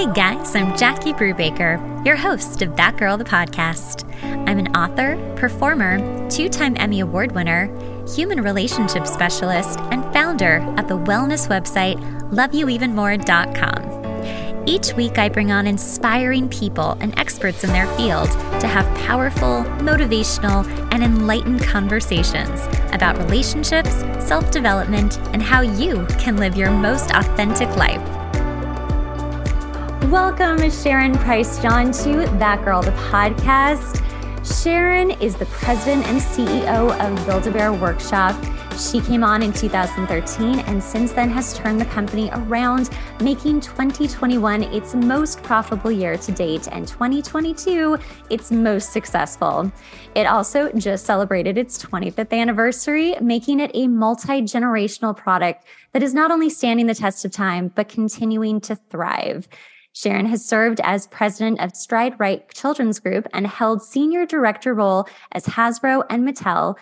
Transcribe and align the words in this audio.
Hey 0.00 0.08
guys, 0.14 0.56
I'm 0.56 0.74
Jackie 0.78 1.12
Brubaker, 1.12 2.06
your 2.06 2.16
host 2.16 2.62
of 2.62 2.74
That 2.76 2.96
Girl 2.96 3.18
the 3.18 3.24
Podcast. 3.24 4.10
I'm 4.48 4.58
an 4.58 4.74
author, 4.74 5.18
performer, 5.36 5.98
two 6.30 6.48
time 6.48 6.74
Emmy 6.78 7.00
Award 7.00 7.32
winner, 7.32 7.66
human 8.08 8.40
relationship 8.40 9.06
specialist, 9.06 9.78
and 9.92 10.02
founder 10.14 10.64
of 10.78 10.88
the 10.88 10.96
wellness 10.96 11.48
website 11.48 12.00
loveyouevenmore.com. 12.30 14.66
Each 14.66 14.94
week, 14.94 15.18
I 15.18 15.28
bring 15.28 15.52
on 15.52 15.66
inspiring 15.66 16.48
people 16.48 16.92
and 17.00 17.12
experts 17.18 17.62
in 17.62 17.68
their 17.68 17.86
field 17.98 18.30
to 18.60 18.66
have 18.66 18.86
powerful, 19.00 19.64
motivational, 19.84 20.66
and 20.94 21.04
enlightened 21.04 21.62
conversations 21.62 22.66
about 22.94 23.18
relationships, 23.18 23.92
self 24.26 24.50
development, 24.50 25.18
and 25.34 25.42
how 25.42 25.60
you 25.60 26.06
can 26.18 26.38
live 26.38 26.56
your 26.56 26.70
most 26.70 27.10
authentic 27.10 27.68
life. 27.76 28.09
Welcome, 30.10 30.68
Sharon 30.72 31.16
Price 31.18 31.62
John, 31.62 31.92
to 31.92 32.26
That 32.40 32.64
Girl, 32.64 32.82
the 32.82 32.90
podcast. 32.90 34.02
Sharon 34.44 35.12
is 35.12 35.36
the 35.36 35.46
president 35.46 36.04
and 36.08 36.20
CEO 36.20 36.98
of 36.98 37.26
Build 37.26 37.46
a 37.46 37.52
Bear 37.52 37.72
Workshop. 37.72 38.34
She 38.76 39.00
came 39.00 39.22
on 39.22 39.40
in 39.40 39.52
2013 39.52 40.58
and 40.58 40.82
since 40.82 41.12
then 41.12 41.30
has 41.30 41.56
turned 41.56 41.80
the 41.80 41.84
company 41.84 42.28
around, 42.32 42.90
making 43.22 43.60
2021 43.60 44.64
its 44.64 44.96
most 44.96 45.44
profitable 45.44 45.92
year 45.92 46.16
to 46.16 46.32
date 46.32 46.66
and 46.72 46.88
2022 46.88 47.96
its 48.30 48.50
most 48.50 48.92
successful. 48.92 49.70
It 50.16 50.26
also 50.26 50.72
just 50.72 51.06
celebrated 51.06 51.56
its 51.56 51.80
25th 51.80 52.36
anniversary, 52.36 53.14
making 53.20 53.60
it 53.60 53.70
a 53.74 53.86
multi 53.86 54.42
generational 54.42 55.16
product 55.16 55.66
that 55.92 56.02
is 56.02 56.14
not 56.14 56.32
only 56.32 56.50
standing 56.50 56.88
the 56.88 56.96
test 56.96 57.24
of 57.24 57.30
time, 57.30 57.68
but 57.76 57.88
continuing 57.88 58.60
to 58.62 58.74
thrive. 58.74 59.46
Sharon 59.92 60.26
has 60.26 60.44
served 60.44 60.80
as 60.84 61.06
president 61.08 61.60
of 61.60 61.74
Stride 61.74 62.18
Rite 62.18 62.52
Children's 62.54 63.00
Group 63.00 63.26
and 63.32 63.46
held 63.46 63.82
senior 63.82 64.24
director 64.24 64.72
role 64.72 65.08
as 65.32 65.46
Hasbro 65.46 66.04
and 66.08 66.26
Mattel, 66.26 66.76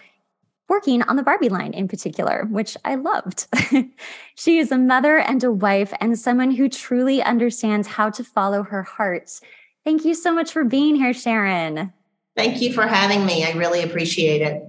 working 0.68 1.02
on 1.02 1.16
the 1.16 1.22
Barbie 1.22 1.48
line 1.48 1.72
in 1.72 1.88
particular, 1.88 2.46
which 2.50 2.76
I 2.84 2.96
loved. 2.96 3.46
she 4.34 4.58
is 4.58 4.70
a 4.70 4.78
mother 4.78 5.18
and 5.18 5.42
a 5.42 5.50
wife 5.50 5.94
and 6.00 6.18
someone 6.18 6.50
who 6.50 6.68
truly 6.68 7.22
understands 7.22 7.88
how 7.88 8.10
to 8.10 8.22
follow 8.22 8.62
her 8.62 8.82
heart. 8.82 9.40
Thank 9.84 10.04
you 10.04 10.14
so 10.14 10.32
much 10.32 10.52
for 10.52 10.64
being 10.64 10.94
here, 10.94 11.14
Sharon. 11.14 11.92
Thank 12.36 12.60
you 12.60 12.72
for 12.72 12.86
having 12.86 13.24
me. 13.24 13.44
I 13.44 13.52
really 13.52 13.82
appreciate 13.82 14.42
it. 14.42 14.62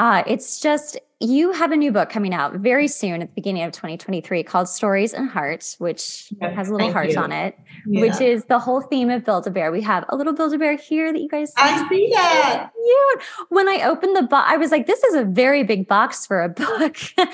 Ah, 0.00 0.22
it's 0.28 0.60
just 0.60 0.96
you 1.18 1.50
have 1.50 1.72
a 1.72 1.76
new 1.76 1.90
book 1.90 2.08
coming 2.08 2.32
out 2.32 2.54
very 2.54 2.86
soon 2.86 3.20
at 3.20 3.30
the 3.30 3.34
beginning 3.34 3.64
of 3.64 3.72
2023 3.72 4.44
called 4.44 4.68
Stories 4.68 5.12
and 5.12 5.28
Hearts, 5.28 5.74
which 5.80 6.32
yep, 6.40 6.54
has 6.54 6.68
a 6.68 6.72
little 6.72 6.92
heart 6.92 7.10
you. 7.10 7.18
on 7.18 7.32
it, 7.32 7.58
yeah. 7.88 8.02
which 8.02 8.20
is 8.20 8.44
the 8.44 8.60
whole 8.60 8.80
theme 8.80 9.10
of 9.10 9.24
Build 9.24 9.48
a 9.48 9.50
Bear. 9.50 9.72
We 9.72 9.82
have 9.82 10.04
a 10.08 10.16
little 10.16 10.32
Build 10.32 10.54
a 10.54 10.58
Bear 10.58 10.76
here 10.76 11.12
that 11.12 11.20
you 11.20 11.28
guys 11.28 11.48
see. 11.48 11.54
I 11.56 11.88
see 11.88 12.10
that. 12.14 12.70
Cute. 12.72 13.22
When 13.48 13.68
I 13.68 13.82
opened 13.88 14.14
the 14.14 14.22
box, 14.22 14.48
I 14.48 14.56
was 14.56 14.70
like, 14.70 14.86
this 14.86 15.02
is 15.02 15.16
a 15.16 15.24
very 15.24 15.64
big 15.64 15.88
box 15.88 16.24
for 16.24 16.44
a 16.44 16.48
book. 16.48 16.96
and 17.18 17.28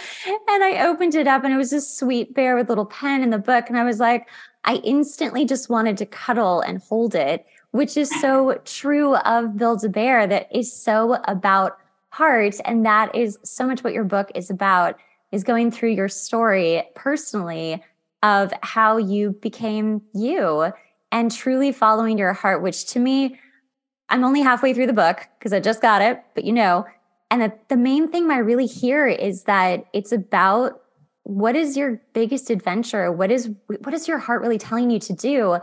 I 0.65 0.87
opened 0.87 1.15
it 1.15 1.27
up 1.27 1.45
and 1.45 1.53
it 1.53 1.59
was 1.59 1.75
a 1.75 1.83
sweet 1.83 2.33
bear 2.33 2.57
with 2.57 2.69
a 2.69 2.70
little 2.70 2.87
pen 2.87 3.23
in 3.23 3.29
the 3.29 3.39
book. 3.39 3.67
And 3.69 3.77
I 3.77 3.85
was 3.85 4.01
like, 4.01 4.27
I 4.65 4.77
instantly 4.77 5.45
just 5.45 5.69
wanted 5.69 5.98
to 5.98 6.07
cuddle 6.07 6.62
and 6.62 6.81
hold 6.89 7.15
it, 7.15 7.45
which 7.73 7.98
is 7.98 8.09
so 8.23 8.59
true 8.65 9.17
of 9.17 9.59
Build 9.59 9.85
a 9.85 9.91
Bear 9.91 10.27
that 10.27 10.48
is 10.51 10.73
so 10.73 11.19
about 11.25 11.77
heart 12.15 12.55
and 12.65 12.87
that 12.87 13.15
is 13.15 13.39
so 13.43 13.67
much 13.67 13.83
what 13.83 13.93
your 13.93 14.05
book 14.05 14.31
is 14.34 14.51
about 14.51 14.97
is 15.33 15.43
going 15.43 15.70
through 15.70 15.91
your 15.91 16.09
story 16.09 16.83
personally 16.95 17.83
of 18.23 18.53
how 18.62 18.97
you 18.97 19.33
became 19.43 20.01
you 20.15 20.73
and 21.11 21.33
truly 21.33 21.73
following 21.73 22.17
your 22.17 22.33
heart 22.33 22.62
which 22.62 22.87
to 22.87 23.01
me 23.01 23.39
i'm 24.11 24.23
only 24.23 24.41
halfway 24.41 24.73
through 24.73 24.87
the 24.87 24.92
book 24.92 25.27
because 25.39 25.53
i 25.53 25.59
just 25.59 25.83
got 25.83 26.01
it 26.03 26.23
but 26.37 26.45
you 26.45 26.53
know 26.53 26.87
and 27.33 27.42
the, 27.42 27.53
the 27.69 27.77
main 27.77 28.09
thing 28.09 28.31
i 28.31 28.39
really 28.39 28.67
hear 28.67 29.07
is 29.08 29.42
that 29.42 29.85
it's 29.92 30.13
about 30.13 30.81
what 31.25 31.57
is 31.57 31.75
your 31.75 32.01
biggest 32.13 32.51
adventure? 32.51 33.11
What 33.11 33.31
is 33.31 33.51
what 33.67 33.95
is 33.95 34.07
your 34.07 34.19
heart 34.19 34.42
really 34.42 34.58
telling 34.58 34.91
you 34.91 34.98
to 35.01 35.13
do 35.14 35.58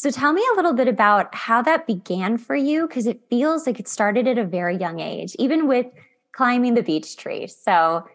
so 0.00 0.10
tell 0.10 0.32
me 0.32 0.42
a 0.54 0.56
little 0.56 0.72
bit 0.72 0.88
about 0.88 1.34
how 1.34 1.60
that 1.60 1.86
began 1.86 2.38
for 2.38 2.56
you, 2.56 2.88
because 2.88 3.06
it 3.06 3.20
feels 3.28 3.66
like 3.66 3.78
it 3.78 3.86
started 3.86 4.26
at 4.26 4.38
a 4.38 4.46
very 4.46 4.74
young 4.74 4.98
age, 4.98 5.36
even 5.38 5.68
with 5.68 5.84
climbing 6.32 6.72
the 6.72 6.82
beech 6.82 7.18
tree. 7.18 7.46
So 7.46 8.08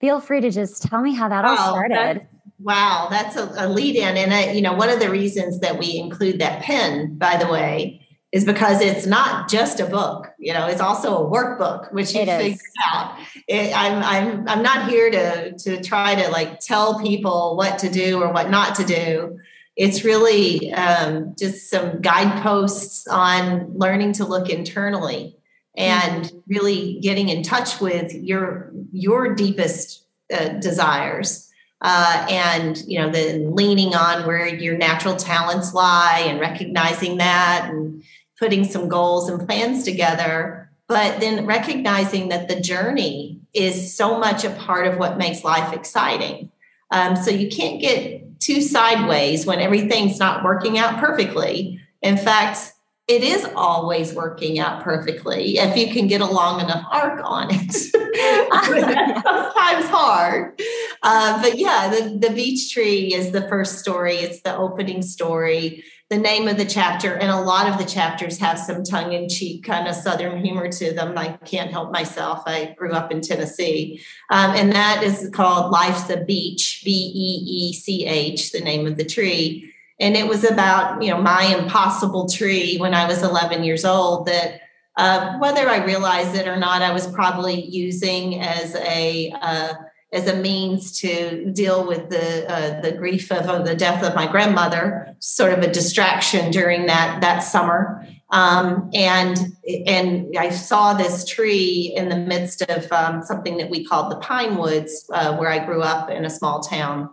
feel 0.00 0.18
free 0.18 0.40
to 0.40 0.50
just 0.50 0.82
tell 0.82 1.02
me 1.02 1.14
how 1.14 1.28
that 1.28 1.44
all 1.44 1.56
started. 1.56 1.96
That's, 1.96 2.26
wow, 2.58 3.06
that's 3.08 3.36
a, 3.36 3.52
a 3.56 3.68
lead 3.68 3.94
in. 3.94 4.16
And, 4.16 4.34
I, 4.34 4.50
you 4.50 4.60
know, 4.60 4.72
one 4.72 4.88
of 4.88 4.98
the 4.98 5.08
reasons 5.08 5.60
that 5.60 5.78
we 5.78 5.96
include 5.96 6.40
that 6.40 6.62
pen, 6.62 7.16
by 7.16 7.36
the 7.36 7.46
way, 7.46 8.04
is 8.32 8.44
because 8.44 8.80
it's 8.80 9.06
not 9.06 9.48
just 9.48 9.78
a 9.78 9.86
book 9.86 10.26
you 10.38 10.52
know 10.52 10.66
it's 10.66 10.80
also 10.80 11.16
a 11.16 11.30
workbook 11.30 11.90
which 11.92 12.12
you 12.12 12.26
figure 12.26 12.58
out 12.84 13.16
it, 13.46 13.72
I'm, 13.74 14.02
I'm 14.02 14.48
i'm 14.48 14.62
not 14.62 14.90
here 14.90 15.10
to 15.12 15.56
to 15.56 15.80
try 15.80 16.16
to 16.16 16.28
like 16.30 16.58
tell 16.58 17.00
people 17.00 17.56
what 17.56 17.78
to 17.78 17.88
do 17.88 18.20
or 18.20 18.32
what 18.32 18.50
not 18.50 18.74
to 18.74 18.84
do 18.84 19.38
it's 19.76 20.04
really 20.04 20.72
um, 20.72 21.34
just 21.38 21.68
some 21.70 22.00
guideposts 22.00 23.06
on 23.06 23.76
learning 23.76 24.12
to 24.14 24.24
look 24.24 24.48
internally 24.48 25.36
and 25.76 26.32
really 26.48 26.98
getting 27.00 27.28
in 27.28 27.42
touch 27.42 27.80
with 27.80 28.12
your 28.12 28.72
your 28.92 29.34
deepest 29.34 30.04
uh, 30.32 30.48
desires 30.48 31.46
uh, 31.82 32.26
and 32.30 32.82
you 32.86 32.98
know 32.98 33.10
then 33.10 33.54
leaning 33.54 33.94
on 33.94 34.26
where 34.26 34.46
your 34.46 34.76
natural 34.76 35.16
talents 35.16 35.74
lie 35.74 36.24
and 36.26 36.40
recognizing 36.40 37.18
that 37.18 37.68
and 37.70 38.02
putting 38.38 38.64
some 38.64 38.88
goals 38.88 39.28
and 39.28 39.46
plans 39.46 39.84
together. 39.84 40.70
But 40.88 41.20
then 41.20 41.46
recognizing 41.46 42.28
that 42.28 42.48
the 42.48 42.60
journey 42.60 43.40
is 43.52 43.96
so 43.96 44.18
much 44.18 44.44
a 44.44 44.50
part 44.50 44.86
of 44.86 44.98
what 44.98 45.18
makes 45.18 45.42
life 45.42 45.72
exciting. 45.72 46.50
Um, 46.90 47.16
so 47.16 47.30
you 47.30 47.48
can't 47.48 47.80
get 47.80 48.25
too 48.38 48.60
sideways 48.60 49.46
when 49.46 49.60
everything's 49.60 50.18
not 50.18 50.44
working 50.44 50.78
out 50.78 50.98
perfectly. 50.98 51.80
In 52.02 52.16
fact, 52.16 52.72
it 53.08 53.22
is 53.22 53.46
always 53.54 54.14
working 54.14 54.58
out 54.58 54.82
perfectly 54.82 55.58
if 55.58 55.76
you 55.76 55.92
can 55.92 56.08
get 56.08 56.20
a 56.20 56.26
long 56.26 56.60
enough 56.60 56.84
arc 56.90 57.20
on 57.22 57.48
it. 57.50 57.72
sometimes 59.24 59.86
hard. 59.88 60.60
Uh, 61.02 61.40
but 61.40 61.56
yeah, 61.58 61.88
the, 61.88 62.18
the 62.18 62.34
beech 62.34 62.72
tree 62.72 63.14
is 63.14 63.30
the 63.30 63.46
first 63.48 63.78
story, 63.78 64.16
it's 64.16 64.42
the 64.42 64.56
opening 64.56 65.02
story 65.02 65.84
the 66.08 66.16
name 66.16 66.46
of 66.46 66.56
the 66.56 66.64
chapter, 66.64 67.14
and 67.14 67.30
a 67.30 67.40
lot 67.40 67.68
of 67.68 67.78
the 67.78 67.84
chapters 67.84 68.38
have 68.38 68.60
some 68.60 68.84
tongue 68.84 69.12
in 69.12 69.28
cheek 69.28 69.64
kind 69.64 69.88
of 69.88 69.94
Southern 69.96 70.44
humor 70.44 70.70
to 70.70 70.92
them. 70.92 71.18
I 71.18 71.36
can't 71.44 71.72
help 71.72 71.90
myself. 71.90 72.44
I 72.46 72.76
grew 72.78 72.92
up 72.92 73.10
in 73.10 73.20
Tennessee. 73.20 74.00
Um, 74.30 74.52
and 74.52 74.70
that 74.72 75.02
is 75.02 75.28
called 75.34 75.72
Life's 75.72 76.08
a 76.08 76.18
Beech, 76.18 76.82
B 76.84 76.90
E 76.92 77.68
E 77.70 77.72
C 77.72 78.06
H, 78.06 78.52
the 78.52 78.60
name 78.60 78.86
of 78.86 78.96
the 78.96 79.04
tree. 79.04 79.72
And 79.98 80.16
it 80.16 80.26
was 80.26 80.44
about, 80.44 81.02
you 81.02 81.10
know, 81.10 81.20
my 81.20 81.44
impossible 81.58 82.28
tree 82.28 82.76
when 82.76 82.94
I 82.94 83.06
was 83.06 83.22
11 83.22 83.64
years 83.64 83.84
old 83.84 84.26
that 84.26 84.60
uh, 84.96 85.38
whether 85.38 85.68
I 85.68 85.84
realized 85.84 86.34
it 86.34 86.48
or 86.48 86.56
not, 86.56 86.82
I 86.82 86.92
was 86.92 87.06
probably 87.06 87.64
using 87.64 88.40
as 88.40 88.74
a, 88.76 89.32
uh, 89.40 89.74
as 90.12 90.28
a 90.28 90.36
means 90.36 90.98
to 91.00 91.50
deal 91.52 91.86
with 91.86 92.08
the 92.08 92.50
uh, 92.50 92.80
the 92.80 92.92
grief 92.92 93.30
of, 93.32 93.46
of, 93.46 93.66
the 93.66 93.74
death 93.74 94.04
of 94.04 94.14
my 94.14 94.26
grandmother, 94.26 95.14
sort 95.18 95.52
of 95.52 95.58
a 95.58 95.70
distraction 95.70 96.50
during 96.50 96.86
that 96.86 97.20
that 97.20 97.40
summer. 97.40 98.06
Um, 98.30 98.90
and 98.94 99.38
and 99.86 100.36
I 100.38 100.50
saw 100.50 100.94
this 100.94 101.24
tree 101.24 101.92
in 101.96 102.08
the 102.08 102.16
midst 102.16 102.62
of 102.62 102.90
um, 102.92 103.22
something 103.22 103.56
that 103.58 103.68
we 103.68 103.84
called 103.84 104.12
the 104.12 104.16
pine 104.16 104.56
woods, 104.56 105.08
uh, 105.12 105.36
where 105.36 105.50
I 105.50 105.64
grew 105.64 105.82
up 105.82 106.10
in 106.10 106.24
a 106.24 106.30
small 106.30 106.60
town, 106.60 107.10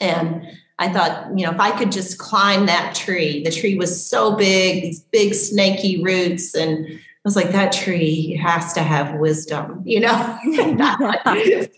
and. 0.00 0.46
I 0.78 0.88
thought, 0.88 1.36
you 1.36 1.44
know, 1.44 1.52
if 1.52 1.60
I 1.60 1.76
could 1.76 1.90
just 1.90 2.18
climb 2.18 2.66
that 2.66 2.94
tree, 2.94 3.42
the 3.42 3.50
tree 3.50 3.74
was 3.74 4.06
so 4.06 4.36
big, 4.36 4.82
these 4.82 5.00
big 5.00 5.34
snaky 5.34 6.02
roots, 6.02 6.54
and 6.54 6.86
I 6.88 7.00
was 7.24 7.34
like, 7.34 7.50
that 7.50 7.72
tree 7.72 8.36
has 8.36 8.72
to 8.74 8.82
have 8.82 9.18
wisdom, 9.18 9.82
you 9.86 10.00
know? 10.00 10.38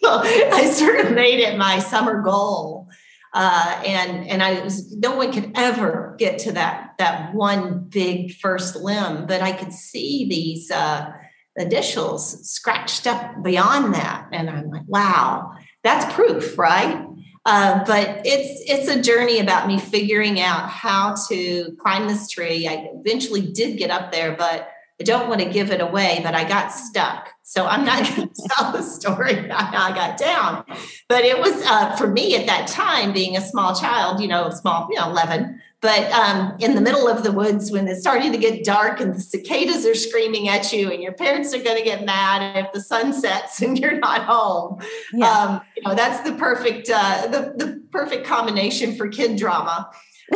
so 0.02 0.20
I 0.22 0.70
sort 0.72 1.00
of 1.00 1.12
made 1.12 1.40
it 1.40 1.56
my 1.56 1.78
summer 1.78 2.20
goal. 2.22 2.88
Uh, 3.32 3.80
and 3.86 4.26
and 4.26 4.42
I 4.42 4.60
was 4.60 4.92
no 4.96 5.14
one 5.14 5.32
could 5.32 5.52
ever 5.54 6.16
get 6.18 6.40
to 6.40 6.52
that 6.52 6.94
that 6.98 7.32
one 7.32 7.84
big 7.84 8.34
first 8.34 8.74
limb, 8.74 9.26
but 9.26 9.40
I 9.40 9.52
could 9.52 9.72
see 9.72 10.28
these 10.28 10.68
uh, 10.72 11.12
initials 11.54 12.44
scratched 12.50 13.06
up 13.06 13.40
beyond 13.44 13.94
that, 13.94 14.26
and 14.32 14.50
I'm 14.50 14.68
like, 14.68 14.82
wow, 14.88 15.52
that's 15.84 16.12
proof, 16.12 16.58
right? 16.58 17.06
Uh, 17.46 17.82
but 17.84 18.20
it's 18.24 18.62
it's 18.70 18.88
a 18.88 19.00
journey 19.00 19.38
about 19.38 19.66
me 19.66 19.78
figuring 19.78 20.40
out 20.40 20.68
how 20.68 21.14
to 21.28 21.74
climb 21.80 22.06
this 22.06 22.28
tree. 22.28 22.68
I 22.68 22.90
eventually 22.92 23.40
did 23.40 23.78
get 23.78 23.90
up 23.90 24.12
there, 24.12 24.36
but 24.36 24.68
I 25.00 25.04
don't 25.04 25.30
want 25.30 25.40
to 25.40 25.48
give 25.48 25.70
it 25.70 25.80
away, 25.80 26.20
but 26.22 26.34
I 26.34 26.46
got 26.46 26.68
stuck. 26.68 27.30
So 27.42 27.64
I'm 27.64 27.84
not 27.84 28.04
going 28.04 28.28
to 28.34 28.48
tell 28.50 28.72
the 28.72 28.82
story 28.82 29.48
how 29.50 29.90
I 29.90 29.94
got 29.94 30.18
down. 30.18 30.64
But 31.08 31.24
it 31.24 31.38
was 31.38 31.62
uh, 31.64 31.96
for 31.96 32.06
me 32.06 32.36
at 32.36 32.46
that 32.46 32.68
time, 32.68 33.12
being 33.12 33.36
a 33.36 33.40
small 33.40 33.74
child, 33.74 34.20
you 34.20 34.28
know, 34.28 34.50
small, 34.50 34.86
you 34.90 34.98
know, 34.98 35.10
11, 35.10 35.60
but 35.80 36.10
um, 36.12 36.56
in 36.58 36.74
the 36.74 36.80
middle 36.80 37.08
of 37.08 37.22
the 37.22 37.32
woods 37.32 37.70
when 37.70 37.88
it's 37.88 38.00
starting 38.00 38.32
to 38.32 38.38
get 38.38 38.64
dark 38.64 39.00
and 39.00 39.14
the 39.14 39.20
cicadas 39.20 39.86
are 39.86 39.94
screaming 39.94 40.48
at 40.48 40.72
you 40.72 40.90
and 40.90 41.02
your 41.02 41.12
parents 41.12 41.54
are 41.54 41.62
going 41.62 41.78
to 41.78 41.84
get 41.84 42.04
mad 42.04 42.56
if 42.56 42.72
the 42.72 42.80
sun 42.80 43.12
sets 43.12 43.62
and 43.62 43.78
you're 43.78 43.98
not 43.98 44.24
home. 44.24 44.78
Yeah. 45.12 45.30
Um, 45.30 45.60
you 45.76 45.82
know, 45.84 45.94
that's 45.94 46.28
the 46.28 46.36
perfect, 46.36 46.90
uh, 46.92 47.28
the, 47.28 47.54
the 47.56 47.82
perfect 47.90 48.26
combination 48.26 48.94
for 48.94 49.08
kid 49.08 49.36
drama. 49.36 49.90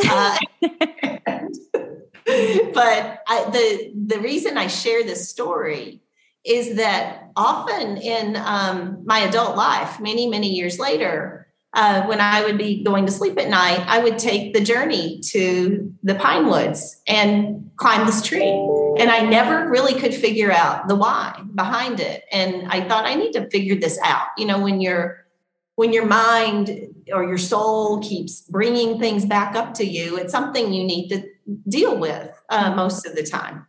Uh, 0.09 0.37
but 2.25 3.19
I, 3.27 3.49
the 3.51 3.93
the 4.07 4.19
reason 4.19 4.57
I 4.57 4.67
share 4.67 5.03
this 5.03 5.29
story 5.29 6.01
is 6.43 6.75
that 6.75 7.29
often 7.35 7.97
in 7.97 8.35
um, 8.35 9.03
my 9.05 9.19
adult 9.19 9.55
life, 9.55 9.99
many 9.99 10.27
many 10.27 10.49
years 10.49 10.79
later, 10.79 11.47
uh, 11.75 12.03
when 12.03 12.21
I 12.21 12.43
would 12.43 12.57
be 12.57 12.83
going 12.83 13.05
to 13.05 13.11
sleep 13.11 13.37
at 13.37 13.49
night, 13.49 13.83
I 13.85 13.99
would 13.99 14.17
take 14.17 14.53
the 14.53 14.61
journey 14.61 15.19
to 15.31 15.93
the 16.03 16.15
pine 16.15 16.47
woods 16.47 17.01
and 17.05 17.69
climb 17.75 18.05
this 18.05 18.21
tree. 18.21 18.49
And 18.97 19.11
I 19.11 19.19
never 19.19 19.69
really 19.69 19.99
could 19.99 20.13
figure 20.13 20.51
out 20.51 20.87
the 20.87 20.95
why 20.95 21.41
behind 21.53 21.99
it. 21.99 22.23
And 22.31 22.71
I 22.71 22.87
thought 22.87 23.05
I 23.05 23.15
need 23.15 23.33
to 23.33 23.49
figure 23.49 23.75
this 23.75 23.99
out. 24.03 24.27
You 24.37 24.45
know, 24.45 24.59
when 24.59 24.79
you're 24.79 25.25
when 25.75 25.91
your 25.91 26.05
mind 26.05 26.69
or 27.11 27.25
your 27.25 27.37
soul 27.37 28.01
keeps 28.01 28.39
bringing 28.41 28.97
things 28.97 29.25
back 29.25 29.55
up 29.55 29.73
to 29.73 29.85
you, 29.85 30.17
it's 30.17 30.31
something 30.31 30.71
you 30.71 30.85
need 30.85 31.09
to 31.09 31.27
deal 31.67 31.97
with 31.97 32.31
uh, 32.49 32.73
most 32.73 33.05
of 33.05 33.15
the 33.15 33.23
time. 33.23 33.67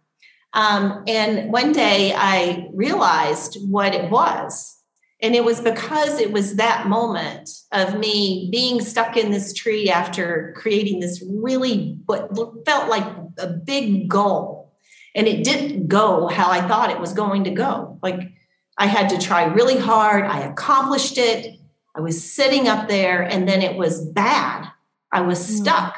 Um, 0.53 1.03
and 1.09 1.53
one 1.53 1.73
day 1.73 2.15
I 2.17 2.69
realized 2.73 3.59
what 3.69 3.95
it 3.95 4.11
was. 4.11 4.76
And 5.23 5.35
it 5.35 5.45
was 5.45 5.61
because 5.61 6.21
it 6.21 6.31
was 6.31 6.57
that 6.57 6.87
moment 6.87 7.49
of 7.73 7.99
me 7.99 8.49
being 8.53 8.81
stuck 8.83 9.17
in 9.17 9.31
this 9.31 9.55
tree 9.55 9.89
after 9.89 10.55
creating 10.57 11.01
this 11.01 11.25
really 11.27 11.99
what 12.05 12.31
felt 12.67 12.91
like 12.91 13.07
a 13.39 13.47
big 13.47 14.09
goal. 14.09 14.75
And 15.15 15.27
it 15.27 15.43
didn't 15.43 15.89
go 15.89 16.27
how 16.29 16.51
I 16.51 16.67
thought 16.69 16.91
it 16.91 17.01
was 17.01 17.15
going 17.15 17.45
to 17.45 17.51
go. 17.51 17.99
Like 18.03 18.31
I 18.77 18.87
had 18.87 19.09
to 19.11 19.19
try 19.19 19.45
really 19.45 19.79
hard. 19.79 20.25
I 20.25 20.41
accomplished 20.41 21.17
it. 21.17 21.59
I 21.95 22.01
was 22.01 22.31
sitting 22.31 22.69
up 22.69 22.89
there 22.89 23.23
and 23.23 23.49
then 23.49 23.63
it 23.63 23.77
was 23.77 24.05
bad. 24.05 24.69
I 25.11 25.23
was 25.23 25.39
hmm. 25.47 25.57
stuck 25.57 25.97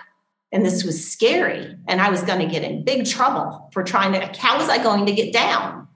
and 0.52 0.64
this 0.64 0.84
was 0.84 1.10
scary 1.10 1.76
and 1.88 2.00
I 2.00 2.10
was 2.10 2.22
going 2.22 2.38
to 2.38 2.46
get 2.46 2.62
in 2.62 2.84
big 2.84 3.04
trouble 3.04 3.68
for 3.72 3.82
trying 3.82 4.12
to, 4.12 4.40
how 4.40 4.58
was 4.58 4.68
I 4.68 4.80
going 4.80 5.06
to 5.06 5.12
get 5.12 5.32
down? 5.32 5.87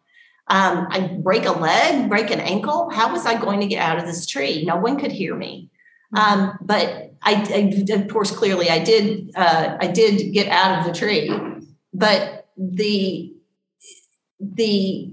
Um, 0.53 0.87
I 0.91 1.19
break 1.23 1.47
a 1.47 1.53
leg, 1.53 2.11
break 2.11 2.31
an 2.31 2.41
ankle. 2.41 2.91
How 2.91 3.11
was 3.11 3.25
I 3.25 3.41
going 3.41 3.61
to 3.61 3.67
get 3.67 3.81
out 3.81 3.99
of 3.99 4.05
this 4.05 4.27
tree? 4.27 4.67
No 4.67 4.77
one 4.77 5.01
could 5.01 5.11
hear 5.11 5.35
me. 5.35 5.71
Hmm. 6.15 6.21
Um, 6.21 6.59
but 6.61 7.15
I, 7.23 7.73
I, 7.89 7.95
of 7.95 8.09
course, 8.09 8.31
clearly 8.31 8.69
I 8.69 8.81
did, 8.85 9.31
uh, 9.35 9.79
I 9.81 9.87
did 9.87 10.35
get 10.35 10.49
out 10.49 10.79
of 10.79 10.85
the 10.85 10.93
tree, 10.93 11.33
but 11.95 12.49
the, 12.59 13.33
the 14.39 15.11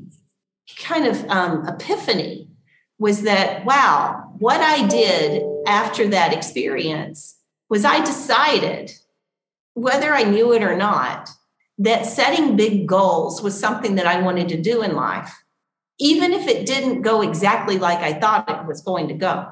kind 0.78 1.08
of 1.08 1.24
um, 1.30 1.66
epiphany 1.70 2.50
was 2.98 3.22
that, 3.22 3.64
wow, 3.64 4.34
what 4.40 4.60
I 4.60 4.88
did 4.88 5.42
after 5.66 6.10
that 6.10 6.34
experience 6.34 7.38
was 7.70 7.86
I 7.86 8.04
decided, 8.04 8.92
whether 9.74 10.14
I 10.14 10.24
knew 10.24 10.52
it 10.52 10.64
or 10.64 10.76
not, 10.76 11.30
that 11.80 12.06
setting 12.06 12.56
big 12.56 12.88
goals 12.88 13.42
was 13.42 13.60
something 13.60 13.96
that 13.96 14.06
I 14.06 14.22
wanted 14.22 14.50
to 14.50 14.62
do 14.62 14.84
in 14.84 14.96
life, 14.96 15.44
even 15.98 16.34
if 16.34 16.48
it 16.48 16.66
didn't 16.66 17.02
go 17.02 17.22
exactly 17.22 17.78
like 17.78 18.00
I 18.00 18.20
thought 18.20 18.50
it 18.50 18.68
was 18.68 18.82
going 18.82 19.08
to 19.08 19.14
go. 19.14 19.48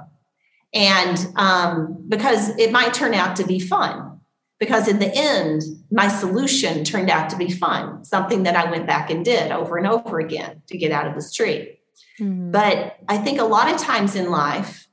And 0.73 1.27
um, 1.37 2.05
because 2.07 2.49
it 2.57 2.71
might 2.71 2.93
turn 2.93 3.13
out 3.13 3.37
to 3.37 3.45
be 3.45 3.59
fun, 3.59 4.19
because 4.59 4.87
in 4.89 4.99
the 4.99 5.11
end, 5.13 5.63
my 5.89 6.09
solution 6.09 6.83
turned 6.83 7.09
out 7.09 7.29
to 7.29 7.37
be 7.37 7.49
fun, 7.49 8.03
something 8.03 8.43
that 8.43 8.55
I 8.55 8.69
went 8.69 8.87
back 8.87 9.09
and 9.09 9.23
did 9.23 9.51
over 9.51 9.77
and 9.77 9.87
over 9.87 10.19
again 10.19 10.61
to 10.67 10.77
get 10.77 10.91
out 10.91 11.07
of 11.07 11.15
this 11.15 11.33
tree. 11.33 11.79
Mm-hmm. 12.19 12.51
But 12.51 12.97
I 13.07 13.17
think 13.17 13.39
a 13.39 13.45
lot 13.45 13.73
of 13.73 13.79
times 13.79 14.15
in 14.15 14.29
life, 14.29 14.87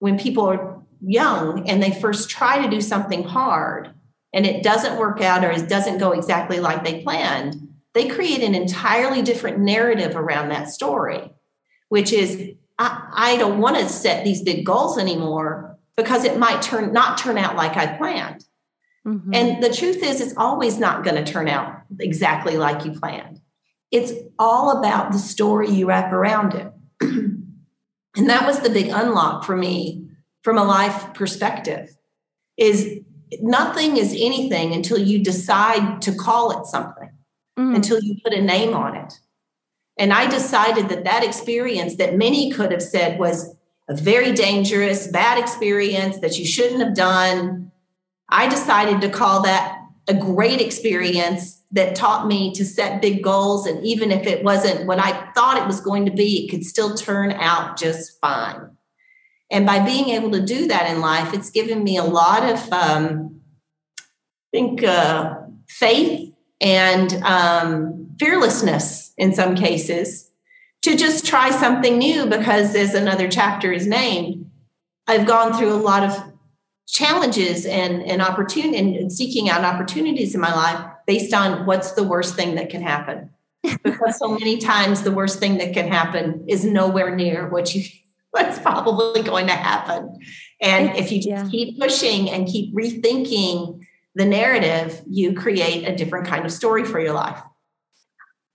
when 0.00 0.18
people 0.18 0.44
are 0.44 0.82
young 1.00 1.66
and 1.68 1.82
they 1.82 1.92
first 1.92 2.28
try 2.28 2.62
to 2.62 2.68
do 2.68 2.80
something 2.82 3.22
hard 3.22 3.94
and 4.34 4.44
it 4.44 4.64
doesn't 4.64 4.98
work 4.98 5.20
out 5.20 5.44
or 5.44 5.52
it 5.52 5.68
doesn't 5.68 5.98
go 5.98 6.10
exactly 6.10 6.58
like 6.58 6.82
they 6.82 7.02
planned, 7.02 7.68
they 7.94 8.08
create 8.08 8.42
an 8.42 8.54
entirely 8.54 9.22
different 9.22 9.60
narrative 9.60 10.16
around 10.16 10.48
that 10.48 10.68
story, 10.68 11.32
which 11.88 12.12
is, 12.12 12.50
I, 12.76 13.08
I 13.12 13.36
don't 13.36 13.60
want 13.60 13.78
to 13.78 13.88
set 13.88 14.24
these 14.24 14.42
big 14.42 14.66
goals 14.66 14.98
anymore 14.98 15.78
because 15.96 16.24
it 16.24 16.36
might 16.36 16.60
turn 16.60 16.92
not 16.92 17.16
turn 17.16 17.38
out 17.38 17.54
like 17.54 17.76
I 17.76 17.96
planned. 17.96 18.44
Mm-hmm. 19.06 19.32
And 19.32 19.62
the 19.62 19.72
truth 19.72 20.02
is, 20.02 20.20
it's 20.20 20.36
always 20.36 20.80
not 20.80 21.04
going 21.04 21.22
to 21.22 21.32
turn 21.32 21.46
out 21.46 21.82
exactly 22.00 22.56
like 22.56 22.84
you 22.84 22.98
planned. 22.98 23.40
It's 23.92 24.12
all 24.36 24.78
about 24.78 25.12
the 25.12 25.18
story 25.18 25.70
you 25.70 25.86
wrap 25.86 26.12
around 26.12 26.54
it. 26.54 26.72
and 27.00 27.46
that 28.16 28.46
was 28.46 28.60
the 28.60 28.70
big 28.70 28.88
unlock 28.88 29.44
for 29.44 29.56
me 29.56 30.08
from 30.42 30.58
a 30.58 30.64
life 30.64 31.14
perspective 31.14 31.96
is 32.56 33.03
nothing 33.40 33.96
is 33.96 34.12
anything 34.12 34.72
until 34.72 34.98
you 34.98 35.22
decide 35.22 36.02
to 36.02 36.14
call 36.14 36.58
it 36.58 36.66
something, 36.66 37.10
mm-hmm. 37.58 37.74
until 37.74 38.00
you 38.00 38.16
put 38.22 38.32
a 38.32 38.42
name 38.42 38.74
on 38.74 38.96
it. 38.96 39.14
And 39.96 40.12
I 40.12 40.28
decided 40.28 40.88
that 40.88 41.04
that 41.04 41.24
experience 41.24 41.96
that 41.96 42.16
many 42.16 42.50
could 42.50 42.72
have 42.72 42.82
said 42.82 43.18
was 43.18 43.54
a 43.88 43.94
very 43.94 44.32
dangerous, 44.32 45.06
bad 45.06 45.38
experience 45.38 46.18
that 46.18 46.38
you 46.38 46.46
shouldn't 46.46 46.80
have 46.80 46.94
done. 46.94 47.70
I 48.28 48.48
decided 48.48 49.00
to 49.02 49.08
call 49.08 49.42
that 49.42 49.78
a 50.08 50.14
great 50.14 50.60
experience 50.60 51.62
that 51.70 51.94
taught 51.94 52.26
me 52.26 52.52
to 52.54 52.64
set 52.64 53.02
big 53.02 53.22
goals. 53.22 53.66
And 53.66 53.84
even 53.84 54.10
if 54.10 54.26
it 54.26 54.44
wasn't 54.44 54.86
what 54.86 54.98
I 54.98 55.30
thought 55.32 55.58
it 55.58 55.66
was 55.66 55.80
going 55.80 56.06
to 56.06 56.12
be, 56.12 56.44
it 56.44 56.50
could 56.50 56.64
still 56.64 56.94
turn 56.94 57.32
out 57.32 57.76
just 57.78 58.18
fine. 58.20 58.70
And 59.50 59.66
by 59.66 59.84
being 59.84 60.08
able 60.10 60.30
to 60.32 60.44
do 60.44 60.66
that 60.68 60.90
in 60.90 61.00
life, 61.00 61.34
it's 61.34 61.50
given 61.50 61.84
me 61.84 61.96
a 61.96 62.04
lot 62.04 62.42
of, 62.42 62.72
um, 62.72 63.40
I 63.98 64.02
think, 64.52 64.82
uh, 64.82 65.34
faith 65.68 66.32
and 66.60 67.12
um, 67.24 68.08
fearlessness 68.18 69.12
in 69.18 69.34
some 69.34 69.54
cases 69.54 70.30
to 70.82 70.96
just 70.96 71.26
try 71.26 71.50
something 71.50 71.98
new 71.98 72.26
because, 72.26 72.74
as 72.74 72.94
another 72.94 73.28
chapter 73.28 73.72
is 73.72 73.86
named, 73.86 74.50
I've 75.06 75.26
gone 75.26 75.52
through 75.54 75.72
a 75.72 75.76
lot 75.76 76.02
of 76.02 76.32
challenges 76.86 77.66
and, 77.66 78.02
and 78.02 78.20
opportunity 78.20 78.76
and 78.76 79.12
seeking 79.12 79.48
out 79.48 79.64
opportunities 79.64 80.34
in 80.34 80.40
my 80.40 80.54
life 80.54 80.84
based 81.06 81.32
on 81.32 81.66
what's 81.66 81.92
the 81.92 82.02
worst 82.02 82.34
thing 82.34 82.54
that 82.56 82.70
can 82.70 82.82
happen. 82.82 83.30
because 83.82 84.18
so 84.18 84.28
many 84.28 84.58
times 84.58 85.02
the 85.02 85.10
worst 85.10 85.38
thing 85.38 85.56
that 85.58 85.72
can 85.72 85.88
happen 85.88 86.44
is 86.46 86.64
nowhere 86.64 87.16
near 87.16 87.48
what 87.48 87.74
you 87.74 87.82
what's 88.34 88.58
probably 88.58 89.22
going 89.22 89.46
to 89.46 89.52
happen. 89.52 90.18
And 90.60 90.96
if 90.96 91.12
you 91.12 91.18
just 91.18 91.28
yeah. 91.28 91.48
keep 91.48 91.78
pushing 91.78 92.28
and 92.28 92.48
keep 92.48 92.74
rethinking 92.74 93.80
the 94.16 94.24
narrative, 94.24 95.02
you 95.08 95.34
create 95.34 95.86
a 95.86 95.94
different 95.94 96.26
kind 96.26 96.44
of 96.44 96.50
story 96.50 96.84
for 96.84 96.98
your 96.98 97.12
life. 97.12 97.40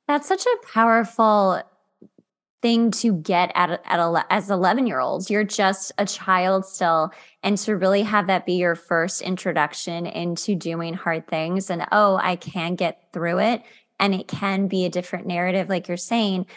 That's 0.06 0.28
such 0.28 0.46
a 0.46 0.68
powerful 0.74 1.62
thing 2.62 2.92
to 2.92 3.14
get 3.14 3.54
at, 3.56 3.82
at 3.86 4.00
a, 4.00 4.26
as 4.30 4.50
11 4.50 4.86
year 4.86 5.00
olds. 5.00 5.30
You're 5.30 5.46
just 5.46 5.94
a 5.98 6.06
child 6.06 6.66
still. 6.66 7.14
And 7.42 7.58
to 7.60 7.78
really 7.78 8.02
have 8.02 8.28
that 8.28 8.46
be 8.46 8.56
your 8.56 8.76
first 8.76 9.22
introduction 9.22 10.06
into 10.06 10.56
doing 10.56 10.94
hard 10.94 11.26
things 11.26 11.70
and, 11.70 11.88
oh, 11.94 12.20
I 12.22 12.36
can 12.36 12.76
get 12.76 13.14
through 13.14 13.40
it. 13.40 13.64
And 13.98 14.14
it 14.14 14.28
can 14.28 14.68
be 14.68 14.84
a 14.84 14.90
different 14.90 15.26
narrative, 15.26 15.70
like 15.70 15.88
you're 15.88 15.96
saying. 15.96 16.48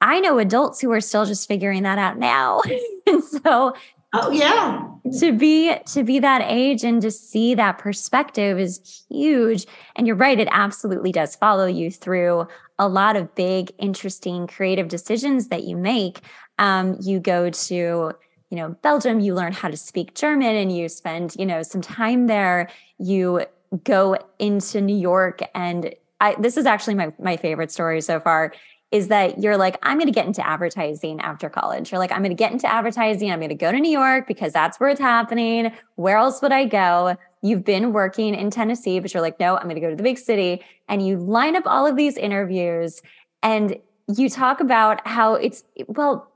I 0.00 0.20
know 0.20 0.38
adults 0.38 0.80
who 0.80 0.92
are 0.92 1.00
still 1.00 1.24
just 1.24 1.48
figuring 1.48 1.82
that 1.84 1.98
out 1.98 2.18
now. 2.18 2.60
and 3.06 3.22
so 3.44 3.74
Oh 4.18 4.30
yeah. 4.30 4.88
To 5.20 5.32
be 5.32 5.74
to 5.92 6.02
be 6.02 6.18
that 6.20 6.42
age 6.46 6.84
and 6.84 7.02
to 7.02 7.10
see 7.10 7.54
that 7.54 7.78
perspective 7.78 8.58
is 8.58 9.04
huge. 9.10 9.66
And 9.94 10.06
you're 10.06 10.16
right, 10.16 10.38
it 10.38 10.48
absolutely 10.50 11.12
does 11.12 11.36
follow 11.36 11.66
you 11.66 11.90
through 11.90 12.46
a 12.78 12.88
lot 12.88 13.16
of 13.16 13.34
big, 13.34 13.72
interesting, 13.78 14.46
creative 14.46 14.88
decisions 14.88 15.48
that 15.48 15.64
you 15.64 15.76
make. 15.76 16.20
Um, 16.58 16.96
you 17.00 17.20
go 17.20 17.50
to, 17.50 17.74
you 17.74 18.56
know, 18.56 18.70
Belgium, 18.82 19.20
you 19.20 19.34
learn 19.34 19.52
how 19.52 19.68
to 19.68 19.76
speak 19.76 20.14
German 20.14 20.56
and 20.56 20.74
you 20.74 20.88
spend, 20.88 21.34
you 21.38 21.46
know, 21.46 21.62
some 21.62 21.80
time 21.80 22.26
there. 22.26 22.68
You 22.98 23.42
go 23.84 24.16
into 24.38 24.80
New 24.80 24.96
York 24.96 25.40
and 25.54 25.94
I, 26.20 26.34
this 26.38 26.56
is 26.56 26.64
actually 26.64 26.94
my, 26.94 27.12
my 27.18 27.36
favorite 27.36 27.70
story 27.70 28.00
so 28.00 28.20
far. 28.20 28.52
Is 28.92 29.08
that 29.08 29.38
you're 29.42 29.56
like, 29.56 29.78
I'm 29.82 29.98
going 29.98 30.06
to 30.06 30.12
get 30.12 30.26
into 30.26 30.46
advertising 30.46 31.20
after 31.20 31.50
college. 31.50 31.90
You're 31.90 31.98
like, 31.98 32.12
I'm 32.12 32.20
going 32.20 32.30
to 32.30 32.36
get 32.36 32.52
into 32.52 32.70
advertising. 32.70 33.30
I'm 33.30 33.40
going 33.40 33.48
to 33.48 33.54
go 33.54 33.72
to 33.72 33.78
New 33.78 33.90
York 33.90 34.28
because 34.28 34.52
that's 34.52 34.78
where 34.78 34.88
it's 34.88 35.00
happening. 35.00 35.72
Where 35.96 36.16
else 36.16 36.40
would 36.40 36.52
I 36.52 36.66
go? 36.66 37.16
You've 37.42 37.64
been 37.64 37.92
working 37.92 38.34
in 38.34 38.50
Tennessee, 38.50 39.00
but 39.00 39.12
you're 39.12 39.22
like, 39.22 39.40
no, 39.40 39.56
I'm 39.56 39.64
going 39.64 39.74
to 39.74 39.80
go 39.80 39.90
to 39.90 39.96
the 39.96 40.02
big 40.02 40.18
city. 40.18 40.64
And 40.88 41.06
you 41.06 41.16
line 41.18 41.56
up 41.56 41.64
all 41.66 41.86
of 41.86 41.96
these 41.96 42.16
interviews 42.16 43.02
and 43.42 43.76
you 44.16 44.30
talk 44.30 44.60
about 44.60 45.06
how 45.06 45.34
it's, 45.34 45.64
well, 45.88 46.30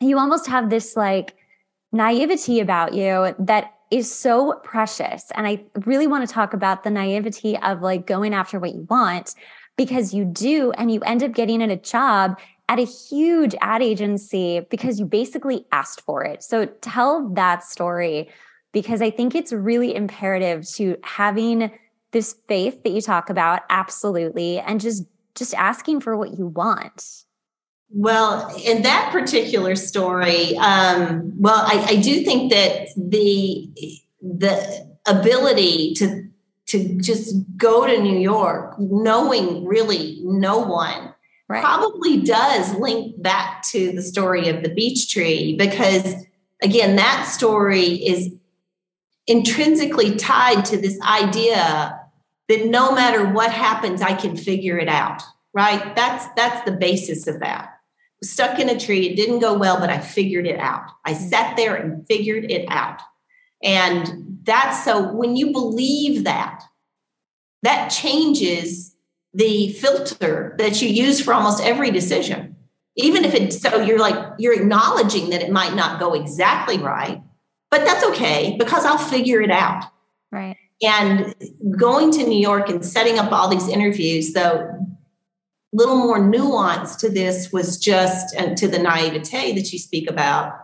you 0.00 0.18
almost 0.18 0.46
have 0.46 0.68
this 0.68 0.96
like 0.96 1.34
naivety 1.90 2.60
about 2.60 2.92
you 2.92 3.34
that 3.38 3.72
is 3.90 4.12
so 4.12 4.60
precious. 4.64 5.30
And 5.34 5.46
I 5.46 5.64
really 5.86 6.06
want 6.06 6.26
to 6.26 6.32
talk 6.32 6.52
about 6.52 6.84
the 6.84 6.90
naivety 6.90 7.56
of 7.58 7.80
like 7.80 8.06
going 8.06 8.34
after 8.34 8.58
what 8.58 8.74
you 8.74 8.86
want 8.90 9.34
because 9.76 10.14
you 10.14 10.24
do 10.24 10.72
and 10.72 10.90
you 10.90 11.00
end 11.00 11.22
up 11.22 11.32
getting 11.32 11.60
in 11.60 11.70
a 11.70 11.76
job 11.76 12.38
at 12.68 12.78
a 12.78 12.84
huge 12.84 13.54
ad 13.60 13.82
agency 13.82 14.60
because 14.70 14.98
you 14.98 15.04
basically 15.04 15.66
asked 15.72 16.00
for 16.00 16.24
it. 16.24 16.42
So 16.42 16.66
tell 16.66 17.28
that 17.30 17.62
story 17.62 18.30
because 18.72 19.02
I 19.02 19.10
think 19.10 19.34
it's 19.34 19.52
really 19.52 19.94
imperative 19.94 20.68
to 20.72 20.96
having 21.02 21.70
this 22.12 22.36
faith 22.48 22.82
that 22.84 22.90
you 22.90 23.00
talk 23.00 23.28
about 23.28 23.62
absolutely 23.70 24.58
and 24.60 24.80
just 24.80 25.04
just 25.34 25.54
asking 25.54 26.00
for 26.00 26.16
what 26.16 26.38
you 26.38 26.46
want. 26.46 27.24
Well, 27.90 28.54
in 28.64 28.82
that 28.82 29.10
particular 29.12 29.74
story, 29.74 30.56
um, 30.56 31.32
well, 31.38 31.64
I, 31.66 31.86
I 31.90 31.96
do 31.96 32.24
think 32.24 32.52
that 32.52 32.88
the 32.96 33.68
the 34.22 34.96
ability 35.06 35.94
to 35.94 36.28
to 36.74 36.98
just 37.00 37.36
go 37.56 37.86
to 37.86 38.02
New 38.02 38.18
York, 38.18 38.74
knowing 38.80 39.64
really 39.64 40.18
no 40.24 40.58
one, 40.58 41.14
right. 41.48 41.62
probably 41.62 42.20
does 42.22 42.74
link 42.74 43.22
back 43.22 43.62
to 43.70 43.92
the 43.92 44.02
story 44.02 44.48
of 44.48 44.64
the 44.64 44.68
beech 44.68 45.08
tree 45.08 45.56
because, 45.56 46.16
again, 46.62 46.96
that 46.96 47.28
story 47.28 47.84
is 48.04 48.34
intrinsically 49.28 50.16
tied 50.16 50.64
to 50.64 50.76
this 50.76 51.00
idea 51.02 52.00
that 52.48 52.66
no 52.66 52.92
matter 52.92 53.24
what 53.24 53.52
happens, 53.52 54.02
I 54.02 54.14
can 54.14 54.36
figure 54.36 54.76
it 54.76 54.88
out. 54.88 55.22
Right? 55.52 55.94
That's 55.94 56.26
that's 56.34 56.64
the 56.68 56.76
basis 56.76 57.28
of 57.28 57.38
that. 57.38 57.70
Stuck 58.24 58.58
in 58.58 58.68
a 58.68 58.78
tree, 58.78 59.06
it 59.06 59.14
didn't 59.14 59.38
go 59.38 59.56
well, 59.56 59.78
but 59.78 59.90
I 59.90 60.00
figured 60.00 60.48
it 60.48 60.58
out. 60.58 60.90
I 61.04 61.12
mm-hmm. 61.12 61.28
sat 61.28 61.56
there 61.56 61.76
and 61.76 62.04
figured 62.08 62.50
it 62.50 62.66
out. 62.68 63.00
And 63.64 64.38
that's 64.44 64.84
so 64.84 65.12
when 65.12 65.36
you 65.36 65.50
believe 65.52 66.24
that, 66.24 66.62
that 67.62 67.88
changes 67.88 68.94
the 69.32 69.72
filter 69.72 70.54
that 70.58 70.80
you 70.80 70.88
use 70.88 71.20
for 71.20 71.34
almost 71.34 71.64
every 71.64 71.90
decision. 71.90 72.54
Even 72.96 73.24
if 73.24 73.34
it's 73.34 73.60
so 73.60 73.80
you're 73.80 73.98
like, 73.98 74.16
you're 74.38 74.54
acknowledging 74.54 75.30
that 75.30 75.42
it 75.42 75.50
might 75.50 75.74
not 75.74 75.98
go 75.98 76.14
exactly 76.14 76.78
right, 76.78 77.20
but 77.70 77.84
that's 77.84 78.04
okay 78.04 78.54
because 78.58 78.84
I'll 78.84 78.98
figure 78.98 79.40
it 79.40 79.50
out. 79.50 79.84
Right. 80.30 80.56
And 80.82 81.34
going 81.76 82.12
to 82.12 82.24
New 82.24 82.38
York 82.38 82.68
and 82.68 82.84
setting 82.84 83.18
up 83.18 83.32
all 83.32 83.48
these 83.48 83.68
interviews, 83.68 84.32
though, 84.32 84.70
little 85.72 85.96
more 85.96 86.24
nuance 86.24 86.94
to 86.96 87.08
this 87.08 87.52
was 87.52 87.78
just, 87.78 88.34
and 88.36 88.56
to 88.56 88.68
the 88.68 88.78
naivete 88.78 89.54
that 89.54 89.72
you 89.72 89.78
speak 89.78 90.08
about, 90.08 90.54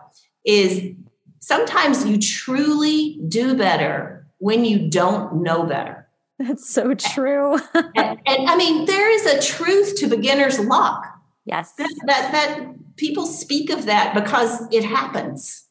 is 0.45 0.93
sometimes 1.41 2.05
you 2.05 2.17
truly 2.17 3.19
do 3.27 3.55
better 3.55 4.25
when 4.37 4.63
you 4.63 4.89
don't 4.89 5.43
know 5.43 5.63
better. 5.65 6.07
That's 6.39 6.67
so 6.67 6.93
true. 6.95 7.59
and, 7.73 8.19
and, 8.25 8.49
I 8.49 8.55
mean, 8.55 8.85
there 8.85 9.11
is 9.11 9.25
a 9.25 9.41
truth 9.41 9.95
to 9.97 10.07
beginner's 10.07 10.59
luck. 10.59 11.05
Yes. 11.45 11.73
That, 11.77 11.93
that, 12.05 12.31
that 12.31 12.95
people 12.95 13.25
speak 13.25 13.69
of 13.69 13.85
that 13.85 14.15
because 14.15 14.67
it 14.71 14.83
happens. 14.83 15.67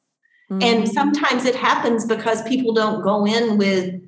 Mm-hmm. 0.50 0.62
And 0.62 0.88
sometimes 0.88 1.44
it 1.44 1.56
happens 1.56 2.06
because 2.06 2.42
people 2.42 2.72
don't 2.72 3.02
go 3.02 3.26
in 3.26 3.56
with 3.56 4.00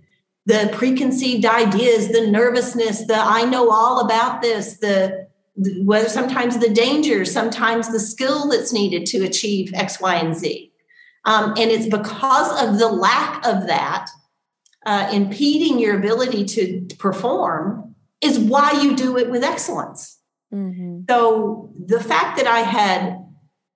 the 0.46 0.70
preconceived 0.72 1.44
ideas, 1.44 2.08
the 2.08 2.26
nervousness, 2.26 3.06
the 3.06 3.16
I 3.16 3.44
know 3.44 3.70
all 3.70 4.00
about 4.00 4.42
this, 4.42 4.78
the 4.78 5.28
whether 5.84 6.08
sometimes 6.08 6.58
the 6.58 6.70
danger, 6.70 7.24
sometimes 7.24 7.92
the 7.92 8.00
skill 8.00 8.48
that's 8.48 8.72
needed 8.72 9.06
to 9.06 9.22
achieve 9.22 9.72
X, 9.74 10.00
Y, 10.00 10.14
and 10.16 10.34
Z. 10.34 10.71
Um, 11.24 11.50
and 11.56 11.70
it's 11.70 11.86
because 11.86 12.62
of 12.62 12.78
the 12.78 12.88
lack 12.88 13.46
of 13.46 13.66
that 13.68 14.08
uh, 14.84 15.08
impeding 15.12 15.78
your 15.78 15.96
ability 15.96 16.44
to 16.44 16.86
perform 16.98 17.94
is 18.20 18.38
why 18.38 18.72
you 18.72 18.96
do 18.96 19.16
it 19.16 19.30
with 19.30 19.44
excellence. 19.44 20.18
Mm-hmm. 20.52 21.02
So 21.08 21.72
the 21.86 22.00
fact 22.00 22.36
that 22.36 22.46
I 22.46 22.60
had 22.60 23.18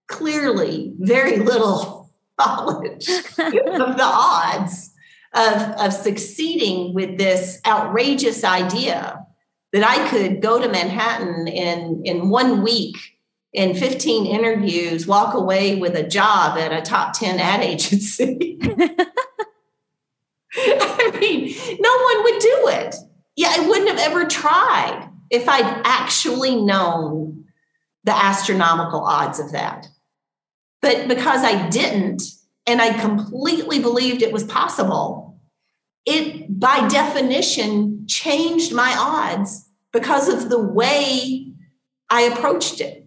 clearly 0.09 0.95
very 0.99 1.39
little 1.39 2.11
knowledge 2.39 3.09
of 3.09 3.27
the 3.37 4.03
odds 4.03 4.93
of, 5.33 5.63
of 5.81 5.93
succeeding 5.93 6.95
with 6.95 7.19
this 7.19 7.61
outrageous 7.67 8.45
idea 8.45 9.21
that 9.73 9.85
I 9.85 10.09
could 10.09 10.41
go 10.41 10.61
to 10.61 10.69
Manhattan 10.69 11.49
in, 11.49 12.03
in 12.05 12.31
one 12.31 12.63
week 12.63 12.97
in 13.57 13.75
15 13.75 14.27
interviews, 14.27 15.07
walk 15.07 15.33
away 15.35 15.77
with 15.77 15.97
a 15.97 16.07
job 16.07 16.59
at 16.59 16.73
a 16.75 16.83
top 16.83 17.15
10 17.15 17.41
ad 17.41 17.63
agency. 17.63 18.59
I 20.59 21.19
mean, 21.19 21.55
no 21.81 21.91
one 21.91 22.25
would 22.25 22.39
do 22.39 22.69
it. 22.69 22.95
Yeah, 23.35 23.53
I 23.57 23.67
wouldn't 23.67 23.89
have 23.89 23.99
ever 23.99 24.27
tried 24.27 25.11
if 25.31 25.49
I'd 25.49 25.83
actually 25.85 26.55
known 26.63 27.47
the 28.05 28.15
astronomical 28.15 29.01
odds 29.01 29.41
of 29.41 29.53
that. 29.53 29.89
But 30.83 31.09
because 31.09 31.43
I 31.43 31.69
didn't, 31.71 32.23
and 32.67 32.83
I 32.83 33.01
completely 33.01 33.81
believed 33.81 34.21
it 34.21 34.33
was 34.33 34.45
possible, 34.45 35.41
it 36.05 36.61
by 36.61 36.87
definition 36.89 38.07
changed 38.07 38.75
my 38.75 38.95
odds 38.99 39.67
because 39.93 40.29
of 40.29 40.51
the 40.51 40.61
way 40.61 41.55
I 42.11 42.23
approached 42.23 42.83
it. 42.83 43.06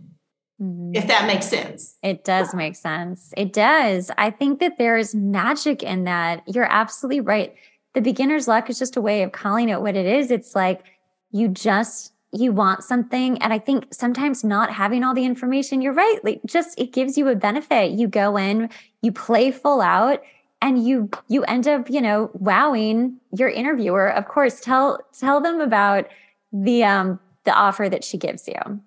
If 0.94 1.08
that 1.08 1.28
makes 1.28 1.48
sense. 1.48 1.98
It 2.04 2.24
does 2.24 2.54
make 2.54 2.76
sense. 2.76 3.34
It 3.38 3.54
does. 3.54 4.12
I 4.18 4.32
think 4.32 4.60
that 4.60 4.78
there 4.78 4.98
is 4.98 5.14
magic 5.16 5.84
in 5.84 6.04
that. 6.06 6.44
You're 6.48 6.72
absolutely 6.72 7.22
right. 7.22 7.54
The 7.94 8.02
beginner's 8.02 8.48
luck 8.48 8.70
is 8.70 8.80
just 8.80 8.96
a 8.96 9.02
way 9.02 9.24
of 9.24 9.32
calling 9.32 9.70
it 9.70 9.82
what 9.82 9.96
it 9.96 10.06
is. 10.06 10.32
It's 10.32 10.56
like 10.56 10.84
you 11.32 11.48
just 11.48 12.14
you 12.32 12.52
want 12.52 12.84
something 12.84 13.42
and 13.42 13.52
i 13.52 13.58
think 13.58 13.92
sometimes 13.92 14.44
not 14.44 14.72
having 14.72 15.04
all 15.04 15.16
the 15.16 15.26
information 15.26 15.82
you're 15.82 15.94
right 15.94 16.20
like 16.24 16.40
just 16.46 16.80
it 16.80 16.94
gives 16.94 17.18
you 17.18 17.28
a 17.28 17.36
benefit 17.36 17.92
you 17.92 18.08
go 18.08 18.38
in 18.38 18.70
you 19.02 19.12
play 19.12 19.50
full 19.50 19.82
out 19.82 20.22
and 20.62 20.86
you 20.86 21.10
you 21.28 21.44
end 21.46 21.68
up 21.68 21.90
you 21.90 22.00
know 22.00 22.30
wowing 22.34 23.18
your 23.36 23.50
interviewer 23.50 24.08
of 24.08 24.28
course 24.28 24.60
tell 24.60 25.00
tell 25.18 25.42
them 25.42 25.60
about 25.60 26.08
the 26.54 26.84
um 26.84 27.20
the 27.46 27.54
offer 27.54 27.90
that 27.90 28.04
she 28.04 28.18
gives 28.18 28.48
you 28.48 28.80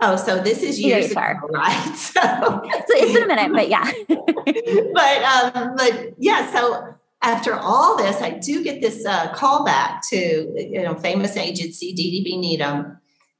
Oh, 0.00 0.16
so 0.16 0.40
this 0.40 0.62
is 0.62 0.78
years 0.78 1.10
ago, 1.10 1.20
right? 1.50 1.94
So, 1.96 2.20
so 2.20 2.62
it's 2.64 3.12
been 3.12 3.24
a 3.24 3.26
minute, 3.26 3.52
but 3.52 3.68
yeah. 3.68 3.90
but 4.94 5.56
um, 5.56 5.74
but 5.76 6.14
yeah, 6.18 6.50
so 6.52 6.94
after 7.20 7.54
all 7.54 7.96
this, 7.96 8.22
I 8.22 8.30
do 8.30 8.62
get 8.62 8.80
this 8.80 9.04
uh, 9.04 9.32
call 9.32 9.64
back 9.64 10.02
to 10.10 10.16
you 10.16 10.82
know 10.82 10.94
famous 10.94 11.36
agency 11.36 11.94
DDB 11.94 12.38
Needham, 12.38 12.98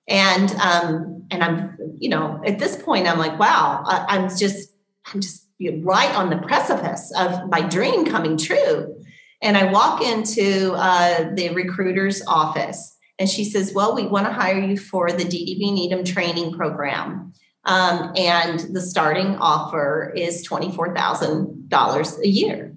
and 0.08 0.50
um, 0.56 1.26
and 1.30 1.44
I'm 1.44 1.78
you 1.98 2.08
know 2.08 2.42
at 2.44 2.58
this 2.58 2.80
point 2.82 3.06
I'm 3.06 3.18
like, 3.18 3.38
wow, 3.38 3.84
I, 3.86 4.16
am 4.16 4.28
just 4.28 4.70
I'm 5.12 5.20
just 5.20 5.46
right 5.82 6.12
on 6.16 6.28
the 6.28 6.38
precipice 6.38 7.12
of 7.16 7.48
my 7.50 7.60
dream 7.60 8.04
coming 8.04 8.36
true, 8.36 8.96
and 9.40 9.56
I 9.56 9.70
walk 9.70 10.02
into 10.02 10.72
uh, 10.72 11.32
the 11.34 11.50
recruiter's 11.50 12.20
office 12.26 12.97
and 13.18 13.28
she 13.28 13.44
says, 13.44 13.72
Well, 13.74 13.94
we 13.94 14.06
want 14.06 14.26
to 14.26 14.32
hire 14.32 14.60
you 14.60 14.76
for 14.76 15.10
the 15.10 15.24
DDB 15.24 15.72
Needham 15.72 16.04
training 16.04 16.52
program. 16.52 17.32
Um, 17.64 18.12
and 18.16 18.60
the 18.74 18.80
starting 18.80 19.36
offer 19.36 20.12
is 20.16 20.46
$24,000 20.48 22.18
a 22.18 22.28
year. 22.28 22.74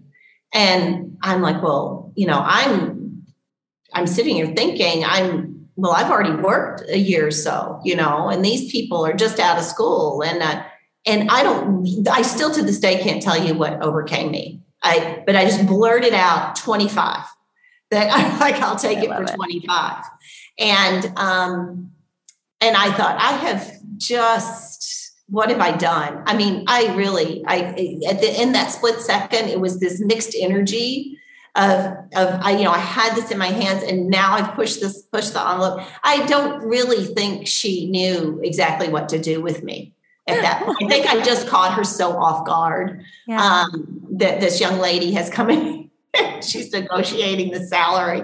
And 0.53 1.17
I'm 1.21 1.41
like, 1.41 1.61
Well, 1.61 2.11
you 2.15 2.27
know, 2.27 2.41
I'm, 2.43 3.23
I'm 3.93 4.07
sitting 4.07 4.35
here 4.35 4.53
thinking, 4.55 5.03
I'm, 5.05 5.69
well, 5.75 5.91
I've 5.91 6.11
already 6.11 6.35
worked 6.35 6.89
a 6.89 6.97
year 6.97 7.27
or 7.27 7.31
so, 7.31 7.79
you 7.83 7.95
know, 7.95 8.29
and 8.29 8.43
these 8.43 8.71
people 8.71 9.05
are 9.05 9.13
just 9.13 9.39
out 9.39 9.57
of 9.57 9.63
school. 9.63 10.21
And, 10.23 10.41
uh, 10.41 10.63
and 11.05 11.29
I 11.29 11.43
don't, 11.43 12.07
I 12.09 12.21
still 12.21 12.51
to 12.51 12.61
this 12.61 12.79
day 12.79 13.01
can't 13.01 13.21
tell 13.21 13.41
you 13.41 13.53
what 13.53 13.81
overcame 13.81 14.31
me. 14.31 14.61
I, 14.83 15.23
but 15.25 15.35
I 15.35 15.45
just 15.45 15.65
blurted 15.65 16.13
out 16.13 16.55
25 16.55 17.23
that 17.91 18.11
I'm 18.13 18.39
like, 18.39 18.55
I'll 18.55 18.77
take 18.77 18.97
I 18.97 19.03
it 19.03 19.29
for 19.29 19.35
25. 19.35 20.03
It. 20.57 20.63
And 20.63 21.17
um, 21.17 21.91
and 22.59 22.75
I 22.75 22.91
thought, 22.91 23.17
I 23.17 23.31
have 23.31 23.71
just 23.97 24.81
what 25.27 25.49
have 25.49 25.61
I 25.61 25.71
done? 25.71 26.23
I 26.25 26.35
mean, 26.35 26.65
I 26.67 26.93
really, 26.95 27.41
I 27.47 27.59
at 28.09 28.19
the 28.19 28.41
in 28.41 28.51
that 28.51 28.71
split 28.71 28.99
second, 28.99 29.47
it 29.47 29.61
was 29.61 29.79
this 29.79 30.01
mixed 30.01 30.35
energy 30.37 31.17
of 31.55 31.85
of 32.15 32.39
I 32.41 32.51
you 32.51 32.63
know 32.63 32.71
I 32.71 32.77
had 32.77 33.15
this 33.15 33.29
in 33.29 33.37
my 33.37 33.47
hands 33.47 33.83
and 33.83 34.07
now 34.07 34.33
I've 34.33 34.55
pushed 34.55 34.79
this 34.79 35.01
pushed 35.03 35.33
the 35.33 35.47
envelope. 35.47 35.85
I 36.03 36.25
don't 36.25 36.63
really 36.63 37.05
think 37.05 37.47
she 37.47 37.89
knew 37.89 38.39
exactly 38.43 38.89
what 38.89 39.09
to 39.09 39.19
do 39.19 39.41
with 39.41 39.63
me 39.63 39.93
at 40.27 40.41
that 40.41 40.63
point. 40.65 40.83
I 40.83 40.87
think 40.87 41.07
I 41.07 41.21
just 41.21 41.47
caught 41.47 41.73
her 41.73 41.83
so 41.83 42.17
off 42.17 42.45
guard 42.45 43.03
yeah. 43.27 43.41
um, 43.41 44.01
that 44.11 44.39
this 44.39 44.61
young 44.61 44.79
lady 44.79 45.11
has 45.13 45.29
come 45.29 45.49
in. 45.49 45.90
she's 46.41 46.71
negotiating 46.71 47.51
the 47.51 47.65
salary, 47.65 48.21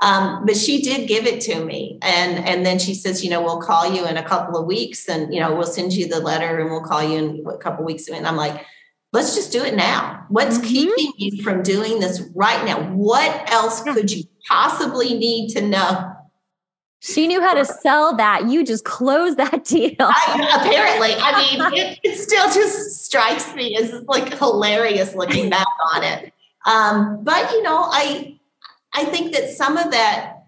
um, 0.00 0.44
but 0.44 0.56
she 0.56 0.82
did 0.82 1.08
give 1.08 1.26
it 1.26 1.40
to 1.42 1.64
me, 1.64 1.98
and 2.02 2.44
and 2.46 2.66
then 2.66 2.78
she 2.78 2.94
says, 2.94 3.24
you 3.24 3.30
know, 3.30 3.42
we'll 3.42 3.60
call 3.60 3.92
you 3.92 4.06
in 4.06 4.16
a 4.16 4.22
couple 4.22 4.58
of 4.58 4.66
weeks, 4.66 5.08
and 5.08 5.32
you 5.32 5.40
know, 5.40 5.54
we'll 5.54 5.66
send 5.66 5.92
you 5.92 6.06
the 6.06 6.20
letter, 6.20 6.58
and 6.58 6.70
we'll 6.70 6.84
call 6.84 7.02
you 7.02 7.18
in 7.18 7.46
a 7.46 7.58
couple 7.58 7.80
of 7.80 7.86
weeks. 7.86 8.08
And 8.08 8.26
I'm 8.26 8.36
like, 8.36 8.64
let's 9.12 9.34
just 9.34 9.52
do 9.52 9.64
it 9.64 9.74
now. 9.74 10.24
What's 10.28 10.58
mm-hmm. 10.58 10.66
keeping 10.66 11.12
you 11.16 11.42
from 11.42 11.62
doing 11.62 12.00
this 12.00 12.22
right 12.34 12.64
now? 12.64 12.82
What 12.92 13.50
else 13.50 13.82
could 13.82 14.10
you 14.10 14.24
possibly 14.48 15.14
need 15.14 15.50
to 15.50 15.62
know? 15.62 16.16
She 17.02 17.26
knew 17.26 17.40
how 17.40 17.54
to 17.54 17.64
sell 17.64 18.14
that. 18.16 18.48
You 18.48 18.62
just 18.64 18.84
closed 18.84 19.38
that 19.38 19.64
deal. 19.64 19.94
I, 19.98 20.60
apparently, 20.60 21.14
I 21.14 21.72
mean, 21.72 21.78
it, 21.78 21.98
it, 22.02 22.18
still 22.18 22.44
just 22.52 23.04
strikes 23.04 23.54
me 23.54 23.74
as 23.76 24.02
like 24.02 24.36
hilarious 24.38 25.14
looking 25.14 25.48
back 25.48 25.66
on 25.94 26.04
it. 26.04 26.32
Um, 26.66 27.22
but 27.22 27.50
you 27.52 27.62
know, 27.62 27.84
I 27.90 28.38
I 28.92 29.04
think 29.04 29.32
that 29.32 29.50
some 29.50 29.76
of 29.76 29.90
that 29.92 30.44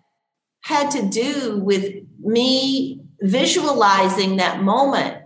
had 0.62 0.90
to 0.92 1.08
do 1.08 1.58
with 1.58 1.94
me 2.20 3.00
visualizing 3.20 4.36
that 4.36 4.62
moment 4.62 5.18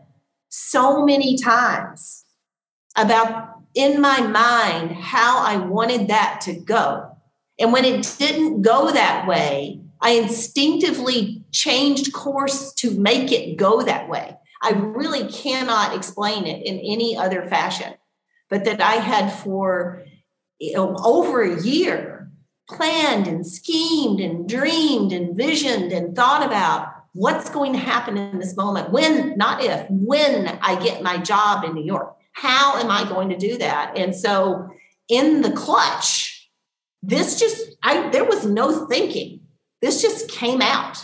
so 0.48 1.04
many 1.04 1.36
times 1.36 2.24
about 2.96 3.56
in 3.74 4.00
my 4.00 4.20
mind 4.20 4.92
how 4.92 5.38
I 5.38 5.56
wanted 5.56 6.08
that 6.08 6.40
to 6.42 6.54
go. 6.54 7.10
And 7.58 7.72
when 7.72 7.84
it 7.84 8.14
didn't 8.18 8.62
go 8.62 8.90
that 8.90 9.26
way, 9.26 9.80
I 10.00 10.10
instinctively 10.12 11.44
changed 11.52 12.12
course 12.12 12.72
to 12.74 12.98
make 12.98 13.32
it 13.32 13.56
go 13.56 13.82
that 13.82 14.08
way. 14.08 14.36
I 14.62 14.70
really 14.70 15.28
cannot 15.28 15.94
explain 15.94 16.46
it 16.46 16.66
in 16.66 16.78
any 16.78 17.16
other 17.16 17.46
fashion, 17.46 17.94
but 18.48 18.64
that 18.64 18.80
I 18.80 18.94
had 18.94 19.30
for 19.30 20.02
you 20.58 20.74
know, 20.74 20.96
over 21.04 21.42
a 21.42 21.62
year 21.62 22.30
planned 22.68 23.28
and 23.28 23.46
schemed 23.46 24.20
and 24.20 24.48
dreamed 24.48 25.12
and 25.12 25.36
visioned 25.36 25.92
and 25.92 26.16
thought 26.16 26.44
about 26.44 26.92
what's 27.12 27.48
going 27.48 27.72
to 27.72 27.78
happen 27.78 28.18
in 28.18 28.38
this 28.38 28.56
moment 28.56 28.90
when, 28.90 29.36
not 29.38 29.62
if, 29.62 29.86
when 29.88 30.46
I 30.60 30.82
get 30.82 31.02
my 31.02 31.16
job 31.18 31.64
in 31.64 31.74
New 31.74 31.84
York. 31.84 32.14
How 32.32 32.78
am 32.78 32.90
I 32.90 33.08
going 33.08 33.30
to 33.30 33.38
do 33.38 33.56
that? 33.58 33.96
And 33.96 34.14
so 34.14 34.68
in 35.08 35.40
the 35.40 35.52
clutch, 35.52 36.50
this 37.02 37.38
just, 37.38 37.76
I, 37.82 38.10
there 38.10 38.24
was 38.24 38.44
no 38.44 38.86
thinking. 38.86 39.40
This 39.80 40.02
just 40.02 40.28
came 40.28 40.60
out. 40.60 41.02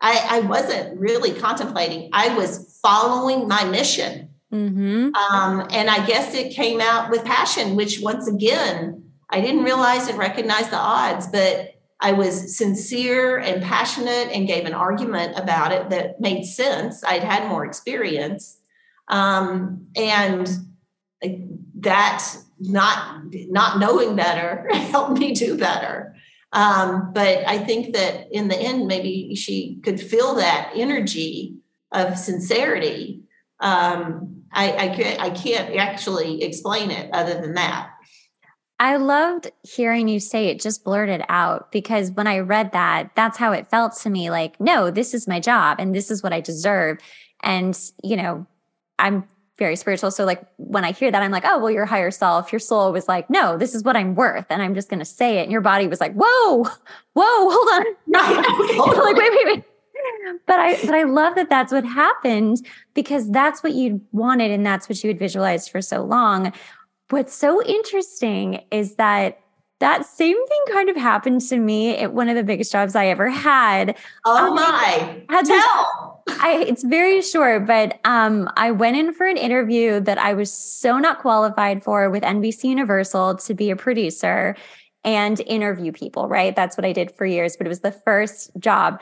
I, 0.00 0.26
I 0.28 0.40
wasn't 0.40 0.98
really 0.98 1.32
contemplating. 1.32 2.10
I 2.12 2.36
was 2.36 2.78
following 2.82 3.46
my 3.48 3.64
mission. 3.64 4.30
Mm-hmm. 4.52 5.14
Um, 5.14 5.66
and 5.70 5.88
I 5.88 6.04
guess 6.06 6.34
it 6.34 6.54
came 6.54 6.80
out 6.80 7.10
with 7.10 7.24
passion, 7.24 7.74
which 7.74 8.00
once 8.00 8.28
again, 8.28 9.10
I 9.30 9.40
didn't 9.40 9.64
realize 9.64 10.08
and 10.08 10.18
recognize 10.18 10.68
the 10.68 10.76
odds, 10.76 11.26
but 11.26 11.74
I 12.00 12.12
was 12.12 12.56
sincere 12.56 13.38
and 13.38 13.62
passionate 13.62 14.28
and 14.32 14.46
gave 14.46 14.66
an 14.66 14.74
argument 14.74 15.38
about 15.38 15.72
it 15.72 15.88
that 15.90 16.20
made 16.20 16.44
sense. 16.44 17.02
I'd 17.04 17.24
had 17.24 17.48
more 17.48 17.64
experience. 17.64 18.58
Um, 19.08 19.86
and 19.96 20.50
that 21.80 22.24
not 22.58 23.22
not 23.32 23.78
knowing 23.78 24.16
better 24.16 24.68
helped 24.72 25.18
me 25.18 25.32
do 25.32 25.56
better. 25.56 26.14
Um, 26.52 27.12
but 27.14 27.46
I 27.46 27.58
think 27.58 27.94
that 27.94 28.28
in 28.30 28.48
the 28.48 28.56
end, 28.56 28.86
maybe 28.86 29.34
she 29.34 29.80
could 29.82 30.00
feel 30.00 30.34
that 30.34 30.72
energy 30.74 31.56
of 31.92 32.18
sincerity. 32.18 33.22
Um, 33.60 34.31
I, 34.52 34.72
I, 34.72 34.88
can't, 34.88 35.20
I 35.20 35.30
can't 35.30 35.76
actually 35.76 36.42
explain 36.42 36.90
it 36.90 37.10
other 37.12 37.40
than 37.40 37.54
that. 37.54 37.90
I 38.78 38.96
loved 38.96 39.50
hearing 39.62 40.08
you 40.08 40.18
say 40.18 40.48
it, 40.48 40.60
just 40.60 40.82
blurted 40.82 41.22
out 41.28 41.70
because 41.70 42.10
when 42.10 42.26
I 42.26 42.40
read 42.40 42.72
that, 42.72 43.12
that's 43.14 43.38
how 43.38 43.52
it 43.52 43.70
felt 43.70 43.96
to 43.98 44.10
me 44.10 44.28
like, 44.30 44.58
no, 44.60 44.90
this 44.90 45.14
is 45.14 45.28
my 45.28 45.38
job 45.38 45.76
and 45.78 45.94
this 45.94 46.10
is 46.10 46.22
what 46.22 46.32
I 46.32 46.40
deserve. 46.40 46.98
And, 47.44 47.78
you 48.02 48.16
know, 48.16 48.44
I'm 48.98 49.24
very 49.56 49.76
spiritual. 49.76 50.10
So 50.10 50.24
like 50.24 50.42
when 50.56 50.84
I 50.84 50.90
hear 50.90 51.12
that, 51.12 51.22
I'm 51.22 51.30
like, 51.30 51.44
oh, 51.46 51.58
well, 51.60 51.70
your 51.70 51.86
higher 51.86 52.10
self, 52.10 52.52
your 52.52 52.58
soul 52.58 52.92
was 52.92 53.06
like, 53.06 53.30
no, 53.30 53.56
this 53.56 53.74
is 53.74 53.84
what 53.84 53.96
I'm 53.96 54.16
worth. 54.16 54.46
And 54.50 54.60
I'm 54.60 54.74
just 54.74 54.88
going 54.88 54.98
to 54.98 55.04
say 55.04 55.38
it. 55.38 55.44
And 55.44 55.52
your 55.52 55.60
body 55.60 55.86
was 55.86 56.00
like, 56.00 56.14
whoa, 56.14 56.64
whoa, 57.12 57.50
hold 57.50 57.68
on. 57.68 57.84
like, 59.04 59.16
wait, 59.16 59.30
wait, 59.30 59.46
wait. 59.46 59.64
But 60.46 60.60
I, 60.60 60.76
but 60.84 60.94
I 60.94 61.02
love 61.04 61.34
that 61.34 61.48
that's 61.48 61.72
what 61.72 61.84
happened 61.84 62.66
because 62.94 63.30
that's 63.30 63.62
what 63.62 63.72
you 63.72 64.00
wanted 64.12 64.50
and 64.50 64.64
that's 64.64 64.88
what 64.88 65.02
you 65.02 65.08
had 65.08 65.18
visualized 65.18 65.70
for 65.70 65.80
so 65.80 66.02
long. 66.02 66.52
What's 67.10 67.34
so 67.34 67.62
interesting 67.64 68.64
is 68.70 68.96
that 68.96 69.38
that 69.82 70.06
same 70.06 70.36
thing 70.46 70.60
kind 70.70 70.88
of 70.88 70.94
happened 70.96 71.40
to 71.40 71.58
me 71.58 71.96
at 71.96 72.14
one 72.14 72.28
of 72.28 72.36
the 72.36 72.44
biggest 72.44 72.70
jobs 72.70 72.94
I 72.94 73.06
ever 73.06 73.28
had. 73.28 73.96
Oh 74.24 74.46
um, 74.46 74.54
my! 74.54 75.24
Had 75.28 75.44
Tell. 75.44 76.22
I, 76.28 76.64
it's 76.68 76.84
very 76.84 77.20
short, 77.20 77.66
but 77.66 77.98
um, 78.04 78.48
I 78.56 78.70
went 78.70 78.96
in 78.96 79.12
for 79.12 79.26
an 79.26 79.36
interview 79.36 79.98
that 79.98 80.18
I 80.18 80.34
was 80.34 80.52
so 80.52 80.98
not 80.98 81.18
qualified 81.18 81.82
for 81.82 82.08
with 82.10 82.22
NBC 82.22 82.62
Universal 82.64 83.38
to 83.38 83.54
be 83.54 83.70
a 83.70 83.76
producer 83.76 84.54
and 85.02 85.40
interview 85.40 85.90
people. 85.90 86.28
Right, 86.28 86.54
that's 86.54 86.76
what 86.76 86.84
I 86.84 86.92
did 86.92 87.10
for 87.10 87.26
years. 87.26 87.56
But 87.56 87.66
it 87.66 87.68
was 87.68 87.80
the 87.80 87.90
first 87.90 88.52
job, 88.60 89.00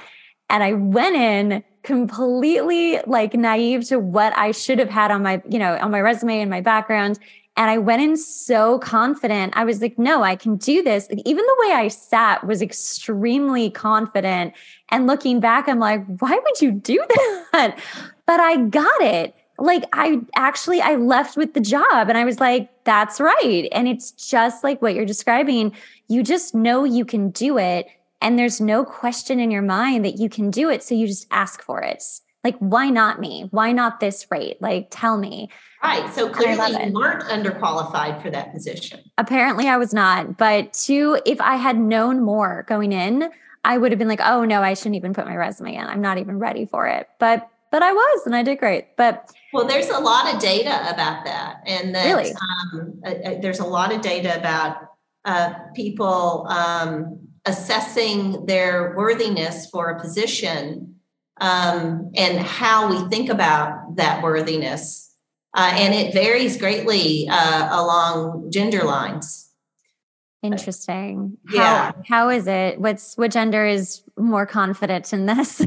and 0.51 0.63
I 0.63 0.75
went 0.75 1.17
in 1.17 1.65
completely 1.83 3.01
like 3.07 3.35
naive 3.35 3.87
to 3.89 3.99
what 3.99 4.37
I 4.37 4.51
should 4.51 4.79
have 4.79 4.91
had 4.91 5.11
on 5.11 5.23
my, 5.23 5.43
you 5.49 5.59
know, 5.59 5.79
on 5.79 5.91
my 5.91 6.01
resume 6.01 6.41
and 6.41 6.51
my 6.51 6.61
background. 6.61 7.19
And 7.57 7.71
I 7.71 7.79
went 7.79 8.03
in 8.03 8.17
so 8.17 8.79
confident. 8.79 9.55
I 9.57 9.65
was 9.65 9.81
like, 9.81 9.99
no, 9.99 10.23
I 10.23 10.37
can 10.37 10.57
do 10.57 10.83
this. 10.83 11.09
Even 11.11 11.45
the 11.45 11.57
way 11.61 11.75
I 11.75 11.89
sat 11.89 12.47
was 12.47 12.63
extremely 12.63 13.71
confident. 13.71 14.55
And 14.91 15.07
looking 15.07 15.41
back, 15.41 15.69
I'm 15.69 15.79
like, 15.79 16.05
why 16.21 16.39
would 16.39 16.61
you 16.61 16.73
do 16.73 17.05
that? 17.53 17.79
But 18.27 18.41
I 18.41 18.57
got 18.57 19.01
it. 19.01 19.35
Like 19.59 19.85
I 19.93 20.21
actually 20.37 20.81
I 20.81 20.95
left 20.95 21.37
with 21.37 21.53
the 21.53 21.61
job 21.61 22.09
and 22.09 22.17
I 22.17 22.25
was 22.25 22.41
like, 22.41 22.71
that's 22.85 23.21
right. 23.21 23.69
And 23.73 23.87
it's 23.89 24.13
just 24.13 24.65
like 24.65 24.81
what 24.81 24.95
you're 24.95 25.05
describing. 25.05 25.75
You 26.09 26.23
just 26.23 26.55
know 26.55 26.85
you 26.85 27.05
can 27.05 27.31
do 27.31 27.59
it. 27.59 27.89
And 28.21 28.39
there's 28.39 28.61
no 28.61 28.85
question 28.85 29.41
in 29.41 29.51
your 29.51 29.63
mind 29.63 30.05
that 30.05 30.19
you 30.19 30.29
can 30.29 30.51
do 30.51 30.69
it. 30.69 30.83
So 30.83 30.95
you 30.95 31.07
just 31.07 31.27
ask 31.31 31.63
for 31.63 31.81
it. 31.81 32.03
Like, 32.43 32.57
why 32.59 32.89
not 32.89 33.21
me? 33.21 33.49
Why 33.51 33.73
not 33.73 34.01
this 34.01 34.27
rate? 34.31 34.61
Like, 34.61 34.89
tell 34.91 35.19
me. 35.19 35.51
Right. 35.83 36.13
So 36.13 36.29
clearly 36.29 36.87
you 36.87 36.93
weren't 36.93 37.23
underqualified 37.25 38.23
for 38.23 38.31
that 38.31 38.53
position. 38.53 39.01
Apparently 39.19 39.69
I 39.69 39.77
was 39.77 39.93
not. 39.93 40.37
But 40.37 40.73
two, 40.73 41.19
if 41.27 41.41
I 41.41 41.57
had 41.57 41.79
known 41.79 42.23
more 42.23 42.65
going 42.69 42.93
in, 42.93 43.31
I 43.65 43.77
would 43.77 43.93
have 43.93 43.99
been 43.99 44.09
like, 44.09 44.21
oh 44.23 44.45
no, 44.45 44.63
I 44.63 44.75
shouldn't 44.75 44.97
even 44.97 45.13
put 45.13 45.27
my 45.27 45.37
resume 45.37 45.75
in. 45.75 45.87
I'm 45.87 46.01
not 46.01 46.19
even 46.19 46.39
ready 46.39 46.67
for 46.67 46.87
it. 46.87 47.09
But 47.19 47.49
but 47.71 47.83
I 47.83 47.93
was 47.93 48.27
and 48.27 48.35
I 48.35 48.43
did 48.43 48.59
great. 48.59 48.97
But 48.97 49.31
well, 49.53 49.67
there's 49.67 49.89
a 49.89 49.99
lot 49.99 50.35
of 50.35 50.41
data 50.41 50.81
about 50.93 51.25
that. 51.25 51.63
And 51.67 51.95
that 51.95 52.07
really? 52.07 52.33
um, 52.73 53.01
uh, 53.05 53.35
there's 53.41 53.61
a 53.61 53.67
lot 53.67 53.95
of 53.95 54.01
data 54.01 54.39
about 54.39 54.79
uh, 55.25 55.55
people 55.75 56.47
um, 56.49 57.21
assessing 57.47 58.47
their 58.47 58.95
worthiness 58.97 59.69
for 59.71 59.89
a 59.91 60.01
position 60.01 60.97
um, 61.41 62.11
and 62.15 62.39
how 62.39 62.91
we 62.91 63.09
think 63.09 63.31
about 63.31 63.97
that 63.97 64.23
worthiness 64.23 65.11
uh, 65.55 65.73
and 65.75 65.95
it 65.95 66.13
varies 66.13 66.57
greatly 66.57 67.29
uh, 67.29 67.69
along 67.73 68.51
gender 68.51 68.85
lines. 68.85 69.51
Interesting. 70.43 71.37
Yeah. 71.53 71.93
How, 71.93 72.03
how 72.07 72.29
is 72.31 72.47
it? 72.47 72.81
What's 72.81 73.17
what 73.17 73.31
gender 73.31 73.67
is 73.67 74.03
more 74.17 74.47
confident 74.47 75.13
in 75.13 75.27
this? 75.27 75.61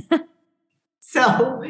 so, 0.99 1.63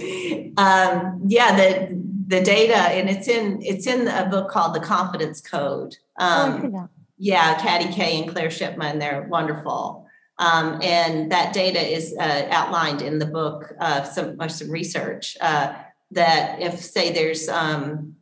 um, 0.58 1.22
yeah, 1.26 1.56
the 1.56 2.02
the 2.28 2.42
data, 2.42 2.78
and 2.78 3.10
it's 3.10 3.28
in 3.28 3.62
it's 3.62 3.88
in 3.88 4.08
a 4.08 4.30
book 4.30 4.50
called 4.50 4.74
The 4.74 4.80
Confidence 4.80 5.42
Code. 5.42 5.96
Oh, 6.18 6.26
um, 6.26 6.76
oh, 6.76 6.90
yeah, 7.18 7.62
Katty 7.62 7.92
Kay 7.94 8.22
and 8.22 8.32
Claire 8.32 8.52
Shipman, 8.52 9.00
they're 9.00 9.28
wonderful. 9.30 10.08
Um, 10.40 10.80
and 10.82 11.32
that 11.32 11.54
data 11.54 11.80
is 11.80 12.16
uh, 12.20 12.48
outlined 12.50 13.02
in 13.02 13.20
the 13.20 13.26
book, 13.26 13.74
uh, 13.80 14.04
some, 14.04 14.38
some 14.50 14.72
research. 14.72 15.38
Uh, 15.40 15.74
that 16.14 16.62
if 16.62 16.80
say 16.80 17.12
there's 17.12 17.50
um, 17.50 18.16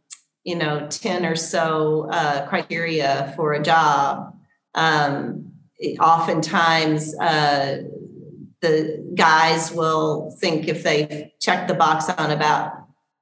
you 0.44 0.56
know 0.56 0.88
10 0.90 1.26
or 1.26 1.36
so 1.36 2.10
uh, 2.12 2.48
criteria 2.48 3.34
for 3.36 3.54
a 3.54 3.62
job 3.62 4.36
um, 4.76 5.52
oftentimes 6.00 7.18
uh, 7.20 7.84
the 8.62 9.14
guys 9.16 9.72
will 9.72 10.36
think 10.40 10.68
if 10.68 10.84
they 10.84 11.34
check 11.40 11.68
the 11.68 11.74
box 11.74 12.10
on 12.10 12.32
about 12.32 12.74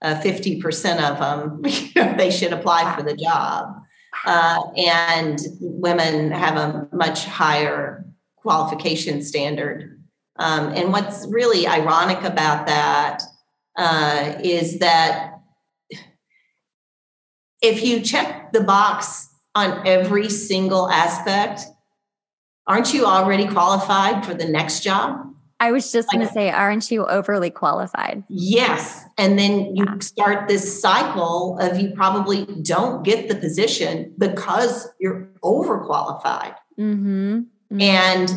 uh, 0.01 0.15
50% 0.21 1.01
of 1.01 1.19
them 1.19 2.15
they 2.17 2.31
should 2.31 2.53
apply 2.53 2.95
for 2.95 3.03
the 3.03 3.15
job 3.15 3.78
uh, 4.25 4.61
and 4.75 5.39
women 5.59 6.31
have 6.31 6.57
a 6.57 6.87
much 6.91 7.25
higher 7.25 8.05
qualification 8.37 9.21
standard. 9.21 10.01
Um, 10.37 10.73
and 10.73 10.91
what's 10.91 11.27
really 11.27 11.67
ironic 11.67 12.23
about 12.23 12.67
that 12.67 13.21
uh, 13.77 14.35
is 14.43 14.79
that 14.79 15.39
if 17.61 17.83
you 17.83 18.01
check 18.01 18.53
the 18.53 18.61
box 18.61 19.27
on 19.55 19.85
every 19.85 20.29
single 20.29 20.89
aspect, 20.89 21.61
aren't 22.67 22.93
you 22.93 23.05
already 23.05 23.47
qualified 23.47 24.25
for 24.25 24.33
the 24.33 24.47
next 24.47 24.81
job? 24.81 25.28
I 25.59 25.71
was 25.71 25.91
just 25.91 26.09
going 26.11 26.25
to 26.25 26.31
say, 26.31 26.49
aren't 26.49 26.89
you 26.89 27.05
overly 27.05 27.49
qualified? 27.49 28.23
Yes. 28.29 29.03
And 29.17 29.37
then 29.37 29.75
you 29.75 29.85
yeah. 29.85 29.99
start 29.99 30.47
this 30.47 30.81
cycle 30.81 31.57
of 31.59 31.77
you 31.79 31.91
probably 31.91 32.45
don't 32.61 33.03
get 33.03 33.27
the 33.27 33.35
position 33.35 34.13
because 34.17 34.87
you're 34.99 35.29
overqualified. 35.43 36.55
Mm-hmm. 36.79 37.39
Mm-hmm. 37.39 37.81
And 37.81 38.31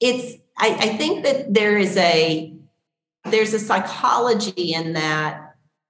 it's, 0.00 0.36
I, 0.58 0.68
I 0.74 0.96
think 0.96 1.24
that 1.24 1.54
there 1.54 1.78
is 1.78 1.96
a, 1.96 2.54
there's 3.24 3.54
a 3.54 3.58
psychology 3.58 4.74
in 4.74 4.94
that 4.94 5.46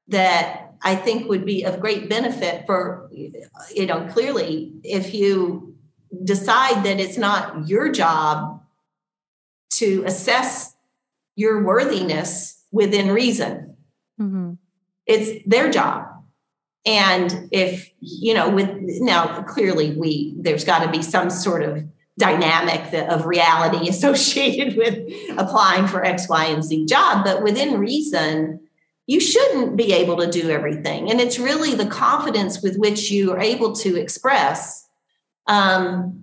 that 0.09 0.75
I 0.83 0.97
think 0.97 1.29
would 1.29 1.45
be 1.45 1.63
of 1.63 1.81
great 1.81 2.09
benefit 2.09 2.67
for, 2.67 3.09
you 3.13 3.87
know, 3.87 4.09
clearly 4.09 4.73
if 4.83 5.15
you 5.15 5.77
decide 6.25 6.85
that 6.85 6.99
it's 6.99 7.17
not 7.17 7.69
your 7.69 7.93
job 7.93 8.60
to 9.71 10.05
assess 10.07 10.75
your 11.37 11.63
worthiness 11.65 12.65
within 12.71 13.11
reason. 13.11 13.77
Mm-hmm. 14.21 14.53
It's 15.07 15.45
their 15.47 15.71
job. 15.71 16.07
And 16.87 17.49
if, 17.53 17.91
you 18.01 18.35
know, 18.35 18.51
with 18.51 18.71
now 19.01 19.43
clearly 19.43 19.97
we, 19.97 20.35
there's 20.39 20.65
got 20.65 20.85
to 20.85 20.91
be 20.91 21.03
some 21.03 21.31
sort 21.31 21.63
of 21.63 21.85
dynamic 22.19 22.93
of 22.93 23.27
reality 23.27 23.89
associated 23.89 24.77
with 24.77 24.99
applying 25.39 25.87
for 25.87 26.05
X, 26.05 26.29
Y, 26.29 26.45
and 26.47 26.65
Z 26.65 26.87
job, 26.87 27.25
but 27.25 27.43
within 27.43 27.79
reason, 27.79 28.61
you 29.07 29.19
shouldn't 29.19 29.77
be 29.77 29.93
able 29.93 30.17
to 30.19 30.31
do 30.31 30.51
everything. 30.51 31.11
And 31.11 31.21
it's 31.21 31.39
really 31.39 31.75
the 31.75 31.87
confidence 31.87 32.63
with 32.63 32.77
which 32.77 33.11
you 33.11 33.33
are 33.33 33.41
able 33.41 33.73
to 33.77 33.97
express 33.97 34.87
um, 35.49 36.20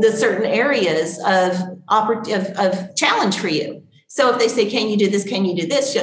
the 0.00 0.12
certain 0.16 0.46
areas 0.46 1.18
of, 1.26 1.56
of, 1.88 2.28
of 2.58 2.96
challenge 2.96 3.38
for 3.38 3.48
you. 3.48 3.82
So 4.08 4.30
if 4.32 4.38
they 4.38 4.48
say, 4.48 4.68
Can 4.68 4.88
you 4.88 4.96
do 4.96 5.08
this? 5.08 5.24
Can 5.24 5.44
you 5.44 5.56
do 5.56 5.66
this? 5.66 5.96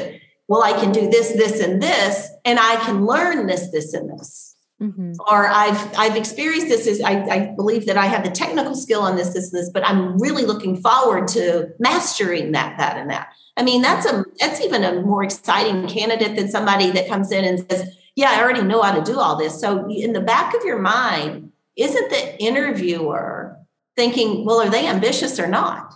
Well, 0.48 0.64
I 0.64 0.74
can 0.74 0.92
do 0.92 1.10
this, 1.10 1.34
this, 1.34 1.62
and 1.62 1.80
this, 1.80 2.28
and 2.44 2.60
I 2.60 2.78
can 2.78 3.06
learn 3.06 3.46
this, 3.46 3.70
this, 3.72 3.94
and 3.94 4.10
this. 4.10 4.56
Mm-hmm. 4.82 5.12
Or 5.30 5.48
I've 5.48 5.96
I've 5.98 6.16
experienced 6.16 6.70
this. 6.70 6.88
Is 6.88 7.02
I, 7.02 7.22
I 7.24 7.40
believe 7.56 7.86
that 7.86 7.98
I 7.98 8.06
have 8.06 8.24
the 8.24 8.32
technical 8.32 8.76
skill 8.76 9.02
on 9.02 9.18
this, 9.18 9.34
this, 9.34 9.52
and 9.52 9.62
this, 9.62 9.70
but 9.70 9.86
I'm 9.86 10.18
really 10.18 10.46
looking 10.46 10.82
forward 10.82 11.28
to 11.30 11.70
mastering 11.80 12.54
that, 12.54 12.78
that, 12.78 12.98
and 12.98 13.10
that. 13.10 13.28
I 13.58 13.64
mean, 13.64 13.82
that's 13.82 14.06
a 14.06 14.24
that's 14.40 14.62
even 14.62 14.86
a 14.86 15.02
more 15.02 15.22
exciting 15.22 15.86
candidate 15.88 16.38
than 16.38 16.48
somebody 16.48 16.92
that 16.92 17.10
comes 17.10 17.32
in 17.34 17.44
and 17.44 17.60
says, 17.70 17.94
"Yeah, 18.16 18.32
I 18.32 18.42
already 18.42 18.64
know 18.64 18.82
how 18.82 18.98
to 18.98 19.04
do 19.04 19.20
all 19.20 19.36
this." 19.36 19.60
So 19.60 19.86
in 19.90 20.14
the 20.14 20.22
back 20.22 20.56
of 20.56 20.64
your 20.64 20.80
mind, 20.80 21.52
isn't 21.76 22.10
the 22.10 22.42
interviewer 22.42 23.59
thinking, 24.00 24.46
well, 24.46 24.62
are 24.62 24.70
they 24.70 24.88
ambitious 24.88 25.38
or 25.42 25.48
not? 25.48 25.94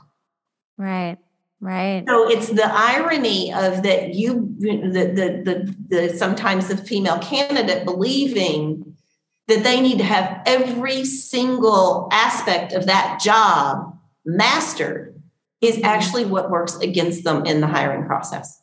Right. 0.78 1.18
Right. 1.62 2.04
So 2.06 2.30
it's 2.30 2.50
the 2.50 2.70
irony 2.70 3.54
of 3.54 3.84
that 3.84 4.16
you 4.16 4.54
the, 4.60 5.08
the 5.08 5.44
the 5.48 5.76
the 5.88 6.18
sometimes 6.18 6.68
the 6.68 6.76
female 6.76 7.20
candidate 7.20 7.86
believing 7.86 8.98
that 9.48 9.64
they 9.64 9.80
need 9.80 10.00
to 10.00 10.04
have 10.04 10.42
every 10.46 11.06
single 11.06 12.10
aspect 12.12 12.74
of 12.74 12.86
that 12.88 13.22
job 13.22 13.98
mastered 14.26 15.22
is 15.62 15.82
actually 15.84 16.26
what 16.26 16.52
works 16.52 16.76
against 16.80 17.24
them 17.24 17.46
in 17.46 17.62
the 17.62 17.68
hiring 17.68 18.06
process. 18.06 18.62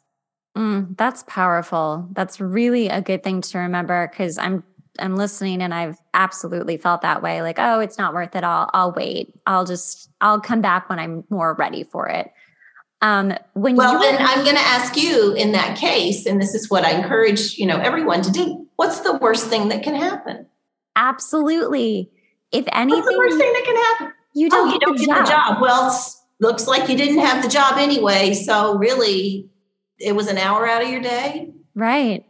Mm, 0.55 0.95
that's 0.99 1.25
powerful. 1.27 2.07
That's 2.13 2.39
really 2.39 2.89
a 2.89 3.01
good 3.01 3.23
thing 3.23 3.41
to 3.41 3.59
remember 3.59 4.09
because 4.09 4.37
I'm 4.37 4.63
I'm 4.99 5.17
listening 5.17 5.63
and 5.63 5.73
I've 5.73 5.99
absolutely 6.15 6.77
felt 6.77 7.03
that 7.03 7.23
way. 7.23 7.43
Like, 7.43 7.59
oh, 7.59 7.81
it's 7.81 7.99
not 7.99 8.15
worth 8.15 8.35
it. 8.35 8.45
I'll 8.45 8.69
I'll 8.75 8.93
wait. 8.93 9.35
I'll 9.47 9.65
just 9.65 10.11
I'll 10.21 10.41
come 10.41 10.61
back 10.61 10.89
when 10.89 10.99
I'm 10.99 11.25
more 11.31 11.55
ready 11.55 11.85
for 11.85 12.09
it. 12.09 12.31
Um, 13.03 13.35
when 13.55 13.77
well, 13.77 13.95
you- 13.95 14.01
then 14.01 14.17
I'm 14.21 14.45
going 14.45 14.57
to 14.57 14.63
ask 14.63 14.97
you 14.97 15.33
in 15.35 15.53
that 15.53 15.79
case, 15.79 16.27
and 16.27 16.41
this 16.41 16.55
is 16.55 16.69
what 16.69 16.85
I 16.85 16.91
encourage 16.91 17.57
you 17.57 17.67
know 17.67 17.79
everyone 17.79 18.23
to 18.23 18.31
do. 18.31 18.67
What's 18.77 19.01
the 19.01 19.17
worst 19.17 19.47
thing 19.47 19.69
that 19.69 19.83
can 19.83 19.95
happen? 19.95 20.47
Absolutely. 20.97 22.11
If 22.53 22.65
anything, 22.73 23.01
what's 23.01 23.09
the 23.09 23.19
worst 23.19 23.39
thing 23.39 23.53
that 23.53 23.65
can 23.65 23.77
happen? 23.77 24.13
You 24.35 24.51
don't, 24.51 24.69
oh, 24.69 24.73
you 24.73 24.81
don't 24.81 24.99
the 24.99 25.07
get 25.07 25.25
the 25.25 25.31
job. 25.31 25.61
Well, 25.61 25.97
looks 26.41 26.67
like 26.67 26.89
you 26.89 26.97
didn't 26.97 27.19
have 27.21 27.43
the 27.43 27.49
job 27.49 27.79
anyway. 27.79 28.35
So 28.35 28.77
really, 28.77 29.49
it 29.99 30.15
was 30.17 30.29
an 30.29 30.39
hour 30.39 30.69
out 30.69 30.83
of 30.83 30.89
your 30.89 31.01
day. 31.01 31.53
Right. 31.75 32.25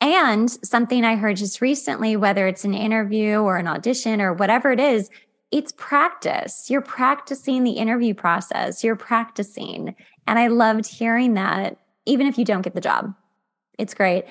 And 0.00 0.50
something 0.64 1.04
I 1.04 1.16
heard 1.16 1.36
just 1.36 1.60
recently, 1.60 2.16
whether 2.16 2.46
it's 2.46 2.64
an 2.64 2.74
interview 2.74 3.38
or 3.38 3.56
an 3.56 3.66
audition 3.66 4.20
or 4.20 4.34
whatever 4.34 4.70
it 4.70 4.80
is, 4.80 5.10
it's 5.50 5.72
practice. 5.72 6.68
You're 6.68 6.82
practicing 6.82 7.64
the 7.64 7.72
interview 7.72 8.14
process, 8.14 8.84
you're 8.84 8.96
practicing. 8.96 9.94
And 10.26 10.38
I 10.38 10.48
loved 10.48 10.86
hearing 10.86 11.34
that, 11.34 11.78
even 12.04 12.26
if 12.26 12.36
you 12.36 12.44
don't 12.44 12.62
get 12.62 12.74
the 12.74 12.80
job. 12.80 13.14
It's 13.78 13.94
great. 13.94 14.24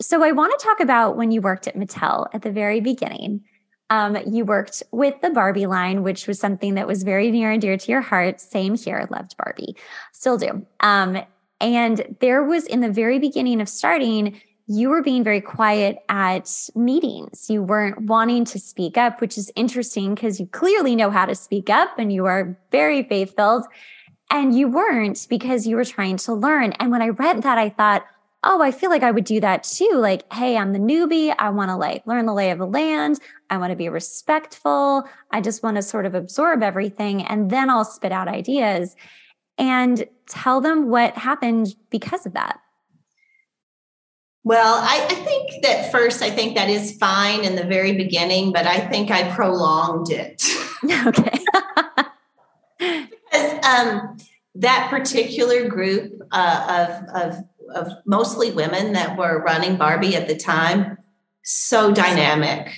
So, 0.00 0.22
I 0.22 0.32
want 0.32 0.58
to 0.58 0.64
talk 0.64 0.80
about 0.80 1.16
when 1.16 1.30
you 1.30 1.40
worked 1.40 1.66
at 1.68 1.76
Mattel 1.76 2.26
at 2.32 2.42
the 2.42 2.50
very 2.50 2.80
beginning. 2.80 3.44
Um, 3.90 4.16
you 4.26 4.44
worked 4.44 4.82
with 4.90 5.14
the 5.20 5.30
Barbie 5.30 5.66
line, 5.66 6.02
which 6.02 6.26
was 6.26 6.40
something 6.40 6.74
that 6.74 6.86
was 6.86 7.02
very 7.02 7.30
near 7.30 7.50
and 7.50 7.60
dear 7.60 7.76
to 7.76 7.92
your 7.92 8.00
heart. 8.00 8.40
Same 8.40 8.74
here, 8.74 9.06
loved 9.10 9.36
Barbie, 9.36 9.76
still 10.12 10.38
do. 10.38 10.66
Um, 10.80 11.18
and 11.60 12.16
there 12.20 12.42
was 12.42 12.66
in 12.66 12.80
the 12.80 12.90
very 12.90 13.18
beginning 13.18 13.60
of 13.60 13.68
starting, 13.68 14.40
you 14.66 14.88
were 14.88 15.02
being 15.02 15.22
very 15.22 15.40
quiet 15.40 15.98
at 16.08 16.50
meetings. 16.74 17.50
You 17.50 17.62
weren't 17.62 18.02
wanting 18.02 18.44
to 18.46 18.58
speak 18.58 18.96
up, 18.96 19.20
which 19.20 19.36
is 19.36 19.52
interesting 19.56 20.14
because 20.14 20.40
you 20.40 20.46
clearly 20.46 20.96
know 20.96 21.10
how 21.10 21.26
to 21.26 21.34
speak 21.34 21.68
up 21.68 21.98
and 21.98 22.12
you 22.12 22.24
are 22.26 22.56
very 22.70 23.02
faith 23.02 23.34
filled. 23.36 23.66
And 24.30 24.56
you 24.56 24.68
weren't 24.68 25.26
because 25.28 25.66
you 25.66 25.76
were 25.76 25.84
trying 25.84 26.16
to 26.18 26.32
learn. 26.32 26.72
And 26.72 26.90
when 26.90 27.02
I 27.02 27.10
read 27.10 27.42
that, 27.42 27.58
I 27.58 27.68
thought, 27.68 28.06
oh, 28.42 28.62
I 28.62 28.70
feel 28.70 28.90
like 28.90 29.02
I 29.02 29.10
would 29.10 29.24
do 29.24 29.38
that 29.40 29.64
too. 29.64 29.92
Like, 29.94 30.30
hey, 30.32 30.56
I'm 30.56 30.72
the 30.72 30.78
newbie. 30.78 31.34
I 31.38 31.50
want 31.50 31.70
to 31.70 31.76
like 31.76 32.06
learn 32.06 32.26
the 32.26 32.34
lay 32.34 32.50
of 32.50 32.58
the 32.58 32.66
land. 32.66 33.20
I 33.50 33.58
want 33.58 33.70
to 33.70 33.76
be 33.76 33.88
respectful. 33.88 35.04
I 35.30 35.40
just 35.42 35.62
want 35.62 35.76
to 35.76 35.82
sort 35.82 36.06
of 36.06 36.14
absorb 36.14 36.62
everything 36.62 37.22
and 37.22 37.50
then 37.50 37.68
I'll 37.68 37.84
spit 37.84 38.12
out 38.12 38.28
ideas 38.28 38.96
and 39.58 40.04
tell 40.26 40.60
them 40.60 40.88
what 40.88 41.16
happened 41.16 41.74
because 41.90 42.26
of 42.26 42.32
that. 42.32 42.60
Well, 44.44 44.78
I, 44.82 45.06
I, 45.08 45.14
think 45.14 45.62
that 45.62 45.90
first, 45.90 46.20
I 46.20 46.28
think 46.28 46.54
that 46.54 46.68
is 46.68 46.98
fine 46.98 47.44
in 47.44 47.56
the 47.56 47.64
very 47.64 47.92
beginning, 47.92 48.52
but 48.52 48.66
I 48.66 48.78
think 48.78 49.10
I 49.10 49.34
prolonged 49.34 50.10
it. 50.10 50.46
okay. 51.06 51.38
because 52.78 53.64
um, 53.64 54.18
that 54.54 54.88
particular 54.90 55.66
group 55.66 56.22
uh, 56.30 57.00
of, 57.14 57.22
of, 57.22 57.44
of 57.74 57.92
mostly 58.04 58.50
women 58.50 58.92
that 58.92 59.16
were 59.16 59.42
running 59.42 59.76
Barbie 59.76 60.14
at 60.14 60.28
the 60.28 60.36
time, 60.36 60.98
so 61.42 61.90
dynamic, 61.90 62.68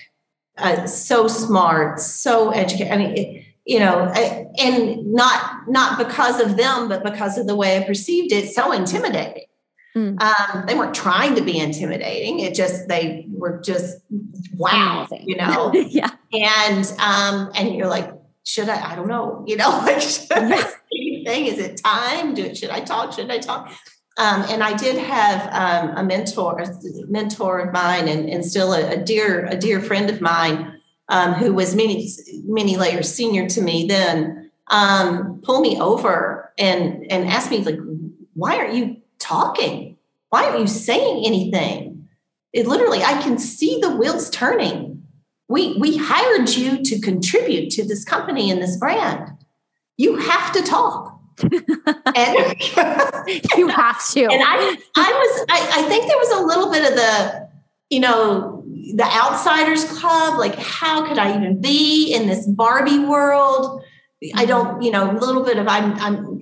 uh, 0.59 0.87
so 0.87 1.27
smart, 1.27 1.99
so 1.99 2.51
educated. 2.51 2.93
I 2.93 2.97
mean, 2.97 3.17
it, 3.17 3.45
you 3.65 3.81
know, 3.81 4.05
and 4.07 5.13
not 5.13 5.69
not 5.69 5.99
because 5.99 6.41
of 6.41 6.57
them, 6.57 6.89
but 6.89 7.03
because 7.03 7.37
of 7.37 7.49
the 7.49 7.57
way 7.57 7.77
I 7.77 7.83
perceived 7.83 8.31
it, 8.31 8.51
so 8.51 8.71
intimidating 8.71 9.47
Mm. 9.97 10.21
Um, 10.21 10.67
they 10.67 10.75
weren't 10.75 10.95
trying 10.95 11.35
to 11.37 11.41
be 11.41 11.59
intimidating. 11.59 12.41
It 12.41 12.55
just 12.55 12.87
they 12.87 13.27
were 13.31 13.63
just 13.65 13.99
wow, 14.55 15.07
Amazing. 15.11 15.29
you 15.29 15.37
know. 15.37 15.73
yeah. 15.89 16.11
And 16.35 16.85
um, 16.99 17.51
and 17.55 17.75
you're 17.75 17.87
like, 17.87 18.13
should 18.45 18.69
I? 18.69 18.93
I 18.93 18.95
don't 18.95 19.09
know. 19.09 19.43
You 19.47 19.57
know, 19.57 19.71
like 19.87 20.03
say 20.03 20.77
anything? 20.93 21.47
Is 21.47 21.59
it 21.59 21.81
time? 21.83 22.35
Do 22.35 22.45
it? 22.45 22.59
Should 22.59 22.71
I 22.71 22.81
talk? 22.81 23.15
Should 23.15 23.31
I 23.31 23.39
talk? 23.39 23.73
Um, 24.19 24.45
and 24.49 24.63
I 24.63 24.75
did 24.75 24.99
have 24.99 25.49
um, 25.53 25.97
a 25.97 26.05
mentor, 26.05 26.61
a 26.61 26.69
mentor 27.09 27.61
of 27.61 27.73
mine, 27.73 28.09
and, 28.09 28.29
and 28.29 28.45
still 28.45 28.75
a, 28.75 28.93
a 28.93 28.97
dear 28.99 29.47
a 29.47 29.57
dear 29.57 29.81
friend 29.81 30.11
of 30.11 30.21
mine 30.21 30.79
um, 31.09 31.33
who 31.33 31.55
was 31.55 31.75
many 31.75 32.11
many 32.45 32.77
layers 32.77 33.11
senior 33.11 33.49
to 33.49 33.63
me 33.63 33.87
then. 33.87 34.51
Um, 34.69 35.41
pull 35.43 35.61
me 35.63 35.81
over 35.81 36.53
and 36.59 37.11
and 37.11 37.27
ask 37.27 37.51
me 37.51 37.65
like, 37.65 37.79
why 38.35 38.59
aren't 38.59 38.75
you 38.75 38.97
talking? 39.19 39.97
Why 40.31 40.45
aren't 40.45 40.61
you 40.61 40.67
saying 40.67 41.25
anything? 41.27 42.09
It 42.53 42.67
literally, 42.67 43.03
I 43.03 43.21
can 43.21 43.39
see 43.39 43.81
the 43.81 43.95
wheels 43.95 44.31
turning. 44.31 45.05
We 45.49 45.77
we 45.79 45.97
hired 45.97 46.49
you 46.51 46.83
to 46.83 47.01
contribute 47.01 47.71
to 47.71 47.87
this 47.87 48.05
company 48.05 48.51
and 48.51 48.61
this 48.61 48.77
brand. 48.77 49.31
You 49.97 50.17
have 50.17 50.53
to 50.53 50.63
talk. 50.63 51.21
and 51.43 52.57
you 53.57 53.69
have 53.69 54.09
to. 54.09 54.25
And 54.25 54.43
I 54.43 54.77
I 54.97 55.13
was 55.13 55.47
I, 55.51 55.81
I 55.81 55.83
think 55.89 56.09
there 56.09 56.17
was 56.17 56.31
a 56.31 56.47
little 56.47 56.73
bit 56.73 56.91
of 56.91 56.97
the, 56.97 57.49
you 57.91 58.01
know, 58.01 58.57
the 58.95 59.05
outsiders 59.05 59.85
club 59.99 60.39
like 60.39 60.55
how 60.57 61.07
could 61.07 61.19
i 61.19 61.37
even 61.37 61.61
be 61.61 62.13
in 62.15 62.29
this 62.29 62.47
barbie 62.47 63.01
world 63.01 63.83
i 64.23 64.27
mm-hmm. 64.27 64.47
don't 64.47 64.83
you 64.83 64.91
know 64.91 65.11
a 65.11 65.17
little 65.19 65.43
bit 65.43 65.59
of 65.59 65.67
i'm 65.67 65.93
i'm 66.01 66.41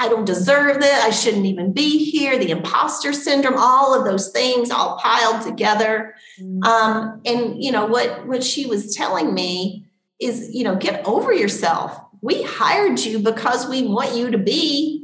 i 0.00 0.08
don't 0.08 0.24
deserve 0.24 0.78
it 0.78 1.04
i 1.04 1.10
shouldn't 1.10 1.46
even 1.46 1.72
be 1.72 2.10
here 2.10 2.38
the 2.38 2.50
imposter 2.50 3.12
syndrome 3.12 3.58
all 3.58 3.96
of 3.96 4.04
those 4.04 4.30
things 4.32 4.70
all 4.70 4.98
piled 4.98 5.42
together 5.42 6.14
mm-hmm. 6.40 6.62
um, 6.64 7.20
and 7.24 7.62
you 7.62 7.70
know 7.70 7.86
what 7.86 8.26
what 8.26 8.42
she 8.42 8.66
was 8.66 8.94
telling 8.94 9.32
me 9.32 9.86
is 10.18 10.52
you 10.52 10.64
know 10.64 10.74
get 10.74 11.06
over 11.06 11.32
yourself 11.32 12.00
we 12.22 12.42
hired 12.42 12.98
you 13.00 13.18
because 13.18 13.68
we 13.68 13.86
want 13.86 14.14
you 14.14 14.30
to 14.30 14.38
be 14.38 15.00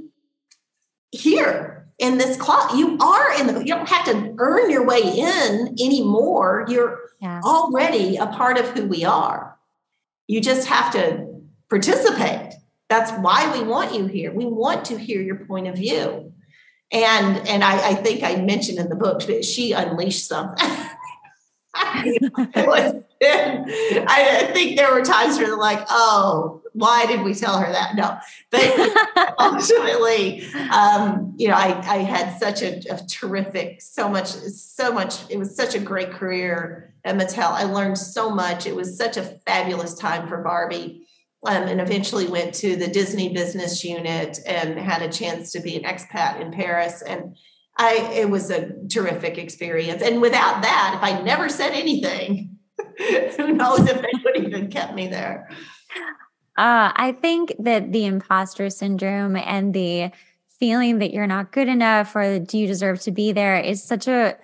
here 1.12 1.76
in 1.98 2.18
this 2.18 2.36
club. 2.36 2.76
You 2.76 2.98
are 2.98 3.40
in 3.40 3.46
the, 3.46 3.60
you 3.60 3.74
don't 3.74 3.88
have 3.88 4.04
to 4.06 4.34
earn 4.38 4.70
your 4.70 4.84
way 4.84 5.00
in 5.00 5.76
anymore. 5.80 6.66
You're 6.68 6.98
yeah. 7.20 7.40
already 7.44 8.16
a 8.16 8.26
part 8.26 8.58
of 8.58 8.68
who 8.70 8.86
we 8.86 9.04
are. 9.04 9.56
You 10.26 10.40
just 10.40 10.68
have 10.68 10.92
to 10.92 11.40
participate. 11.70 12.54
That's 12.88 13.10
why 13.12 13.56
we 13.56 13.64
want 13.64 13.94
you 13.94 14.06
here. 14.06 14.32
We 14.32 14.46
want 14.46 14.84
to 14.86 14.98
hear 14.98 15.20
your 15.20 15.36
point 15.36 15.66
of 15.66 15.76
view. 15.76 16.32
And 16.92 17.48
and 17.48 17.64
I, 17.64 17.90
I 17.90 17.94
think 17.94 18.22
I 18.22 18.36
mentioned 18.36 18.78
in 18.78 18.88
the 18.88 18.94
book 18.94 19.22
that 19.22 19.44
she 19.44 19.72
unleashed 19.72 20.26
something. 20.26 20.68
was, 22.54 23.04
I 23.22 24.50
think 24.52 24.76
there 24.76 24.92
were 24.92 25.02
times 25.02 25.36
where 25.36 25.46
they're 25.46 25.56
like, 25.56 25.84
oh, 25.90 26.62
why 26.72 27.06
did 27.06 27.22
we 27.22 27.34
tell 27.34 27.58
her 27.58 27.70
that? 27.70 27.96
No, 27.96 28.18
but 28.50 29.34
ultimately, 29.38 30.46
um, 30.70 31.34
you 31.36 31.48
know, 31.48 31.54
I, 31.54 31.78
I 31.78 31.96
had 31.98 32.38
such 32.38 32.62
a, 32.62 32.78
a, 32.90 33.06
terrific, 33.06 33.80
so 33.80 34.08
much, 34.08 34.26
so 34.26 34.92
much. 34.92 35.28
It 35.30 35.38
was 35.38 35.56
such 35.56 35.74
a 35.74 35.78
great 35.78 36.12
career 36.12 36.94
at 37.04 37.16
Mattel. 37.16 37.50
I 37.50 37.64
learned 37.64 37.98
so 37.98 38.30
much. 38.30 38.66
It 38.66 38.76
was 38.76 38.96
such 38.96 39.16
a 39.16 39.22
fabulous 39.22 39.94
time 39.94 40.28
for 40.28 40.42
Barbie. 40.42 41.06
Um, 41.44 41.64
and 41.64 41.80
eventually 41.80 42.26
went 42.26 42.54
to 42.54 42.74
the 42.74 42.88
Disney 42.88 43.32
business 43.32 43.84
unit 43.84 44.40
and 44.46 44.78
had 44.78 45.02
a 45.02 45.12
chance 45.12 45.52
to 45.52 45.60
be 45.60 45.76
an 45.76 45.84
expat 45.84 46.40
in 46.40 46.50
Paris. 46.50 47.02
And 47.02 47.36
I, 47.76 48.10
it 48.14 48.30
was 48.30 48.50
a 48.50 48.72
terrific 48.88 49.38
experience. 49.38 50.02
And 50.02 50.20
without 50.20 50.62
that, 50.62 50.94
if 50.96 51.04
I 51.04 51.22
never 51.22 51.48
said 51.48 51.72
anything, 51.72 52.56
who 53.36 53.52
knows 53.52 53.80
if 53.80 54.00
they 54.00 54.12
would 54.24 54.44
even 54.44 54.70
kept 54.70 54.94
me 54.94 55.08
there. 55.08 55.48
Uh, 56.56 56.90
I 56.96 57.16
think 57.20 57.54
that 57.58 57.92
the 57.92 58.06
imposter 58.06 58.70
syndrome 58.70 59.36
and 59.36 59.74
the 59.74 60.10
feeling 60.58 61.00
that 61.00 61.12
you're 61.12 61.26
not 61.26 61.52
good 61.52 61.68
enough 61.68 62.16
or 62.16 62.38
do 62.38 62.56
you 62.56 62.66
deserve 62.66 63.00
to 63.02 63.10
be 63.10 63.32
there 63.32 63.58
is 63.58 63.82
such 63.82 64.08
a, 64.08 64.36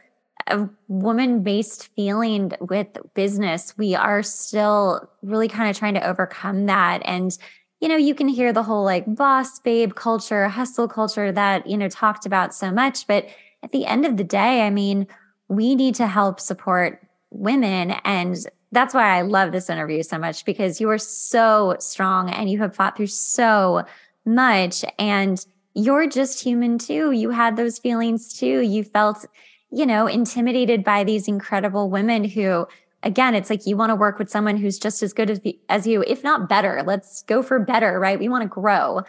a 0.46 0.68
woman 0.88 1.42
based 1.42 1.88
feeling 1.94 2.52
with 2.60 2.86
business. 3.14 3.76
We 3.76 3.94
are 3.94 4.22
still 4.22 5.10
really 5.22 5.48
kind 5.48 5.70
of 5.70 5.76
trying 5.76 5.94
to 5.94 6.06
overcome 6.06 6.66
that. 6.66 7.02
And, 7.04 7.36
you 7.80 7.88
know, 7.88 7.96
you 7.96 8.14
can 8.14 8.28
hear 8.28 8.52
the 8.52 8.62
whole 8.62 8.84
like 8.84 9.04
boss 9.06 9.58
babe 9.60 9.94
culture, 9.94 10.48
hustle 10.48 10.88
culture 10.88 11.32
that, 11.32 11.66
you 11.66 11.76
know, 11.76 11.88
talked 11.88 12.26
about 12.26 12.54
so 12.54 12.70
much. 12.70 13.06
But 13.06 13.26
at 13.62 13.72
the 13.72 13.86
end 13.86 14.04
of 14.04 14.16
the 14.16 14.24
day, 14.24 14.62
I 14.62 14.70
mean, 14.70 15.06
we 15.48 15.74
need 15.74 15.94
to 15.96 16.06
help 16.06 16.40
support 16.40 17.06
women 17.30 17.92
and 18.04 18.46
that's 18.72 18.94
why 18.94 19.18
I 19.18 19.20
love 19.20 19.52
this 19.52 19.68
interview 19.68 20.02
so 20.02 20.18
much 20.18 20.46
because 20.46 20.80
you 20.80 20.88
are 20.88 20.98
so 20.98 21.76
strong 21.78 22.30
and 22.30 22.50
you 22.50 22.58
have 22.58 22.74
fought 22.74 22.96
through 22.96 23.08
so 23.08 23.84
much 24.24 24.82
and 24.98 25.44
you're 25.74 26.06
just 26.06 26.42
human 26.42 26.78
too. 26.78 27.12
You 27.12 27.30
had 27.30 27.56
those 27.56 27.78
feelings 27.78 28.32
too. 28.32 28.60
You 28.60 28.82
felt, 28.82 29.26
you 29.72 29.86
know, 29.86 30.06
intimidated 30.06 30.84
by 30.84 31.02
these 31.02 31.26
incredible 31.26 31.88
women 31.88 32.24
who, 32.24 32.66
again, 33.02 33.34
it's 33.34 33.48
like 33.48 33.66
you 33.66 33.76
want 33.76 33.90
to 33.90 33.96
work 33.96 34.18
with 34.18 34.28
someone 34.28 34.58
who's 34.58 34.78
just 34.78 35.02
as 35.02 35.14
good 35.14 35.30
as, 35.30 35.40
as 35.70 35.86
you, 35.86 36.04
if 36.06 36.22
not 36.22 36.48
better. 36.48 36.82
Let's 36.86 37.22
go 37.22 37.42
for 37.42 37.58
better, 37.58 37.98
right? 37.98 38.18
We 38.18 38.28
want 38.28 38.42
to 38.42 38.48
grow. 38.48 39.00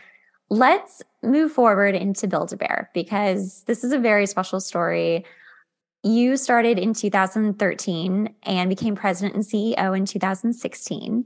Let's 0.49 1.02
move 1.21 1.52
forward 1.52 1.95
into 1.95 2.28
Build 2.28 2.54
a 2.54 2.58
Bear 2.58 2.89
because 2.93 3.63
this 3.63 3.84
is 3.84 3.91
a 3.91 3.99
very 3.99 4.26
special 4.26 4.62
story. 4.62 5.26
You 6.02 6.38
started 6.38 6.80
in 6.80 6.93
2013 6.93 8.34
and 8.43 8.69
became 8.69 8.95
president 8.95 9.36
and 9.36 9.43
CEO 9.43 9.97
in 9.97 10.06
2016. 10.06 11.26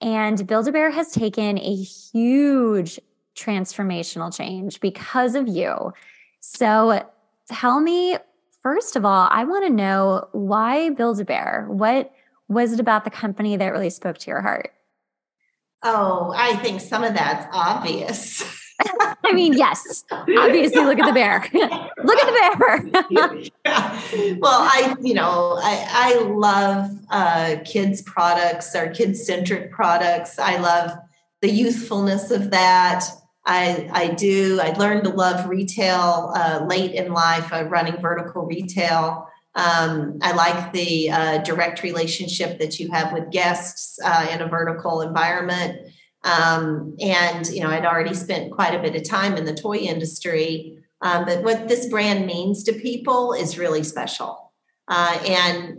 And 0.00 0.46
Build 0.46 0.66
a 0.66 0.72
Bear 0.72 0.90
has 0.90 1.12
taken 1.12 1.56
a 1.58 1.76
huge 1.76 2.98
transformational 3.36 4.36
change 4.36 4.80
because 4.80 5.36
of 5.36 5.46
you. 5.46 5.92
So 6.40 7.08
tell 7.48 7.80
me, 7.80 8.16
first 8.62 8.96
of 8.96 9.04
all, 9.04 9.28
I 9.30 9.44
want 9.44 9.66
to 9.66 9.72
know 9.72 10.28
why 10.32 10.90
Build 10.90 11.20
a 11.20 11.24
Bear? 11.24 11.66
What 11.68 12.12
was 12.48 12.72
it 12.72 12.80
about 12.80 13.04
the 13.04 13.10
company 13.10 13.56
that 13.56 13.68
really 13.68 13.90
spoke 13.90 14.18
to 14.18 14.30
your 14.30 14.40
heart? 14.40 14.72
Oh, 15.82 16.32
I 16.36 16.56
think 16.56 16.80
some 16.80 17.02
of 17.02 17.14
that's 17.14 17.46
obvious. 17.52 18.44
I 19.24 19.32
mean, 19.32 19.52
yes, 19.52 20.04
obviously, 20.10 20.84
look 20.84 20.98
at 20.98 21.06
the 21.06 21.12
bear. 21.12 21.48
look 22.04 22.18
at 22.18 22.26
the 22.26 23.10
bear. 23.10 24.36
Well, 24.38 24.60
I, 24.60 24.94
you 25.00 25.14
know, 25.14 25.58
I, 25.62 25.86
I 25.90 26.22
love 26.24 26.90
uh, 27.10 27.56
kids' 27.64 28.02
products 28.02 28.74
or 28.74 28.90
kids 28.90 29.24
centric 29.24 29.70
products. 29.70 30.38
I 30.38 30.58
love 30.58 30.90
the 31.40 31.50
youthfulness 31.50 32.30
of 32.30 32.50
that. 32.50 33.04
I, 33.44 33.88
I 33.92 34.08
do. 34.08 34.60
I 34.62 34.72
learned 34.72 35.04
to 35.04 35.10
love 35.10 35.48
retail 35.48 36.32
uh, 36.34 36.64
late 36.68 36.94
in 36.94 37.12
life, 37.12 37.52
uh, 37.52 37.64
running 37.64 38.00
vertical 38.00 38.46
retail. 38.46 39.28
Um, 39.54 40.18
I 40.22 40.32
like 40.32 40.72
the 40.72 41.10
uh, 41.10 41.38
direct 41.38 41.82
relationship 41.82 42.58
that 42.58 42.78
you 42.78 42.90
have 42.90 43.12
with 43.12 43.30
guests 43.30 43.98
uh, 44.04 44.28
in 44.32 44.40
a 44.40 44.48
vertical 44.48 45.02
environment. 45.02 45.92
Um, 46.24 46.96
and, 47.00 47.46
you 47.48 47.62
know, 47.62 47.68
I'd 47.68 47.84
already 47.84 48.14
spent 48.14 48.52
quite 48.52 48.74
a 48.74 48.78
bit 48.78 48.94
of 48.94 49.06
time 49.06 49.36
in 49.36 49.44
the 49.44 49.54
toy 49.54 49.78
industry. 49.78 50.78
Um, 51.00 51.24
but 51.24 51.42
what 51.42 51.68
this 51.68 51.88
brand 51.88 52.26
means 52.26 52.62
to 52.64 52.72
people 52.72 53.32
is 53.32 53.58
really 53.58 53.82
special. 53.82 54.52
Uh, 54.88 55.18
and 55.26 55.76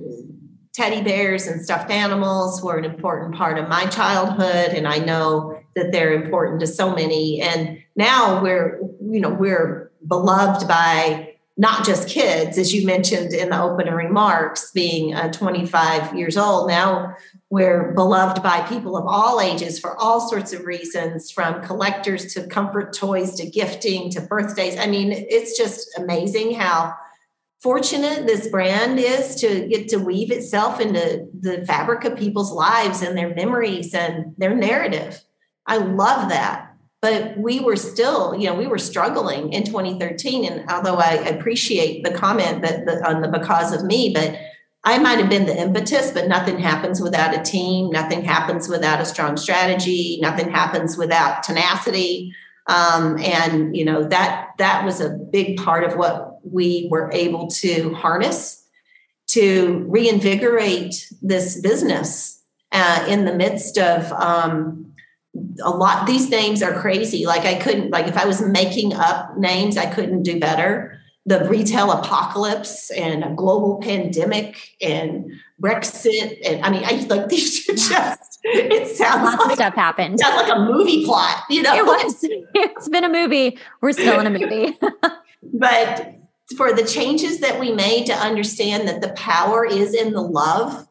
teddy 0.74 1.02
bears 1.02 1.48
and 1.48 1.64
stuffed 1.64 1.90
animals 1.92 2.62
were 2.62 2.78
an 2.78 2.86
important 2.86 3.36
part 3.36 3.58
of 3.58 3.70
my 3.70 3.86
childhood. 3.86 4.72
And 4.72 4.88
I 4.88 4.98
know 4.98 5.53
that 5.76 5.92
they're 5.92 6.14
important 6.14 6.60
to 6.62 6.68
so 6.68 6.94
many. 6.94 7.42
And 7.42 7.80
now 7.96 8.42
we're, 8.42 8.80
you 9.02 9.20
know, 9.20 9.30
we're 9.30 9.92
beloved 10.08 10.68
by 10.68 11.34
not 11.56 11.86
just 11.86 12.10
kids, 12.10 12.58
as 12.58 12.74
you 12.74 12.86
mentioned 12.86 13.32
in 13.32 13.50
the 13.50 13.62
opening 13.62 13.94
remarks, 13.94 14.72
being 14.72 15.14
uh, 15.14 15.32
25 15.32 16.18
years 16.18 16.36
old. 16.36 16.68
Now 16.68 17.16
we're 17.52 17.92
beloved 17.94 18.42
by 18.42 18.62
people 18.62 18.98
of 18.98 19.06
all 19.06 19.40
ages 19.40 19.80
for 19.80 19.96
all 19.98 20.28
sorts 20.28 20.52
of 20.52 20.66
reasons, 20.66 21.30
from 21.30 21.62
collectors 21.62 22.34
to 22.34 22.48
comfort 22.48 22.94
toys 22.94 23.36
to 23.36 23.48
gifting 23.48 24.10
to 24.12 24.22
birthdays. 24.22 24.78
I 24.78 24.88
mean, 24.88 25.12
it's 25.12 25.56
just 25.56 25.88
amazing 25.98 26.56
how 26.56 26.96
fortunate 27.62 28.26
this 28.26 28.48
brand 28.48 29.00
is 29.00 29.36
to 29.36 29.68
get 29.68 29.88
to 29.90 29.98
weave 29.98 30.32
itself 30.32 30.80
into 30.80 31.28
the 31.40 31.64
fabric 31.68 32.04
of 32.04 32.18
people's 32.18 32.52
lives 32.52 33.04
and 33.04 33.16
their 33.16 33.34
memories 33.36 33.94
and 33.94 34.34
their 34.40 34.56
narrative. 34.56 35.24
I 35.66 35.78
love 35.78 36.30
that. 36.30 36.70
But 37.02 37.38
we 37.38 37.60
were 37.60 37.76
still 37.76 38.34
you 38.34 38.48
know 38.48 38.56
we 38.56 38.68
were 38.68 38.78
struggling 38.78 39.52
in 39.52 39.66
2013 39.66 40.46
and 40.50 40.70
although 40.72 40.96
i 40.96 41.12
appreciate 41.16 42.02
the 42.06 42.14
comment 42.14 42.62
that 42.62 42.86
the, 42.86 43.06
on 43.06 43.22
the 43.22 43.28
because 43.28 43.74
of 43.74 43.84
me 43.84 44.14
but 44.14 44.38
i 44.86 44.98
might 44.98 45.20
have 45.20 45.30
been 45.30 45.46
the 45.46 45.62
impetus 45.62 46.12
but 46.12 46.30
nothing 46.30 46.58
happens 46.58 47.02
without 47.02 47.38
a 47.38 47.44
team 47.44 47.90
nothing 47.90 48.24
happens 48.24 48.70
without 48.70 49.02
a 49.02 49.06
strong 49.06 49.36
strategy 49.36 50.18
nothing 50.22 50.50
happens 50.50 50.98
without 50.98 51.44
tenacity. 51.44 52.34
Um, 52.68 53.20
and 53.20 53.76
you 53.76 53.84
know 53.84 54.04
that 54.08 54.52
that 54.58 54.86
was 54.86 55.02
a 55.02 55.10
big 55.10 55.58
part 55.58 55.84
of 55.84 55.98
what 55.98 56.40
we 56.50 56.88
were 56.90 57.12
able 57.12 57.48
to 57.48 57.94
harness 57.94 58.66
to 59.28 59.84
reinvigorate 59.88 61.12
this 61.22 61.60
business 61.60 62.42
uh, 62.72 63.06
in 63.10 63.26
the 63.26 63.34
midst 63.34 63.78
of 63.78 64.12
um, 64.14 64.93
a 65.64 65.70
lot 65.70 66.06
these 66.06 66.30
names 66.30 66.62
are 66.62 66.80
crazy. 66.80 67.26
Like 67.26 67.46
i 67.46 67.56
couldn't 67.56 67.90
like 67.92 68.08
if 68.08 68.18
i 68.18 68.26
was 68.26 68.42
making 68.42 68.94
up 68.94 69.38
names 69.38 69.78
i 69.78 69.86
couldn't 69.86 70.24
do 70.24 70.40
better. 70.40 71.00
The 71.26 71.48
retail 71.48 71.90
apocalypse 71.92 72.92
and 72.92 73.24
a 73.24 73.30
global 73.30 73.80
pandemic 73.82 74.76
and 74.82 75.32
brexit 75.62 76.38
and 76.46 76.66
i 76.66 76.70
mean 76.70 76.84
i 76.84 76.92
like 77.08 77.30
these 77.30 77.70
are 77.70 77.74
just 77.74 78.40
it 78.44 78.88
sounds 78.90 79.24
lots 79.24 79.38
like, 79.40 79.52
of 79.52 79.56
stuff 79.56 79.74
happened. 79.74 80.20
sounds 80.20 80.36
like 80.36 80.54
a 80.54 80.60
movie 80.60 81.06
plot 81.06 81.44
you 81.50 81.62
know? 81.62 81.74
It 81.74 81.86
was. 81.86 82.20
It's 82.24 82.90
been 82.90 83.06
a 83.06 83.10
movie. 83.10 83.58
We're 83.82 83.94
still 83.94 84.20
in 84.20 84.28
a 84.28 84.30
movie. 84.30 84.78
But 85.54 86.16
for 86.56 86.74
the 86.74 86.86
changes 86.86 87.40
that 87.40 87.60
we 87.60 87.72
made 87.72 88.06
to 88.08 88.14
understand 88.14 88.88
that 88.88 89.02
the 89.02 89.10
power 89.10 89.66
is 89.66 89.94
in 89.94 90.14
the 90.14 90.22
love 90.22 90.88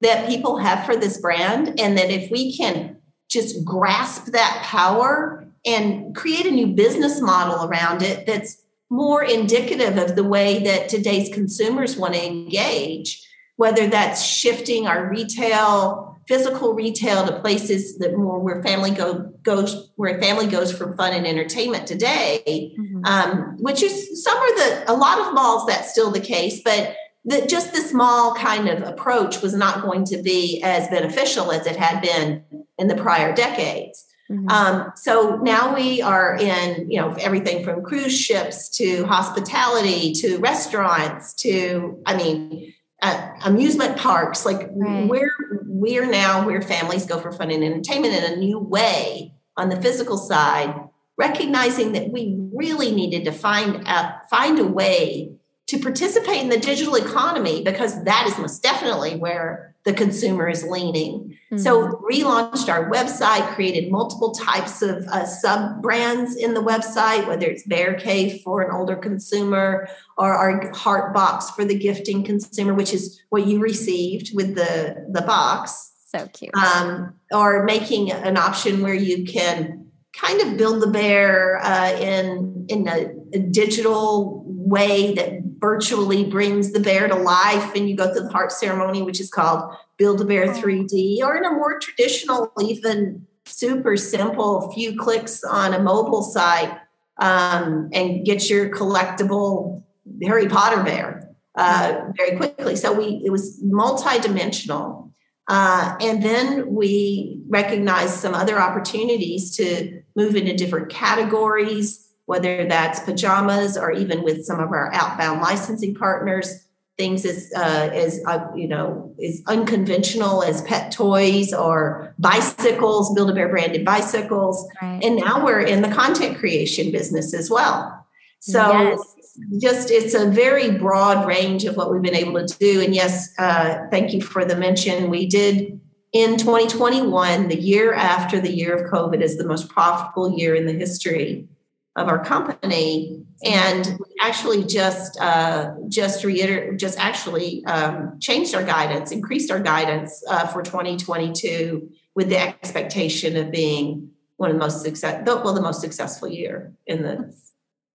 that 0.00 0.28
people 0.28 0.58
have 0.58 0.84
for 0.84 0.96
this 0.96 1.20
brand 1.20 1.80
and 1.80 1.96
that 1.96 2.10
if 2.10 2.30
we 2.30 2.56
can 2.56 2.96
just 3.32 3.64
grasp 3.64 4.26
that 4.26 4.60
power 4.62 5.44
and 5.64 6.14
create 6.14 6.46
a 6.46 6.50
new 6.50 6.66
business 6.68 7.20
model 7.20 7.64
around 7.68 8.02
it 8.02 8.26
that's 8.26 8.62
more 8.90 9.22
indicative 9.22 9.96
of 9.96 10.16
the 10.16 10.24
way 10.24 10.62
that 10.64 10.88
today's 10.88 11.32
consumers 11.32 11.96
want 11.96 12.14
to 12.14 12.24
engage 12.24 13.22
whether 13.56 13.86
that's 13.86 14.24
shifting 14.24 14.86
our 14.86 15.08
retail, 15.08 16.18
physical 16.26 16.74
retail 16.74 17.26
to 17.26 17.38
places 17.40 17.98
that 17.98 18.16
more 18.16 18.38
where 18.38 18.62
family 18.62 18.90
go 18.90 19.32
goes 19.42 19.90
where 19.96 20.20
family 20.20 20.46
goes 20.46 20.72
for 20.72 20.96
fun 20.96 21.12
and 21.12 21.26
entertainment 21.26 21.86
today, 21.86 22.74
mm-hmm. 22.78 23.04
um, 23.04 23.56
which 23.60 23.82
is 23.82 24.24
some 24.24 24.36
are 24.36 24.56
the 24.56 24.90
a 24.90 24.94
lot 24.94 25.20
of 25.20 25.34
malls 25.34 25.66
that's 25.66 25.90
still 25.90 26.10
the 26.10 26.20
case, 26.20 26.60
but 26.64 26.96
that 27.24 27.48
just 27.48 27.72
the 27.72 27.80
small 27.80 28.34
kind 28.34 28.68
of 28.68 28.82
approach 28.82 29.42
was 29.42 29.54
not 29.54 29.82
going 29.82 30.04
to 30.06 30.20
be 30.22 30.60
as 30.62 30.88
beneficial 30.88 31.52
as 31.52 31.66
it 31.66 31.76
had 31.76 32.02
been 32.02 32.44
in 32.78 32.88
the 32.88 32.96
prior 32.96 33.32
decades. 33.34 34.06
Mm-hmm. 34.30 34.48
Um, 34.48 34.92
so 34.96 35.36
now 35.36 35.74
we 35.74 36.00
are 36.00 36.36
in, 36.36 36.90
you 36.90 37.00
know, 37.00 37.12
everything 37.14 37.64
from 37.64 37.82
cruise 37.82 38.18
ships 38.18 38.68
to 38.70 39.04
hospitality 39.04 40.12
to 40.14 40.38
restaurants 40.38 41.34
to, 41.34 42.02
I 42.06 42.16
mean, 42.16 42.72
uh, 43.02 43.28
amusement 43.44 43.98
parks. 43.98 44.46
Like 44.46 44.70
right. 44.74 45.08
we're 45.08 45.32
we're 45.66 46.06
now 46.06 46.46
where 46.46 46.62
families 46.62 47.04
go 47.04 47.18
for 47.18 47.32
fun 47.32 47.50
and 47.50 47.64
entertainment 47.64 48.14
in 48.14 48.32
a 48.32 48.36
new 48.36 48.58
way 48.58 49.34
on 49.56 49.68
the 49.68 49.80
physical 49.80 50.16
side, 50.16 50.74
recognizing 51.18 51.92
that 51.92 52.10
we 52.10 52.38
really 52.54 52.94
needed 52.94 53.24
to 53.24 53.32
find 53.32 53.86
a, 53.86 54.22
find 54.30 54.58
a 54.58 54.64
way 54.64 55.32
to 55.72 55.78
participate 55.78 56.42
in 56.42 56.50
the 56.50 56.60
digital 56.60 56.96
economy 56.96 57.62
because 57.64 58.04
that 58.04 58.26
is 58.26 58.36
most 58.36 58.62
definitely 58.62 59.16
where 59.16 59.74
the 59.84 59.92
consumer 59.94 60.46
is 60.46 60.64
leaning. 60.64 61.34
Mm-hmm. 61.50 61.56
So, 61.56 62.04
relaunched 62.10 62.68
our 62.68 62.90
website, 62.90 63.54
created 63.54 63.90
multiple 63.90 64.32
types 64.32 64.82
of 64.82 65.06
uh, 65.06 65.24
sub 65.24 65.80
brands 65.80 66.36
in 66.36 66.52
the 66.52 66.60
website, 66.60 67.26
whether 67.26 67.46
it's 67.46 67.62
Bear 67.62 67.94
Cave 67.94 68.42
for 68.42 68.60
an 68.60 68.70
older 68.70 68.96
consumer 68.96 69.88
or 70.18 70.34
our 70.34 70.70
Heart 70.72 71.14
Box 71.14 71.50
for 71.50 71.64
the 71.64 71.78
gifting 71.78 72.22
consumer, 72.22 72.74
which 72.74 72.92
is 72.92 73.22
what 73.30 73.46
you 73.46 73.58
received 73.58 74.36
with 74.36 74.54
the, 74.54 75.06
the 75.10 75.22
box. 75.22 75.90
So 76.04 76.28
cute. 76.34 76.54
Um, 76.54 77.14
or 77.32 77.64
making 77.64 78.12
an 78.12 78.36
option 78.36 78.82
where 78.82 78.94
you 78.94 79.24
can 79.24 79.90
kind 80.12 80.42
of 80.42 80.58
build 80.58 80.82
the 80.82 80.88
bear 80.88 81.64
uh, 81.64 81.92
in 81.98 82.66
in 82.68 82.86
a, 82.86 83.06
a 83.32 83.38
digital 83.38 84.44
way 84.46 85.14
that 85.14 85.41
virtually 85.62 86.24
brings 86.24 86.72
the 86.72 86.80
bear 86.80 87.08
to 87.08 87.14
life 87.14 87.74
and 87.74 87.88
you 87.88 87.96
go 87.96 88.12
through 88.12 88.24
the 88.24 88.32
heart 88.32 88.52
ceremony 88.52 89.00
which 89.00 89.20
is 89.20 89.30
called 89.30 89.74
build 89.96 90.20
a 90.20 90.24
bear 90.24 90.48
3d 90.48 91.20
or 91.22 91.36
in 91.36 91.44
a 91.44 91.52
more 91.52 91.78
traditional 91.78 92.52
even 92.60 93.26
super 93.46 93.96
simple 93.96 94.70
few 94.72 94.98
clicks 94.98 95.42
on 95.44 95.72
a 95.72 95.78
mobile 95.78 96.22
site 96.22 96.76
um, 97.18 97.88
and 97.92 98.26
get 98.26 98.50
your 98.50 98.68
collectible 98.68 99.82
harry 100.22 100.48
potter 100.48 100.82
bear 100.82 101.22
uh, 101.54 102.00
very 102.16 102.36
quickly. 102.36 102.76
So 102.76 102.92
we 102.92 103.22
it 103.24 103.30
was 103.30 103.60
multi-dimensional 103.62 105.12
uh, 105.48 105.96
and 106.00 106.22
then 106.22 106.74
we 106.74 107.40
recognized 107.48 108.14
some 108.14 108.34
other 108.34 108.58
opportunities 108.58 109.54
to 109.56 110.02
move 110.16 110.36
into 110.36 110.54
different 110.54 110.88
categories 110.88 112.01
whether 112.32 112.66
that's 112.66 113.00
pajamas 113.00 113.76
or 113.76 113.92
even 113.92 114.22
with 114.22 114.42
some 114.42 114.58
of 114.58 114.70
our 114.70 114.90
outbound 114.94 115.42
licensing 115.42 115.94
partners, 115.94 116.66
things 116.96 117.26
as 117.26 117.52
uh, 117.54 117.90
as 117.92 118.22
uh, 118.26 118.46
you 118.56 118.66
know 118.66 119.14
is 119.18 119.42
unconventional 119.48 120.42
as 120.42 120.62
pet 120.62 120.90
toys 120.90 121.52
or 121.52 122.14
bicycles, 122.18 123.12
Build 123.14 123.28
a 123.28 123.34
Bear 123.34 123.50
branded 123.50 123.84
bicycles, 123.84 124.66
right. 124.80 125.04
and 125.04 125.16
now 125.16 125.44
we're 125.44 125.60
in 125.60 125.82
the 125.82 125.90
content 125.90 126.38
creation 126.38 126.90
business 126.90 127.34
as 127.34 127.50
well. 127.50 128.06
So. 128.40 128.60
Yes. 128.60 129.16
Just 129.62 129.90
it's 129.90 130.12
a 130.12 130.28
very 130.28 130.72
broad 130.72 131.26
range 131.26 131.64
of 131.64 131.74
what 131.74 131.90
we've 131.90 132.02
been 132.02 132.14
able 132.14 132.46
to 132.46 132.58
do. 132.58 132.82
And 132.82 132.94
yes, 132.94 133.32
uh, 133.38 133.86
thank 133.90 134.12
you 134.12 134.20
for 134.20 134.44
the 134.44 134.54
mention. 134.54 135.08
We 135.08 135.24
did 135.26 135.80
in 136.12 136.36
2021, 136.36 137.48
the 137.48 137.58
year 137.58 137.94
after 137.94 138.38
the 138.38 138.52
year 138.52 138.76
of 138.76 138.92
COVID, 138.92 139.22
is 139.22 139.38
the 139.38 139.46
most 139.46 139.70
profitable 139.70 140.38
year 140.38 140.54
in 140.54 140.66
the 140.66 140.74
history 140.74 141.48
of 141.96 142.08
our 142.08 142.24
company. 142.24 143.22
And 143.44 143.86
we 143.86 144.14
actually 144.20 144.64
just 144.64 145.20
uh, 145.20 145.72
just 145.88 146.24
reiter 146.24 146.74
just 146.74 146.98
actually 146.98 147.64
um, 147.66 148.18
changed 148.20 148.54
our 148.54 148.62
guidance 148.62 149.10
increased 149.10 149.50
our 149.50 149.60
guidance 149.60 150.22
uh, 150.28 150.46
for 150.46 150.62
2022 150.62 151.90
with 152.14 152.28
the 152.28 152.38
expectation 152.38 153.36
of 153.36 153.50
being 153.50 154.10
one 154.36 154.50
of 154.50 154.56
the 154.56 154.60
most 154.60 154.82
success 154.82 155.22
well 155.26 155.52
the 155.52 155.60
most 155.60 155.80
successful 155.80 156.28
year 156.28 156.72
in 156.86 157.02
the 157.02 157.34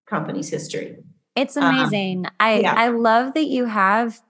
company's 0.05 0.49
history. 0.49 0.97
It's 1.35 1.57
um, 1.57 1.75
amazing. 1.75 2.25
Um, 2.25 2.31
i 2.39 2.59
yeah. 2.59 2.73
i 2.75 2.89
love 2.89 3.33
that 3.33 3.45
you 3.45 3.65
have 3.65 4.21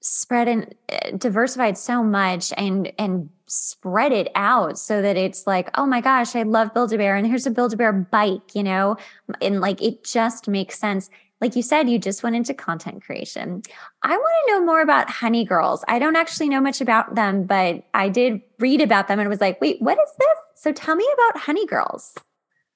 spread 0.00 0.48
and 0.48 0.74
uh, 0.90 1.10
diversified 1.16 1.76
so 1.76 2.02
much 2.02 2.52
and 2.56 2.92
and 2.98 3.30
spread 3.52 4.12
it 4.12 4.30
out 4.34 4.78
so 4.78 5.02
that 5.02 5.16
it's 5.16 5.46
like 5.46 5.68
oh 5.74 5.84
my 5.84 6.00
gosh 6.00 6.34
i 6.34 6.42
love 6.42 6.72
build 6.72 6.92
a 6.92 6.96
bear 6.96 7.16
and 7.16 7.26
here's 7.26 7.46
a 7.46 7.50
build 7.50 7.72
a 7.72 7.76
bear 7.76 7.92
bike 7.92 8.54
you 8.54 8.62
know? 8.62 8.96
And 9.40 9.60
like 9.60 9.82
it 9.82 10.04
just 10.04 10.48
makes 10.48 10.78
sense. 10.78 11.10
Like 11.40 11.56
you 11.56 11.62
said 11.62 11.88
you 11.88 11.98
just 11.98 12.22
went 12.22 12.36
into 12.36 12.54
content 12.54 13.02
creation. 13.02 13.62
I 14.02 14.16
want 14.16 14.46
to 14.46 14.52
know 14.52 14.64
more 14.64 14.80
about 14.80 15.10
honey 15.10 15.44
girls. 15.44 15.84
I 15.88 15.98
don't 15.98 16.16
actually 16.16 16.48
know 16.48 16.60
much 16.60 16.80
about 16.80 17.14
them 17.14 17.44
but 17.44 17.84
i 17.94 18.08
did 18.08 18.40
read 18.58 18.80
about 18.80 19.08
them 19.08 19.18
and 19.18 19.28
was 19.28 19.40
like 19.40 19.60
wait 19.60 19.80
what 19.80 19.98
is 19.98 20.10
this? 20.18 20.38
So 20.54 20.72
tell 20.72 20.94
me 20.94 21.06
about 21.14 21.42
honey 21.42 21.66
girls. 21.66 22.14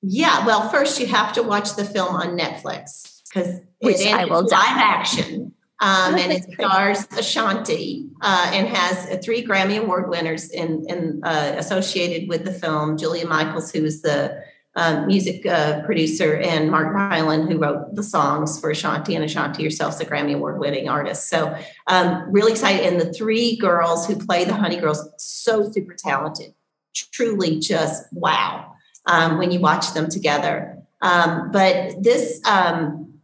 Yeah 0.03 0.45
well 0.45 0.69
first 0.69 1.01
you 1.01 1.07
have 1.07 1.33
to 1.35 1.43
watch 1.43 1.75
the 1.77 1.85
film 1.85 2.15
on 2.15 2.39
netflix 2.39 3.23
because 3.29 3.61
it 3.81 4.15
I 4.15 4.25
will 4.25 4.43
live 4.43 4.53
action 4.53 5.53
um, 5.81 6.15
and 6.15 6.33
it 6.33 6.45
stars 6.55 7.07
Ashanti 7.19 8.09
uh, 8.23 8.51
and 8.53 8.67
has 8.69 9.23
three 9.25 9.47
Grammy 9.47 9.79
Award 9.79 10.09
winners 10.09 10.49
in, 10.51 10.87
in 10.89 11.21
uh, 11.23 11.55
associated 11.59 12.29
with 12.29 12.45
the 12.45 12.53
film. 12.53 12.97
Julia 12.97 13.27
Michaels, 13.27 13.71
who 13.71 13.85
is 13.85 14.01
the 14.01 14.43
um, 14.75 15.07
music 15.07 15.45
uh, 15.47 15.83
producer, 15.83 16.37
and 16.37 16.71
Mark 16.71 16.95
Ryland, 16.95 17.51
who 17.51 17.59
wrote 17.59 17.95
the 17.95 18.03
songs 18.03 18.61
for 18.61 18.71
Ashanti, 18.71 19.15
and 19.15 19.25
Ashanti 19.25 19.65
herself 19.65 19.95
is 19.95 20.01
a 20.01 20.05
Grammy 20.05 20.35
Award 20.35 20.59
winning 20.59 20.89
artist. 20.89 21.29
So, 21.29 21.57
um, 21.87 22.25
really 22.31 22.53
excited. 22.53 22.87
And 22.87 23.01
the 23.01 23.13
three 23.13 23.57
girls 23.57 24.07
who 24.07 24.17
play 24.17 24.45
the 24.45 24.55
Honey 24.55 24.77
Girls, 24.77 25.07
so 25.19 25.71
super 25.71 25.95
talented, 25.95 26.55
truly 26.95 27.59
just 27.59 28.05
wow 28.13 28.75
um, 29.07 29.39
when 29.39 29.51
you 29.51 29.61
watch 29.61 29.93
them 29.95 30.09
together. 30.09 30.79
Um, 31.01 31.51
but 31.53 32.03
this 32.03 32.41
um, 32.47 33.16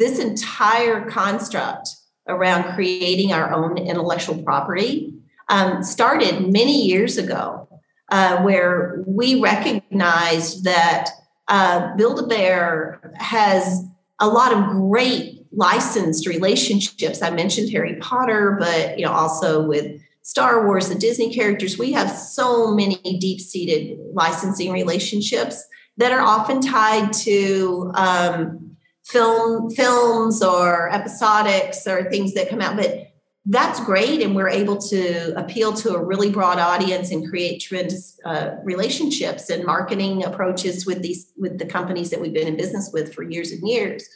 this 0.00 0.18
entire 0.18 1.08
construct 1.10 1.90
around 2.26 2.74
creating 2.74 3.32
our 3.32 3.52
own 3.52 3.76
intellectual 3.76 4.42
property 4.42 5.14
um, 5.50 5.84
started 5.84 6.50
many 6.50 6.86
years 6.86 7.18
ago, 7.18 7.68
uh, 8.08 8.38
where 8.38 9.04
we 9.06 9.40
recognized 9.40 10.64
that 10.64 11.10
uh, 11.48 11.94
Build 11.96 12.18
a 12.18 12.26
Bear 12.26 13.12
has 13.16 13.84
a 14.20 14.26
lot 14.26 14.54
of 14.54 14.70
great 14.70 15.44
licensed 15.52 16.26
relationships. 16.26 17.20
I 17.20 17.30
mentioned 17.30 17.70
Harry 17.70 17.96
Potter, 17.96 18.56
but 18.58 18.98
you 18.98 19.04
know 19.04 19.12
also 19.12 19.62
with 19.62 20.00
Star 20.22 20.66
Wars, 20.66 20.88
the 20.88 20.94
Disney 20.94 21.34
characters. 21.34 21.78
We 21.78 21.92
have 21.92 22.10
so 22.10 22.74
many 22.74 22.96
deep-seated 22.96 23.98
licensing 24.14 24.72
relationships 24.72 25.62
that 25.98 26.12
are 26.12 26.20
often 26.20 26.60
tied 26.62 27.12
to 27.12 27.90
um, 27.94 28.69
film 29.10 29.70
films 29.70 30.42
or 30.42 30.90
episodics 30.92 31.86
or 31.86 32.08
things 32.10 32.34
that 32.34 32.48
come 32.48 32.60
out 32.60 32.76
but 32.76 33.10
that's 33.46 33.82
great 33.84 34.20
and 34.22 34.36
we're 34.36 34.48
able 34.48 34.76
to 34.76 35.36
appeal 35.36 35.72
to 35.72 35.94
a 35.94 36.04
really 36.04 36.30
broad 36.30 36.58
audience 36.58 37.10
and 37.10 37.28
create 37.28 37.58
tremendous 37.58 38.18
uh, 38.24 38.50
relationships 38.62 39.48
and 39.48 39.64
marketing 39.64 40.24
approaches 40.24 40.84
with 40.84 41.02
these 41.02 41.32
with 41.36 41.58
the 41.58 41.64
companies 41.64 42.10
that 42.10 42.20
we've 42.20 42.34
been 42.34 42.46
in 42.46 42.56
business 42.56 42.90
with 42.92 43.14
for 43.14 43.22
years 43.22 43.50
and 43.50 43.66
years 43.66 44.08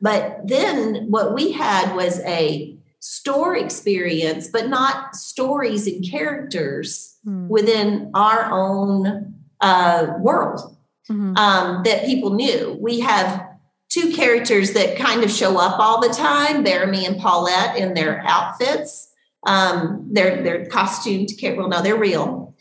but 0.00 0.40
then 0.44 1.06
what 1.10 1.34
we 1.34 1.52
had 1.52 1.94
was 1.94 2.20
a 2.20 2.76
store 3.00 3.54
experience 3.54 4.48
but 4.48 4.68
not 4.68 5.14
stories 5.14 5.86
and 5.86 6.04
characters 6.08 7.18
mm. 7.26 7.46
within 7.48 8.10
our 8.14 8.50
own 8.50 9.34
uh, 9.60 10.14
world 10.20 10.76
mm-hmm. 11.10 11.36
um, 11.36 11.82
that 11.84 12.06
people 12.06 12.30
knew 12.30 12.78
we 12.80 13.00
have 13.00 13.49
two 13.90 14.12
characters 14.12 14.72
that 14.72 14.96
kind 14.96 15.22
of 15.22 15.30
show 15.30 15.58
up 15.58 15.78
all 15.78 16.00
the 16.00 16.14
time 16.14 16.64
Bearemy 16.64 17.06
and 17.06 17.20
Pawlette 17.20 17.76
in 17.76 17.92
their 17.94 18.22
outfits. 18.24 19.12
Um, 19.46 20.08
they're, 20.10 20.42
they're 20.42 20.66
costumed, 20.66 21.30
well, 21.42 21.68
no, 21.68 21.82
they're 21.82 21.96
real, 21.96 22.54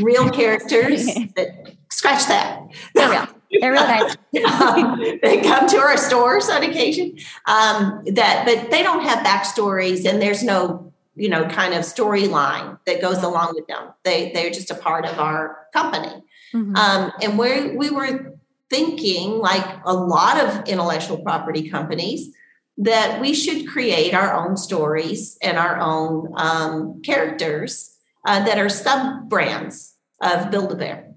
real 0.00 0.28
characters. 0.28 1.06
that, 1.36 1.74
scratch 1.90 2.26
that. 2.26 2.60
They're 2.94 3.10
real. 3.10 3.28
They're 3.60 3.72
real 3.72 3.82
guys. 3.82 4.16
um, 4.60 4.98
they 5.22 5.40
come 5.42 5.68
to 5.68 5.76
our 5.78 5.96
stores 5.96 6.48
on 6.48 6.62
occasion. 6.62 7.16
Um, 7.46 8.02
that, 8.12 8.44
but 8.44 8.70
they 8.70 8.82
don't 8.82 9.04
have 9.04 9.24
backstories, 9.24 10.06
and 10.06 10.20
there's 10.20 10.42
no, 10.42 10.92
you 11.14 11.28
know, 11.28 11.44
kind 11.44 11.74
of 11.74 11.82
storyline 11.82 12.78
that 12.86 13.02
goes 13.02 13.22
along 13.22 13.52
with 13.54 13.66
them. 13.66 13.92
They 14.04 14.32
they're 14.32 14.50
just 14.50 14.70
a 14.70 14.74
part 14.74 15.04
of 15.04 15.18
our 15.18 15.66
company. 15.74 16.22
Mm-hmm. 16.54 16.76
Um, 16.76 17.12
and 17.22 17.38
where 17.38 17.76
we 17.76 17.90
were 17.90 18.34
thinking, 18.72 19.38
like 19.38 19.66
a 19.84 19.94
lot 19.94 20.40
of 20.42 20.66
intellectual 20.66 21.18
property 21.18 21.68
companies, 21.68 22.34
that 22.78 23.20
we 23.20 23.34
should 23.34 23.68
create 23.68 24.14
our 24.14 24.32
own 24.34 24.56
stories 24.56 25.36
and 25.42 25.58
our 25.58 25.78
own 25.78 26.32
um, 26.36 27.02
characters 27.02 27.94
uh, 28.26 28.42
that 28.44 28.58
are 28.58 28.70
sub 28.70 29.28
brands 29.28 29.94
of 30.22 30.50
Build 30.50 30.72
a 30.72 30.76
Bear. 30.76 31.12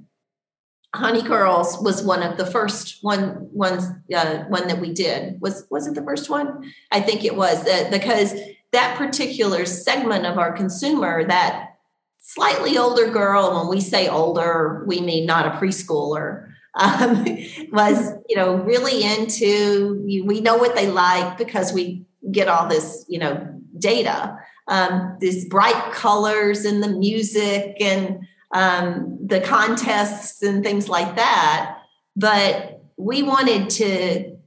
Honey 0.93 1.21
Girls 1.21 1.77
was 1.81 2.03
one 2.03 2.23
of 2.23 2.37
the 2.37 2.45
first 2.45 2.99
one 3.01 3.49
ones 3.51 3.85
uh, 4.15 4.43
one 4.47 4.67
that 4.67 4.79
we 4.79 4.93
did. 4.93 5.39
Was 5.41 5.65
was 5.69 5.87
it 5.87 5.95
the 5.95 6.03
first 6.03 6.29
one? 6.29 6.71
I 6.91 7.01
think 7.01 7.25
it 7.25 7.35
was 7.35 7.63
that 7.65 7.91
because 7.91 8.33
that 8.71 8.97
particular 8.97 9.65
segment 9.65 10.25
of 10.25 10.37
our 10.37 10.53
consumer, 10.53 11.25
that 11.25 11.75
slightly 12.19 12.77
older 12.77 13.09
girl, 13.09 13.55
when 13.55 13.69
we 13.69 13.81
say 13.81 14.07
older, 14.07 14.83
we 14.87 14.99
mean 15.01 15.25
not 15.25 15.45
a 15.45 15.57
preschooler, 15.57 16.54
um, 16.75 17.25
was 17.71 18.11
you 18.29 18.35
know 18.35 18.55
really 18.55 19.03
into. 19.03 20.01
We 20.05 20.41
know 20.41 20.57
what 20.57 20.75
they 20.75 20.87
like 20.87 21.37
because 21.37 21.73
we 21.73 22.05
get 22.31 22.47
all 22.47 22.67
this 22.67 23.05
you 23.07 23.19
know 23.19 23.47
data, 23.77 24.37
um, 24.67 25.17
these 25.19 25.47
bright 25.47 25.91
colors 25.93 26.65
and 26.65 26.81
the 26.81 26.89
music 26.89 27.77
and 27.79 28.19
um, 28.53 29.17
the 29.25 29.41
contests 29.41 30.41
and 30.41 30.63
things 30.63 30.89
like 30.89 31.15
that. 31.15 31.77
But 32.15 32.83
we 32.97 33.23
wanted 33.23 33.69
to 33.71 34.37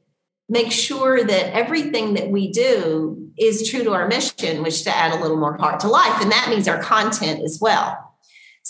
make 0.49 0.73
sure 0.73 1.23
that 1.23 1.55
everything 1.55 2.15
that 2.15 2.31
we 2.31 2.51
do 2.51 3.31
is 3.39 3.69
true 3.69 3.85
to 3.85 3.93
our 3.93 4.09
mission, 4.09 4.63
which 4.63 4.75
is 4.75 4.83
to 4.83 4.97
add 4.97 5.13
a 5.13 5.21
little 5.21 5.37
more 5.37 5.57
heart 5.59 5.81
to 5.81 5.89
life. 5.89 6.21
And 6.23 6.33
that 6.33 6.49
means 6.49 6.67
our 6.67 6.83
content 6.83 7.43
as 7.45 7.59
well. 7.61 8.08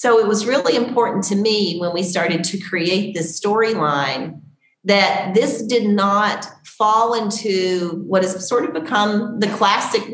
So 0.01 0.21
it 0.21 0.29
was 0.29 0.47
really 0.47 0.77
important 0.77 1.25
to 1.25 1.35
me 1.35 1.77
when 1.81 1.93
we 1.93 2.05
started 2.05 2.45
to 2.45 2.59
create 2.61 3.15
this 3.15 3.41
storyline 3.41 4.41
that 4.85 5.35
this 5.35 5.61
did 5.61 5.89
not 5.89 6.47
fall 6.65 7.15
into 7.15 8.05
what 8.07 8.23
has 8.23 8.49
sort 8.49 8.65
of 8.65 8.73
become 8.73 9.41
the 9.41 9.49
classic 9.49 10.05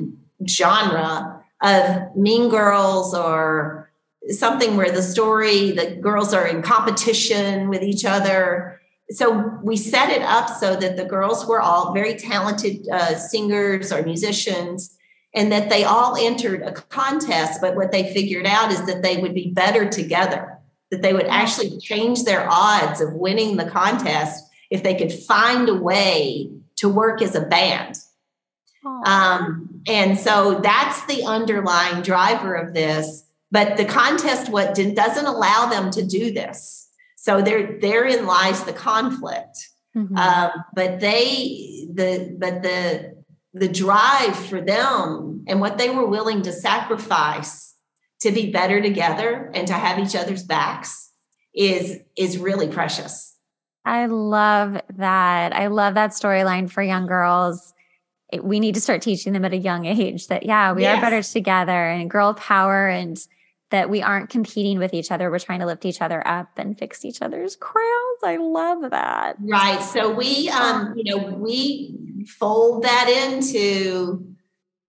genre 0.49 1.45
of 1.63 2.17
mean 2.17 2.49
girls 2.49 3.15
or 3.15 3.91
something 4.31 4.79
where 4.79 4.91
the 4.91 5.03
story, 5.03 5.73
the 5.73 5.97
girls 5.97 6.33
are 6.33 6.47
in 6.47 6.63
competition 6.63 7.69
with 7.69 7.83
each 7.83 8.07
other. 8.07 8.81
So 9.11 9.61
we 9.63 9.77
set 9.77 10.09
it 10.09 10.23
up 10.23 10.49
so 10.49 10.77
that 10.77 10.97
the 10.97 11.05
girls 11.05 11.45
were 11.45 11.61
all 11.61 11.93
very 11.93 12.15
talented 12.15 12.89
uh, 12.89 13.17
singers 13.19 13.93
or 13.93 14.03
musicians, 14.03 14.97
and 15.35 15.51
that 15.53 15.69
they 15.69 15.85
all 15.85 16.17
entered 16.17 16.63
a 16.63 16.73
contest. 16.73 17.61
But 17.61 17.77
what 17.77 17.93
they 17.93 18.13
figured 18.13 18.47
out 18.47 18.71
is 18.71 18.85
that 18.87 19.03
they 19.03 19.17
would 19.17 19.35
be 19.35 19.51
better 19.51 19.89
together, 19.89 20.59
that 20.91 21.03
they 21.03 21.13
would 21.13 21.27
actually 21.27 21.79
change 21.79 22.25
their 22.25 22.49
odds 22.49 23.01
of 23.01 23.15
winning 23.15 23.57
the 23.57 23.69
contest 23.69 24.45
if 24.71 24.83
they 24.83 24.95
could 24.95 25.13
find 25.13 25.69
a 25.69 25.75
way 25.75 26.51
to 26.77 26.89
work 26.89 27.23
as 27.23 27.35
a 27.35 27.43
band. 27.43 27.99
Um, 28.85 29.83
and 29.89 30.19
so 30.19 30.61
that's 30.61 31.07
the 31.07 31.25
underlying 31.25 32.03
driver 32.03 32.55
of 32.55 32.75
this 32.75 33.25
but 33.55 33.77
the 33.77 33.85
contest 33.85 34.51
what 34.51 34.75
doesn't 34.75 35.27
allow 35.27 35.67
them 35.67 35.93
to 35.93 36.05
do 36.05 36.33
this. 36.33 36.89
So 37.15 37.41
there, 37.41 37.79
therein 37.79 38.27
lies 38.27 38.65
the 38.65 38.73
conflict. 38.73 39.69
Mm-hmm. 39.97 40.17
Um, 40.17 40.51
but 40.75 40.99
they, 40.99 41.87
the, 41.95 42.35
but 42.37 42.65
the, 42.65 43.14
the 43.55 43.69
drive 43.69 44.37
for 44.37 44.61
them 44.61 45.45
and 45.47 45.61
what 45.61 45.79
they 45.79 45.89
were 45.89 46.07
willing 46.07 46.43
to 46.43 46.53
sacrifice 46.53 47.75
to 48.21 48.33
be 48.33 48.51
better 48.51 48.83
together 48.83 49.51
and 49.55 49.67
to 49.69 49.73
have 49.73 49.99
each 49.99 50.17
other's 50.17 50.43
backs 50.43 51.13
is 51.55 52.01
is 52.17 52.37
really 52.37 52.69
precious. 52.69 53.37
I 53.85 54.07
love 54.07 54.81
that. 54.97 55.55
I 55.55 55.69
love 55.69 55.95
that 55.95 56.11
storyline 56.11 56.71
for 56.71 56.83
young 56.83 57.07
girls. 57.07 57.73
It, 58.33 58.43
we 58.43 58.59
need 58.59 58.75
to 58.75 58.81
start 58.81 59.03
teaching 59.03 59.33
them 59.33 59.45
at 59.45 59.53
a 59.53 59.59
young 59.59 59.85
age 59.85 60.29
that 60.29 60.45
yeah, 60.45 60.73
we 60.73 60.83
yes. 60.83 60.99
are 60.99 61.01
better 61.01 61.23
together 61.23 61.71
and 61.71 62.11
girl 62.11 62.35
power 62.35 62.89
and 62.89 63.17
that 63.71 63.91
we 63.91 64.03
aren't 64.03 64.31
competing 64.31 64.79
with 64.79 64.95
each 64.95 65.13
other. 65.13 65.31
We're 65.31 65.39
trying 65.39 65.61
to 65.61 65.67
lift 65.67 65.85
each 65.85 66.01
other 66.01 66.27
up 66.27 66.59
and 66.59 66.79
fix 66.79 67.05
each 67.05 67.23
other's 67.23 67.57
crowns. 67.57 67.85
I 68.23 68.37
love 68.37 68.91
that. 68.91 69.37
Right. 69.41 69.83
So 69.83 70.13
we, 70.15 70.49
um, 70.51 70.95
you 70.97 71.05
know, 71.05 71.27
we 71.29 72.25
fold 72.39 72.85
that 72.85 73.09
into, 73.09 74.25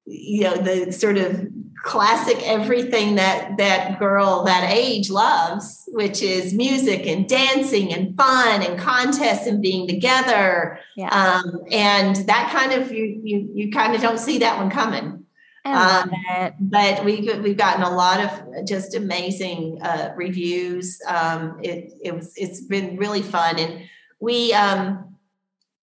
you 0.05 0.43
know, 0.43 0.55
the 0.55 0.91
sort 0.91 1.17
of 1.17 1.47
classic 1.83 2.37
everything 2.47 3.15
that 3.15 3.57
that 3.57 3.99
girl 3.99 4.43
that 4.43 4.71
age 4.71 5.11
loves 5.11 5.87
which 5.89 6.23
is 6.23 6.51
music 6.51 7.05
and 7.05 7.29
dancing 7.29 7.93
and 7.93 8.17
fun 8.17 8.63
and 8.63 8.79
contests 8.79 9.45
and 9.45 9.61
being 9.61 9.87
together 9.87 10.79
yeah. 10.95 11.09
um, 11.09 11.61
and 11.71 12.15
that 12.27 12.49
kind 12.51 12.71
of 12.71 12.91
you 12.91 13.21
you 13.23 13.51
you 13.53 13.71
kind 13.71 13.93
of 13.93 14.01
don't 14.01 14.17
see 14.17 14.39
that 14.39 14.57
one 14.57 14.71
coming 14.71 15.24
um, 15.65 16.11
but 16.59 17.03
we've 17.03 17.43
we've 17.43 17.57
gotten 17.57 17.81
a 17.81 17.89
lot 17.89 18.19
of 18.19 18.67
just 18.67 18.95
amazing 18.95 19.81
uh, 19.81 20.13
reviews. 20.15 21.01
Um, 21.07 21.59
it 21.63 21.91
it 22.03 22.13
was 22.13 22.33
it's 22.35 22.61
been 22.61 22.97
really 22.97 23.23
fun, 23.23 23.57
and 23.57 23.81
we 24.19 24.53
um, 24.53 25.15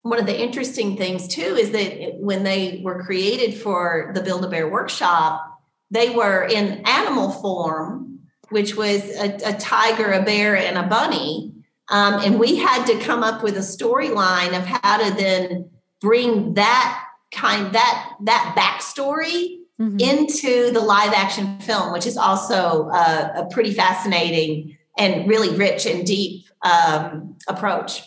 one 0.03 0.19
of 0.19 0.27
the 0.27 0.39
interesting 0.39 0.97
things 0.97 1.27
too 1.27 1.41
is 1.41 1.71
that 1.71 2.15
when 2.19 2.43
they 2.43 2.81
were 2.83 3.03
created 3.03 3.55
for 3.55 4.11
the 4.13 4.21
Build 4.21 4.45
a 4.45 4.47
Bear 4.47 4.69
workshop, 4.69 5.59
they 5.89 6.11
were 6.11 6.43
in 6.43 6.83
animal 6.85 7.31
form, 7.31 8.19
which 8.49 8.75
was 8.75 9.09
a, 9.17 9.35
a 9.45 9.53
tiger, 9.57 10.11
a 10.11 10.21
bear, 10.23 10.55
and 10.55 10.77
a 10.77 10.83
bunny, 10.83 11.55
um, 11.89 12.21
and 12.21 12.39
we 12.39 12.57
had 12.57 12.85
to 12.85 12.99
come 12.99 13.23
up 13.23 13.41
with 13.41 13.57
a 13.57 13.61
storyline 13.61 14.55
of 14.55 14.63
how 14.63 14.97
to 14.97 15.15
then 15.15 15.71
bring 15.99 16.53
that 16.53 17.03
kind 17.31 17.73
that 17.73 18.15
that 18.21 18.53
backstory 18.55 19.60
mm-hmm. 19.81 19.99
into 19.99 20.71
the 20.71 20.79
live 20.79 21.13
action 21.13 21.59
film, 21.59 21.91
which 21.91 22.05
is 22.05 22.17
also 22.17 22.89
uh, 22.89 23.31
a 23.35 23.45
pretty 23.51 23.73
fascinating 23.73 24.77
and 24.97 25.27
really 25.27 25.55
rich 25.55 25.85
and 25.85 26.05
deep 26.05 26.45
um, 26.61 27.35
approach. 27.47 28.03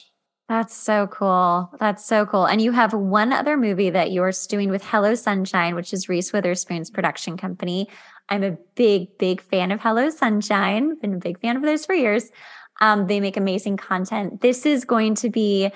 That's 0.49 0.77
so 0.77 1.07
cool. 1.07 1.71
That's 1.81 2.05
so 2.05 2.27
cool. 2.27 2.45
And 2.45 2.61
you 2.61 2.73
have 2.73 2.93
one 2.93 3.33
other 3.33 3.57
movie 3.57 3.91
that 3.91 4.13
you're 4.13 4.33
doing 4.49 4.71
with 4.71 4.85
Hello 4.85 5.15
Sunshine, 5.15 5.75
which 5.75 5.93
is 5.93 6.09
Reese 6.09 6.33
Witherspoon's 6.33 6.91
production 6.91 7.37
company. 7.37 7.89
I'm 8.29 8.43
a 8.43 8.53
big, 8.75 9.17
big 9.19 9.41
fan 9.41 9.73
of 9.73 9.81
Hello 9.81 10.11
Sunshine. 10.11 10.99
Been 11.01 11.15
a 11.15 11.19
big 11.19 11.41
fan 11.41 11.57
of 11.57 11.63
theirs 11.63 11.87
for 11.87 11.95
years. 11.95 12.31
Um, 12.81 13.07
they 13.07 13.21
make 13.21 13.37
amazing 13.37 13.79
content. 13.79 14.43
This 14.43 14.67
is 14.67 14.85
going 14.85 15.15
to 15.17 15.31
be 15.31 15.71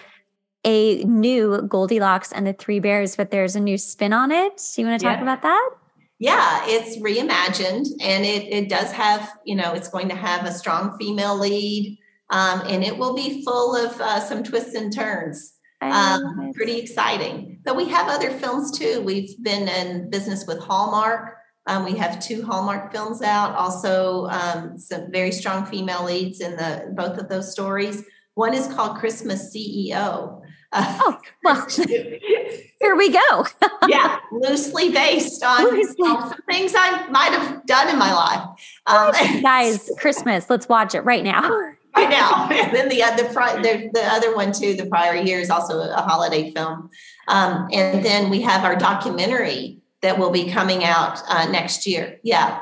a 0.65 1.03
new 1.05 1.63
Goldilocks 1.63 2.33
and 2.33 2.47
the 2.47 2.53
Three 2.53 2.81
Bears, 2.81 3.17
but 3.17 3.31
there's 3.31 3.57
a 3.57 3.61
new 3.61 3.79
spin 3.79 4.13
on 4.13 4.31
it. 4.31 4.61
Do 4.75 4.83
you 4.83 4.89
want 4.89 5.01
to 5.01 5.07
talk 5.07 5.17
yeah. 5.17 5.23
about 5.23 5.43
that? 5.43 5.71
Yeah, 6.19 6.63
it's 6.65 6.97
reimagined 6.99 7.87
and 8.01 8.25
it, 8.25 8.53
it 8.53 8.69
does 8.69 8.91
have, 8.93 9.33
you 9.45 9.55
know, 9.55 9.73
it's 9.73 9.89
going 9.89 10.09
to 10.09 10.17
have 10.17 10.45
a 10.45 10.53
strong 10.53 10.97
female 10.99 11.39
lead 11.39 11.99
um, 12.31 12.63
and 12.67 12.83
it 12.83 12.99
will 12.99 13.15
be 13.15 13.45
full 13.45 13.77
of 13.77 14.01
uh, 14.01 14.21
some 14.21 14.43
twists 14.43 14.75
and 14.75 14.93
turns. 14.93 15.55
Um, 15.81 16.53
pretty 16.55 16.77
exciting. 16.79 17.61
But 17.65 17.77
we 17.77 17.89
have 17.89 18.09
other 18.09 18.31
films 18.31 18.77
too. 18.77 19.01
We've 19.01 19.41
been 19.43 19.69
in 19.69 20.11
business 20.11 20.45
with 20.45 20.59
Hallmark. 20.59 21.37
Um, 21.69 21.85
we 21.85 21.97
have 21.99 22.19
two 22.19 22.43
Hallmark 22.43 22.91
films 22.91 23.23
out, 23.23 23.55
also 23.55 24.27
um, 24.27 24.79
some 24.79 25.13
very 25.13 25.31
strong 25.31 25.67
female 25.67 26.03
leads 26.05 26.41
in 26.41 26.57
the 26.57 26.93
both 26.97 27.19
of 27.19 27.29
those 27.29 27.53
stories. 27.53 28.03
One 28.35 28.55
is 28.55 28.67
called 28.69 28.99
Christmas 28.99 29.55
CEO. 29.55 30.41
Oh, 30.73 31.19
well, 31.45 31.67
here 32.81 32.97
we 32.97 33.11
go. 33.11 33.47
yeah, 33.89 34.19
loosely 34.31 34.91
based 34.91 35.43
on 35.43 35.65
loosely. 35.65 35.95
some 35.99 36.35
things 36.51 36.73
I 36.77 37.07
might 37.09 37.33
have 37.33 37.65
done 37.67 37.89
in 37.89 37.99
my 37.99 38.13
life. 38.13 38.49
Um, 38.87 39.13
Guys, 39.43 39.91
Christmas, 39.99 40.51
let's 40.51 40.69
watch 40.69 40.95
it 40.95 41.01
right 41.01 41.25
now. 41.25 41.49
right 41.97 42.11
now. 42.11 42.49
And 42.51 42.75
then 42.77 42.89
the 42.89 43.03
other 43.03 43.23
the, 43.23 43.91
the 43.95 44.03
other 44.05 44.37
one 44.37 44.53
too, 44.53 44.75
the 44.75 44.87
prior 44.87 45.15
year 45.15 45.41
is 45.41 45.49
also 45.49 45.81
a 45.81 46.03
holiday 46.03 46.53
film. 46.53 46.91
Um, 47.29 47.69
and 47.73 48.05
then 48.05 48.29
we 48.29 48.43
have 48.43 48.65
our 48.65 48.77
documentary 48.77 49.79
that 50.03 50.19
will 50.19 50.31
be 50.31 50.51
coming 50.51 50.85
out 50.85 51.21
uh, 51.29 51.47
next 51.51 51.87
year. 51.87 52.19
Yeah. 52.23 52.61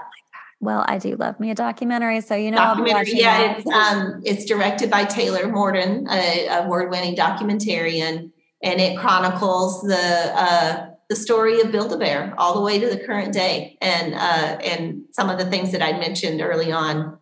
Well, 0.61 0.85
I 0.89 0.99
do 0.99 1.17
love 1.17 1.39
me 1.39 1.51
a 1.51 1.55
documentary, 1.55 2.21
so 2.23 2.35
you 2.35 2.51
know 2.51 2.57
documentary, 2.57 3.13
yeah, 3.13 3.57
it's, 3.57 3.67
um, 3.67 4.23
it's 4.25 4.47
directed 4.47 4.91
by 4.91 5.05
Taylor 5.05 5.49
Morden, 5.49 6.07
a 6.11 6.49
award-winning 6.63 7.15
documentarian, 7.15 8.31
and 8.63 8.81
it 8.81 8.99
chronicles 8.99 9.83
the 9.83 10.33
uh, 10.35 10.87
the 11.09 11.17
story 11.17 11.61
of 11.61 11.71
Build 11.71 11.93
a 11.93 11.99
Bear 11.99 12.35
all 12.39 12.55
the 12.55 12.63
way 12.63 12.79
to 12.79 12.89
the 12.89 12.99
current 13.05 13.35
day, 13.35 13.77
and 13.83 14.15
uh, 14.15 14.59
and 14.65 15.03
some 15.13 15.29
of 15.29 15.39
the 15.39 15.45
things 15.45 15.73
that 15.73 15.83
I 15.83 15.93
mentioned 15.99 16.41
early 16.41 16.73
on. 16.73 17.19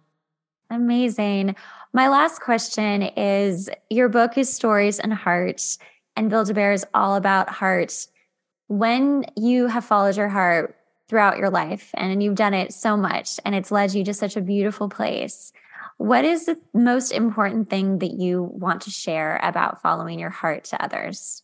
Amazing. 0.70 1.56
My 1.92 2.08
last 2.08 2.40
question 2.40 3.02
is: 3.02 3.68
Your 3.90 4.08
book 4.08 4.38
is 4.38 4.54
Stories 4.54 5.00
and 5.00 5.12
Heart, 5.12 5.78
and 6.16 6.30
Build 6.30 6.50
a 6.50 6.54
Bear 6.54 6.72
is 6.72 6.86
all 6.94 7.16
about 7.16 7.48
heart. 7.48 8.06
When 8.68 9.26
you 9.36 9.66
have 9.66 9.84
followed 9.84 10.16
your 10.16 10.28
heart, 10.28 10.76
throughout 11.08 11.38
your 11.38 11.50
life 11.50 11.90
and 11.94 12.22
you've 12.22 12.34
done 12.34 12.54
it 12.54 12.72
so 12.72 12.96
much 12.96 13.38
and 13.44 13.54
it's 13.54 13.70
led 13.70 13.94
you 13.94 14.04
to 14.04 14.14
such 14.14 14.36
a 14.36 14.40
beautiful 14.40 14.88
place. 14.88 15.52
What 15.96 16.24
is 16.24 16.46
the 16.46 16.58
most 16.72 17.12
important 17.12 17.70
thing 17.70 17.98
that 17.98 18.12
you 18.12 18.42
want 18.42 18.82
to 18.82 18.90
share 18.90 19.38
about 19.42 19.82
following 19.82 20.18
your 20.18 20.30
heart 20.30 20.64
to 20.64 20.82
others? 20.82 21.42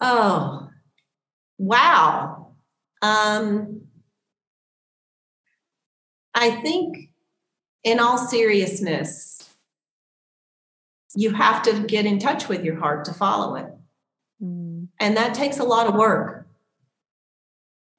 Oh, 0.00 0.68
wow. 1.58 2.52
Um, 3.02 3.82
I 6.34 6.50
think, 6.50 7.10
in 7.82 7.98
all 7.98 8.18
seriousness, 8.18 9.48
you 11.14 11.30
have 11.30 11.62
to 11.62 11.84
get 11.84 12.04
in 12.04 12.18
touch 12.18 12.48
with 12.48 12.62
your 12.62 12.78
heart 12.78 13.06
to 13.06 13.14
follow 13.14 13.54
it. 13.54 13.66
And 15.00 15.16
that 15.16 15.34
takes 15.34 15.58
a 15.58 15.64
lot 15.64 15.86
of 15.86 15.94
work. 15.94 16.46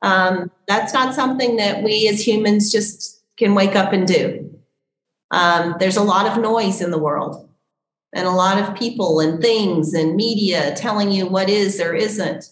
Um, 0.02 0.52
that's 0.68 0.94
not 0.94 1.16
something 1.16 1.58
that 1.58 1.84
we 1.84 2.08
as 2.08 2.26
humans 2.26 2.72
just 2.72 3.22
can 3.38 3.56
wake 3.56 3.76
up 3.76 3.94
and 3.94 4.08
do. 4.08 4.60
Um, 5.32 5.76
there's 5.80 5.98
a 5.98 6.04
lot 6.04 6.28
of 6.28 6.42
noise 6.42 6.82
in 6.82 6.92
the 6.92 7.00
world 7.00 7.50
and 8.14 8.28
a 8.28 8.32
lot 8.32 8.58
of 8.58 8.76
people 8.76 9.20
and 9.20 9.42
things 9.42 9.94
and 9.94 10.16
media 10.16 10.74
telling 10.76 11.12
you 11.12 11.28
what 11.28 11.50
is 11.50 11.82
or 11.82 11.94
isn't. 11.94 12.46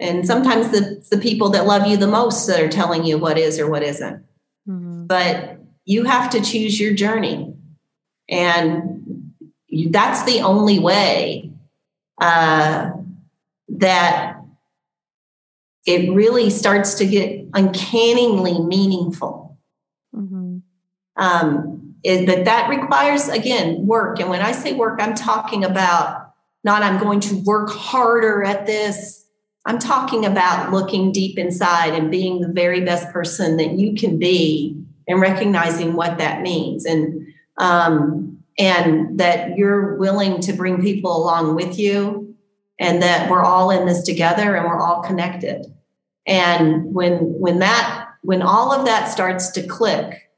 And 0.00 0.26
sometimes 0.26 0.70
the, 0.70 1.04
the 1.10 1.18
people 1.18 1.50
that 1.50 1.66
love 1.66 1.86
you 1.86 1.96
the 1.96 2.06
most 2.06 2.46
that 2.46 2.60
are 2.60 2.68
telling 2.68 3.04
you 3.04 3.18
what 3.18 3.36
is 3.36 3.58
or 3.58 3.68
what 3.68 3.82
isn't. 3.82 4.24
Mm-hmm. 4.68 5.06
But 5.06 5.58
you 5.84 6.04
have 6.04 6.30
to 6.30 6.40
choose 6.40 6.78
your 6.80 6.94
journey. 6.94 7.54
And 8.28 9.32
that's 9.90 10.24
the 10.24 10.40
only 10.40 10.78
way 10.78 11.50
uh, 12.20 12.90
that 13.68 14.36
it 15.86 16.12
really 16.12 16.50
starts 16.50 16.94
to 16.94 17.06
get 17.06 17.46
uncannily 17.54 18.60
meaningful. 18.60 19.58
Mm-hmm. 20.14 20.58
Um, 21.16 21.94
it, 22.04 22.26
but 22.26 22.44
that 22.44 22.68
requires, 22.68 23.28
again, 23.28 23.86
work. 23.86 24.20
And 24.20 24.30
when 24.30 24.42
I 24.42 24.52
say 24.52 24.74
work, 24.74 25.00
I'm 25.00 25.14
talking 25.14 25.64
about 25.64 26.32
not 26.64 26.82
I'm 26.82 26.98
going 26.98 27.20
to 27.20 27.36
work 27.44 27.70
harder 27.70 28.44
at 28.44 28.66
this. 28.66 29.24
I'm 29.64 29.78
talking 29.78 30.24
about 30.24 30.72
looking 30.72 31.12
deep 31.12 31.38
inside 31.38 31.94
and 31.94 32.10
being 32.10 32.40
the 32.40 32.48
very 32.48 32.84
best 32.84 33.10
person 33.12 33.56
that 33.56 33.72
you 33.72 33.94
can 33.94 34.18
be 34.18 34.76
and 35.06 35.20
recognizing 35.20 35.94
what 35.94 36.18
that 36.18 36.42
means. 36.42 36.84
And 36.84 37.26
um, 37.56 38.38
and 38.58 39.18
that 39.18 39.56
you're 39.56 39.94
willing 39.96 40.40
to 40.40 40.52
bring 40.52 40.82
people 40.82 41.16
along 41.16 41.54
with 41.54 41.78
you 41.78 42.27
and 42.78 43.02
that 43.02 43.30
we're 43.30 43.42
all 43.42 43.70
in 43.70 43.86
this 43.86 44.02
together 44.02 44.54
and 44.54 44.66
we're 44.66 44.80
all 44.80 45.02
connected. 45.02 45.66
And 46.26 46.94
when 46.94 47.16
when 47.40 47.60
that 47.60 48.08
when 48.22 48.42
all 48.42 48.72
of 48.72 48.86
that 48.86 49.06
starts 49.06 49.50
to 49.52 49.66
click, 49.66 50.30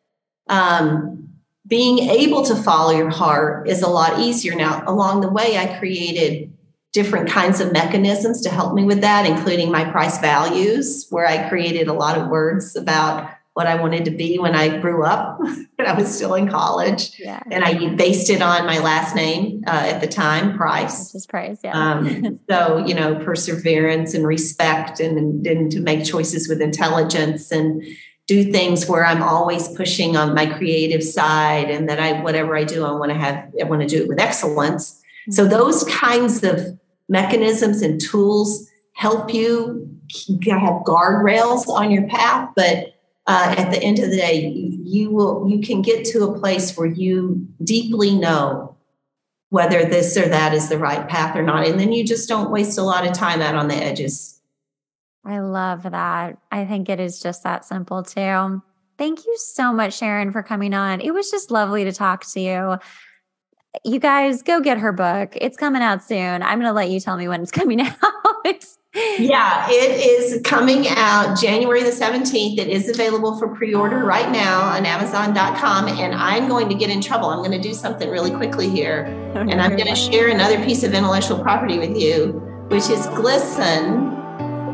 um, 0.48 1.28
being 1.66 1.98
able 1.98 2.44
to 2.44 2.54
follow 2.54 2.92
your 2.92 3.10
heart 3.10 3.68
is 3.68 3.82
a 3.82 3.88
lot 3.88 4.20
easier. 4.20 4.54
Now, 4.54 4.82
along 4.86 5.20
the 5.20 5.30
way, 5.30 5.56
I 5.56 5.78
created 5.78 6.52
different 6.92 7.28
kinds 7.28 7.60
of 7.60 7.72
mechanisms 7.72 8.40
to 8.42 8.50
help 8.50 8.74
me 8.74 8.84
with 8.84 9.00
that, 9.00 9.24
including 9.24 9.70
my 9.70 9.84
price 9.84 10.18
values, 10.18 11.06
where 11.10 11.26
I 11.26 11.48
created 11.48 11.86
a 11.86 11.92
lot 11.92 12.18
of 12.18 12.28
words 12.28 12.74
about 12.74 13.30
what 13.54 13.66
I 13.66 13.74
wanted 13.74 14.04
to 14.04 14.10
be 14.10 14.38
when 14.38 14.54
I 14.54 14.78
grew 14.78 15.04
up, 15.04 15.38
when 15.40 15.86
I 15.86 15.92
was 15.94 16.14
still 16.14 16.34
in 16.34 16.48
college. 16.48 17.18
Yeah. 17.18 17.42
And 17.50 17.64
I 17.64 17.94
based 17.94 18.30
it 18.30 18.42
on 18.42 18.64
my 18.64 18.78
last 18.78 19.16
name 19.16 19.64
uh, 19.66 19.70
at 19.70 20.00
the 20.00 20.06
time, 20.06 20.56
Price. 20.56 21.12
Just 21.12 21.28
Price, 21.28 21.58
yeah. 21.64 21.72
Um, 21.72 22.38
so, 22.50 22.84
you 22.86 22.94
know, 22.94 23.16
perseverance 23.16 24.14
and 24.14 24.26
respect 24.26 25.00
and, 25.00 25.46
and 25.46 25.70
to 25.72 25.80
make 25.80 26.04
choices 26.04 26.48
with 26.48 26.62
intelligence 26.62 27.50
and 27.50 27.82
do 28.26 28.52
things 28.52 28.88
where 28.88 29.04
I'm 29.04 29.22
always 29.22 29.66
pushing 29.76 30.16
on 30.16 30.34
my 30.34 30.46
creative 30.46 31.02
side 31.02 31.68
and 31.68 31.88
that 31.88 31.98
I, 31.98 32.22
whatever 32.22 32.56
I 32.56 32.62
do, 32.62 32.84
I 32.84 32.92
want 32.92 33.10
to 33.10 33.18
have, 33.18 33.52
I 33.60 33.64
want 33.64 33.82
to 33.82 33.88
do 33.88 34.00
it 34.00 34.06
with 34.06 34.20
excellence. 34.20 34.92
Mm-hmm. 34.92 35.32
So 35.32 35.46
those 35.46 35.82
kinds 35.84 36.44
of 36.44 36.78
mechanisms 37.08 37.82
and 37.82 38.00
tools 38.00 38.68
help 38.92 39.34
you 39.34 39.90
have 40.48 40.84
guardrails 40.84 41.66
on 41.68 41.90
your 41.90 42.06
path, 42.06 42.50
but 42.54 42.94
uh, 43.26 43.54
at 43.56 43.70
the 43.70 43.82
end 43.82 43.98
of 43.98 44.10
the 44.10 44.16
day, 44.16 44.48
you 44.48 45.10
will 45.10 45.48
you 45.48 45.60
can 45.60 45.82
get 45.82 46.04
to 46.06 46.24
a 46.24 46.38
place 46.38 46.76
where 46.76 46.86
you 46.86 47.46
deeply 47.62 48.14
know 48.14 48.76
whether 49.50 49.84
this 49.84 50.16
or 50.16 50.28
that 50.28 50.54
is 50.54 50.68
the 50.68 50.78
right 50.78 51.08
path 51.08 51.36
or 51.36 51.42
not, 51.42 51.66
and 51.66 51.78
then 51.78 51.92
you 51.92 52.04
just 52.04 52.28
don't 52.28 52.50
waste 52.50 52.78
a 52.78 52.82
lot 52.82 53.06
of 53.06 53.12
time 53.12 53.40
out 53.40 53.54
on 53.54 53.68
the 53.68 53.74
edges. 53.74 54.40
I 55.24 55.40
love 55.40 55.82
that. 55.82 56.38
I 56.50 56.64
think 56.64 56.88
it 56.88 56.98
is 56.98 57.20
just 57.20 57.42
that 57.42 57.64
simple 57.64 58.02
too. 58.02 58.62
Thank 58.96 59.26
you 59.26 59.36
so 59.36 59.72
much, 59.72 59.98
Sharon, 59.98 60.30
for 60.30 60.42
coming 60.42 60.74
on. 60.74 61.00
It 61.00 61.12
was 61.12 61.30
just 61.30 61.50
lovely 61.50 61.84
to 61.84 61.92
talk 61.92 62.24
to 62.32 62.40
you. 62.40 62.78
You 63.84 64.00
guys 64.00 64.42
go 64.42 64.60
get 64.60 64.78
her 64.78 64.92
book. 64.92 65.36
It's 65.40 65.56
coming 65.56 65.82
out 65.82 66.02
soon. 66.02 66.42
I'm 66.42 66.58
going 66.58 66.68
to 66.68 66.72
let 66.72 66.90
you 66.90 66.98
tell 66.98 67.16
me 67.16 67.28
when 67.28 67.42
it's 67.42 67.50
coming 67.60 67.80
out. 67.80 67.94
yeah, 68.94 69.68
it 69.70 70.00
is 70.00 70.40
coming 70.42 70.86
out 70.88 71.38
January 71.40 71.84
the 71.84 71.90
17th. 71.90 72.58
It 72.58 72.66
is 72.68 72.88
available 72.88 73.38
for 73.38 73.54
pre 73.54 73.72
order 73.72 74.04
right 74.04 74.30
now 74.32 74.62
on 74.62 74.84
Amazon.com. 74.84 75.86
And 75.88 76.14
I'm 76.14 76.48
going 76.48 76.68
to 76.68 76.74
get 76.74 76.90
in 76.90 77.00
trouble. 77.00 77.28
I'm 77.28 77.38
going 77.38 77.52
to 77.52 77.60
do 77.60 77.72
something 77.72 78.10
really 78.10 78.32
quickly 78.32 78.68
here. 78.68 79.06
Okay. 79.36 79.50
And 79.52 79.62
I'm 79.62 79.76
going 79.76 79.88
to 79.88 79.96
share 79.96 80.28
another 80.28 80.62
piece 80.64 80.82
of 80.82 80.92
intellectual 80.92 81.40
property 81.40 81.78
with 81.78 81.96
you, 81.96 82.32
which 82.70 82.90
is 82.90 83.06
Glisten, 83.08 84.16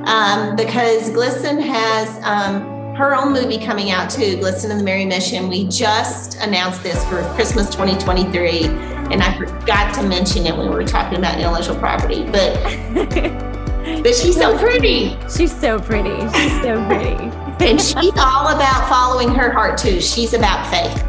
um, 0.07 0.57
because 0.57 1.11
Glisten 1.11 1.61
has. 1.61 2.18
Um, 2.24 2.76
her 2.97 3.14
own 3.14 3.32
movie 3.32 3.59
coming 3.59 3.90
out 3.90 4.11
too, 4.11 4.36
Glisten 4.38 4.70
and 4.70 4.80
the 4.80 4.84
Merry 4.84 5.05
Mission. 5.05 5.49
We 5.49 5.68
just 5.68 6.36
announced 6.36 6.82
this 6.82 7.05
for 7.05 7.22
Christmas 7.34 7.66
2023, 7.70 8.64
and 8.64 9.22
I 9.22 9.36
forgot 9.38 9.94
to 9.97 10.03
mention 10.03 10.47
it 10.47 10.57
when 10.57 10.68
we 10.68 10.74
were 10.74 10.84
talking 10.84 11.18
about 11.18 11.38
intellectual 11.38 11.76
property. 11.76 12.24
But 12.24 13.47
But 13.86 14.14
she's 14.16 14.36
so 14.36 14.59
pretty. 14.59 15.16
She's 15.28 15.55
so 15.57 15.78
pretty. 15.78 16.18
She's 16.36 16.61
so 16.62 16.84
pretty. 16.86 17.14
and 17.64 17.80
she's 17.80 18.18
all 18.18 18.49
about 18.49 18.88
following 18.88 19.28
her 19.28 19.51
heart 19.51 19.78
too. 19.78 20.01
She's 20.01 20.34
about 20.34 20.68
faith. 20.68 21.05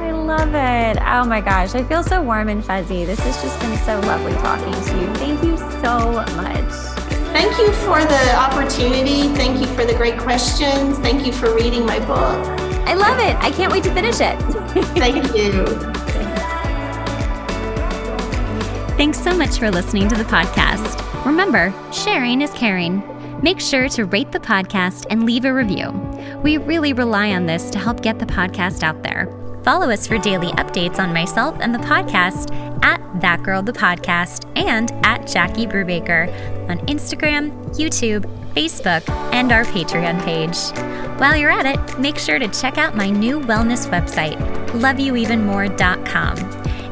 I 0.00 0.12
love 0.12 0.54
it. 0.54 0.98
Oh 1.02 1.24
my 1.24 1.42
gosh. 1.42 1.74
I 1.74 1.84
feel 1.84 2.02
so 2.02 2.22
warm 2.22 2.48
and 2.48 2.64
fuzzy. 2.64 3.04
This 3.04 3.20
has 3.20 3.42
just 3.42 3.60
been 3.60 3.76
so 3.78 4.00
lovely 4.00 4.32
talking 4.34 4.72
to 4.72 5.00
you. 5.00 5.14
Thank 5.14 5.42
you 5.42 5.58
so 5.82 6.10
much. 6.36 6.95
Thank 7.32 7.58
you 7.58 7.72
for 7.84 8.04
the 8.04 8.36
opportunity. 8.36 9.28
Thank 9.34 9.60
you 9.60 9.66
for 9.74 9.84
the 9.84 9.94
great 9.94 10.18
questions. 10.18 10.98
Thank 10.98 11.26
you 11.26 11.32
for 11.32 11.54
reading 11.54 11.84
my 11.84 11.98
book. 12.00 12.46
I 12.86 12.94
love 12.94 13.18
it. 13.18 13.36
I 13.42 13.50
can't 13.50 13.72
wait 13.72 13.84
to 13.84 13.92
finish 13.92 14.20
it. 14.20 14.38
Thank 14.96 15.36
you. 15.36 15.64
Thanks 18.96 19.22
so 19.22 19.36
much 19.36 19.58
for 19.58 19.70
listening 19.70 20.08
to 20.08 20.14
the 20.16 20.24
podcast. 20.24 21.24
Remember, 21.26 21.74
sharing 21.92 22.40
is 22.40 22.50
caring. 22.52 23.02
Make 23.42 23.60
sure 23.60 23.88
to 23.90 24.04
rate 24.06 24.32
the 24.32 24.40
podcast 24.40 25.06
and 25.10 25.24
leave 25.24 25.44
a 25.44 25.52
review. 25.52 25.90
We 26.42 26.56
really 26.56 26.92
rely 26.92 27.32
on 27.32 27.46
this 27.46 27.68
to 27.70 27.78
help 27.78 28.02
get 28.02 28.18
the 28.18 28.26
podcast 28.26 28.82
out 28.82 29.02
there. 29.02 29.45
Follow 29.66 29.90
us 29.90 30.06
for 30.06 30.16
daily 30.16 30.52
updates 30.52 31.00
on 31.00 31.12
myself 31.12 31.56
and 31.58 31.74
the 31.74 31.80
podcast 31.80 32.54
at 32.84 33.00
That 33.20 33.42
Girl 33.42 33.62
the 33.62 33.72
Podcast 33.72 34.48
and 34.56 34.92
at 35.04 35.26
Jackie 35.26 35.66
Brubaker 35.66 36.30
on 36.70 36.78
Instagram, 36.86 37.50
YouTube, 37.74 38.24
Facebook, 38.54 39.02
and 39.34 39.50
our 39.50 39.64
Patreon 39.64 40.22
page. 40.22 40.56
While 41.18 41.36
you're 41.36 41.50
at 41.50 41.66
it, 41.66 41.98
make 41.98 42.16
sure 42.16 42.38
to 42.38 42.46
check 42.46 42.78
out 42.78 42.94
my 42.94 43.10
new 43.10 43.40
wellness 43.40 43.90
website, 43.90 44.36
loveyouevenmore.com. 44.68 46.38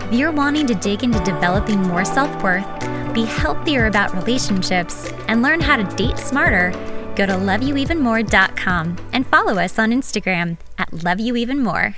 If 0.09 0.13
you're 0.13 0.33
wanting 0.33 0.67
to 0.67 0.75
dig 0.75 1.05
into 1.05 1.23
developing 1.23 1.81
more 1.81 2.05
self 2.05 2.43
worth, 2.43 2.67
be 3.15 3.25
healthier 3.25 3.87
about 3.87 4.13
relationships, 4.17 5.13
and 5.29 5.43
learn 5.43 5.61
how 5.61 5.77
to 5.77 5.85
date 5.95 6.19
smarter, 6.19 6.73
go 7.15 7.25
to 7.25 7.35
loveyouevenmore.com 7.35 8.97
and 9.13 9.25
follow 9.29 9.63
us 9.63 9.79
on 9.79 9.93
Instagram 9.93 10.57
at 10.77 10.91
loveyouevenmore. 10.91 11.95